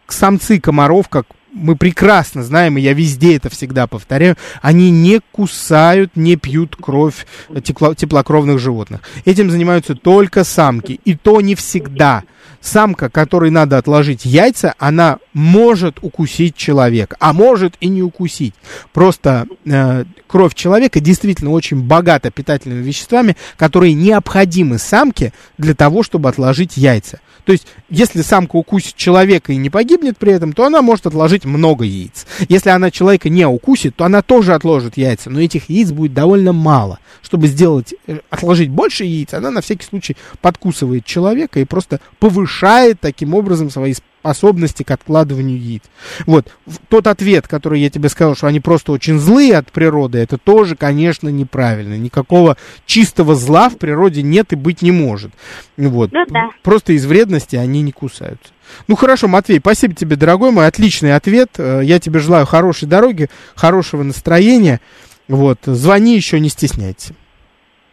самцы 0.07 0.59
комаров, 0.59 1.09
как 1.09 1.25
мы 1.53 1.75
прекрасно 1.75 2.43
знаем, 2.43 2.77
и 2.77 2.81
я 2.81 2.93
везде 2.93 3.35
это 3.35 3.49
всегда 3.49 3.87
повторяю, 3.87 4.37
они 4.61 4.89
не 4.89 5.19
кусают, 5.31 6.15
не 6.15 6.37
пьют 6.37 6.77
кровь 6.79 7.25
тепло, 7.63 7.93
теплокровных 7.93 8.59
животных. 8.59 9.01
Этим 9.25 9.51
занимаются 9.51 9.95
только 9.95 10.43
самки, 10.43 10.99
и 11.03 11.15
то 11.15 11.41
не 11.41 11.55
всегда 11.55 12.23
самка, 12.61 13.09
которой 13.09 13.49
надо 13.49 13.77
отложить 13.77 14.23
яйца, 14.23 14.75
она 14.77 15.17
может 15.33 15.97
укусить 16.01 16.55
человека, 16.55 17.17
а 17.19 17.33
может 17.33 17.75
и 17.79 17.87
не 17.87 18.03
укусить. 18.03 18.53
Просто 18.93 19.47
э, 19.65 20.05
кровь 20.27 20.53
человека 20.53 20.99
действительно 20.99 21.51
очень 21.51 21.81
богата 21.81 22.31
питательными 22.31 22.83
веществами, 22.83 23.35
которые 23.57 23.93
необходимы 23.93 24.77
самке 24.77 25.33
для 25.57 25.73
того, 25.73 26.03
чтобы 26.03 26.29
отложить 26.29 26.77
яйца. 26.77 27.19
То 27.43 27.53
есть, 27.53 27.65
если 27.89 28.21
самка 28.21 28.55
укусит 28.55 28.95
человека 28.95 29.51
и 29.51 29.57
не 29.57 29.71
погибнет 29.71 30.17
при 30.19 30.31
этом, 30.31 30.53
то 30.53 30.63
она 30.63 30.83
может 30.83 31.07
отложить 31.07 31.43
много 31.43 31.83
яиц. 31.83 32.27
Если 32.49 32.69
она 32.69 32.91
человека 32.91 33.29
не 33.29 33.47
укусит, 33.47 33.95
то 33.95 34.05
она 34.05 34.21
тоже 34.21 34.53
отложит 34.53 34.95
яйца, 34.95 35.31
но 35.31 35.41
этих 35.41 35.67
яиц 35.67 35.91
будет 35.91 36.13
довольно 36.13 36.53
мало. 36.53 36.99
Чтобы 37.23 37.47
сделать, 37.47 37.95
э, 38.05 38.19
отложить 38.29 38.69
больше 38.69 39.05
яиц, 39.05 39.33
она 39.33 39.49
на 39.49 39.61
всякий 39.61 39.85
случай 39.85 40.15
подкусывает 40.41 41.03
человека 41.03 41.59
и 41.59 41.65
просто 41.65 41.99
повышает 42.19 42.50
таким 42.99 43.33
образом 43.33 43.69
свои 43.69 43.93
способности 44.21 44.83
к 44.83 44.91
откладыванию 44.91 45.59
яиц. 45.59 45.81
Вот, 46.27 46.55
тот 46.89 47.07
ответ, 47.07 47.47
который 47.47 47.81
я 47.81 47.89
тебе 47.89 48.07
сказал, 48.09 48.35
что 48.35 48.47
они 48.47 48.59
просто 48.59 48.91
очень 48.91 49.17
злые 49.17 49.57
от 49.57 49.71
природы, 49.71 50.19
это 50.19 50.37
тоже, 50.37 50.75
конечно, 50.75 51.29
неправильно. 51.29 51.97
Никакого 51.97 52.55
чистого 52.85 53.33
зла 53.33 53.69
в 53.69 53.77
природе 53.77 54.21
нет 54.21 54.53
и 54.53 54.55
быть 54.55 54.81
не 54.83 54.91
может. 54.91 55.31
Вот. 55.75 56.11
Ну, 56.11 56.23
да. 56.29 56.49
Просто 56.61 56.93
из 56.93 57.05
вредности 57.05 57.55
они 57.55 57.81
не 57.81 57.91
кусаются. 57.91 58.53
Ну 58.87 58.95
хорошо, 58.95 59.27
Матвей, 59.27 59.59
спасибо 59.59 59.95
тебе, 59.95 60.15
дорогой 60.15 60.51
мой, 60.51 60.67
отличный 60.67 61.15
ответ. 61.15 61.49
Э, 61.57 61.81
я 61.83 61.99
тебе 61.99 62.19
желаю 62.19 62.45
хорошей 62.45 62.87
дороги, 62.87 63.27
хорошего 63.55 64.03
настроения. 64.03 64.79
Вот, 65.27 65.59
звони 65.65 66.15
еще, 66.15 66.39
не 66.39 66.49
стесняйся. 66.49 67.15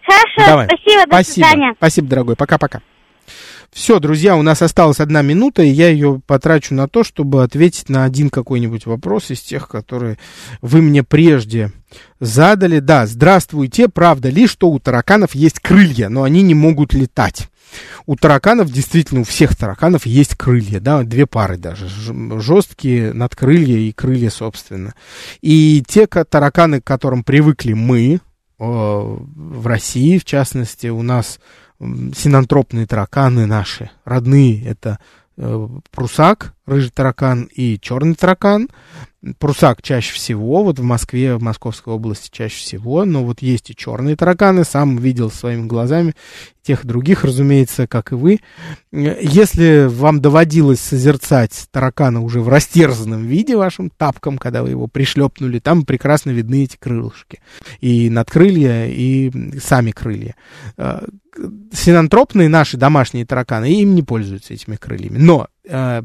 Хорошо, 0.05 0.51
Давай. 0.51 0.67
спасибо, 0.67 1.03
до 1.03 1.09
спасибо. 1.09 1.47
свидания. 1.47 1.75
Спасибо, 1.77 2.09
дорогой, 2.09 2.37
пока-пока. 2.37 2.81
Все, 3.71 4.01
друзья, 4.01 4.37
у 4.37 4.43
нас 4.43 4.63
осталась 4.63 4.99
одна 4.99 5.23
минута, 5.23 5.63
и 5.63 5.69
я 5.69 5.89
ее 5.89 6.21
потрачу 6.27 6.75
на 6.75 6.89
то, 6.89 7.05
чтобы 7.05 7.43
ответить 7.43 7.89
на 7.89 8.05
один 8.05 8.31
какой-нибудь 8.31 8.87
вопрос 8.87 9.31
из 9.31 9.41
тех, 9.41 9.69
которые 9.69 10.19
вы 10.63 10.83
мне 10.83 11.05
прежде 11.05 11.73
задали. 12.19 12.81
Да, 12.81 13.07
здравствуйте, 13.07 13.89
правда 13.89 14.31
ли, 14.31 14.47
что 14.47 14.71
у 14.71 14.79
тараканов 14.81 15.35
есть 15.35 15.61
крылья, 15.61 16.09
но 16.09 16.23
они 16.23 16.43
не 16.43 16.55
могут 16.55 16.95
летать? 16.95 17.49
У 18.07 18.17
тараканов, 18.17 18.73
действительно, 18.73 19.21
у 19.21 19.25
всех 19.25 19.55
тараканов 19.55 20.07
есть 20.07 20.35
крылья, 20.35 20.81
да, 20.81 21.03
две 21.03 21.27
пары 21.27 21.59
даже, 21.59 21.87
жесткие 22.41 23.13
надкрылья 23.13 23.77
и 23.77 23.93
крылья, 23.93 24.31
собственно. 24.31 24.95
И 25.43 25.85
те 25.87 26.07
тараканы, 26.07 26.81
к 26.81 26.85
которым 26.85 27.23
привыкли 27.23 27.75
мы, 27.75 28.21
в 28.59 29.67
России, 29.67 30.19
в 30.19 30.25
частности, 30.25 30.87
у 30.87 31.03
нас 31.03 31.39
синантропные 31.81 32.87
тараканы 32.87 33.47
наши, 33.47 33.91
родные, 34.05 34.65
это 34.65 34.99
э, 35.37 35.69
прусак, 35.91 36.55
рыжий 36.67 36.91
таракан 36.91 37.49
и 37.55 37.79
черный 37.81 38.15
таракан. 38.15 38.69
Прусак 39.41 39.83
чаще 39.83 40.13
всего, 40.13 40.63
вот 40.63 40.79
в 40.79 40.85
Москве, 40.85 41.35
в 41.35 41.43
Московской 41.43 41.93
области 41.93 42.31
чаще 42.31 42.57
всего, 42.57 43.05
но 43.05 43.25
вот 43.25 43.43
есть 43.43 43.69
и 43.69 43.75
черные 43.75 44.15
тараканы, 44.15 44.63
сам 44.63 44.97
видел 44.97 45.29
своими 45.29 45.67
глазами 45.67 46.15
тех 46.63 46.87
других, 46.87 47.25
разумеется, 47.25 47.89
как 47.89 48.13
и 48.13 48.15
вы. 48.15 48.41
Если 48.93 49.87
вам 49.89 50.21
доводилось 50.21 50.79
созерцать 50.79 51.67
таракана 51.73 52.21
уже 52.21 52.41
в 52.41 52.49
растерзанном 52.49 53.27
виде 53.27 53.57
вашим 53.57 53.91
тапком, 53.91 54.39
когда 54.39 54.63
вы 54.63 54.71
его 54.71 54.87
пришлепнули, 54.87 55.59
там 55.59 55.85
прекрасно 55.85 56.31
видны 56.31 56.65
эти 56.65 56.77
крылышки. 56.77 57.41
И 57.81 58.09
надкрылья, 58.11 58.87
и 58.87 59.33
сами 59.59 59.91
крылья. 59.91 60.37
Синантропные 61.73 62.49
наши 62.49 62.77
домашние 62.77 63.25
тараканы 63.25 63.73
им 63.81 63.95
не 63.95 64.03
пользуются 64.03 64.55
этими 64.55 64.77
крыльями. 64.77 65.19
Но 65.19 65.49
э, 65.65 66.03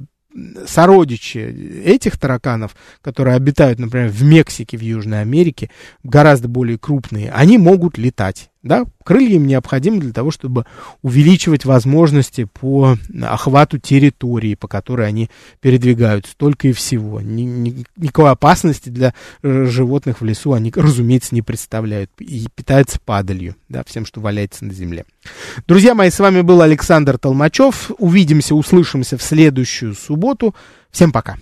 сородичи 0.66 1.38
этих 1.38 2.18
тараканов, 2.18 2.76
которые 3.02 3.36
обитают, 3.36 3.80
например, 3.80 4.10
в 4.10 4.24
Мексике, 4.24 4.78
в 4.78 4.82
Южной 4.82 5.22
Америке, 5.22 5.70
гораздо 6.04 6.48
более 6.48 6.78
крупные, 6.78 7.32
они 7.32 7.58
могут 7.58 7.98
летать. 7.98 8.52
Да? 8.64 8.86
Крылья 9.04 9.36
им 9.36 9.46
необходимы 9.46 10.00
для 10.00 10.14
того, 10.14 10.32
чтобы 10.32 10.66
увеличивать 11.02 11.66
возможности 11.66 12.46
по 12.46 12.98
охвату 13.22 13.78
территории, 13.78 14.56
по 14.56 14.70
которой 14.70 15.06
они 15.06 15.30
передвигаются, 15.60 16.34
только 16.38 16.70
и 16.70 16.72
всего. 16.72 17.20
Ни, 17.20 17.42
ни, 17.42 17.86
никакой 17.98 18.32
опасности 18.32 18.88
для 18.88 19.14
э, 19.42 19.66
животных 19.66 20.22
в 20.22 20.26
лесу 20.26 20.54
они, 20.54 20.72
разумеется, 20.74 21.36
не 21.36 21.42
представляют. 21.42 22.10
И 22.20 22.48
питаются 22.56 23.00
падалью, 23.04 23.56
да, 23.68 23.84
всем, 23.84 24.06
что 24.06 24.22
валяется 24.22 24.64
на 24.64 24.74
земле. 24.74 25.04
Друзья 25.68 25.94
мои, 25.94 26.10
с 26.10 26.20
вами 26.20 26.40
был 26.40 26.62
Александр 26.62 27.18
Толмачев. 27.18 27.92
Увидимся, 27.98 28.56
услышимся 28.56 29.18
в 29.18 29.24
следующую 29.24 29.94
субботу. 29.94 30.56
Всем 30.90 31.12
пока. 31.12 31.38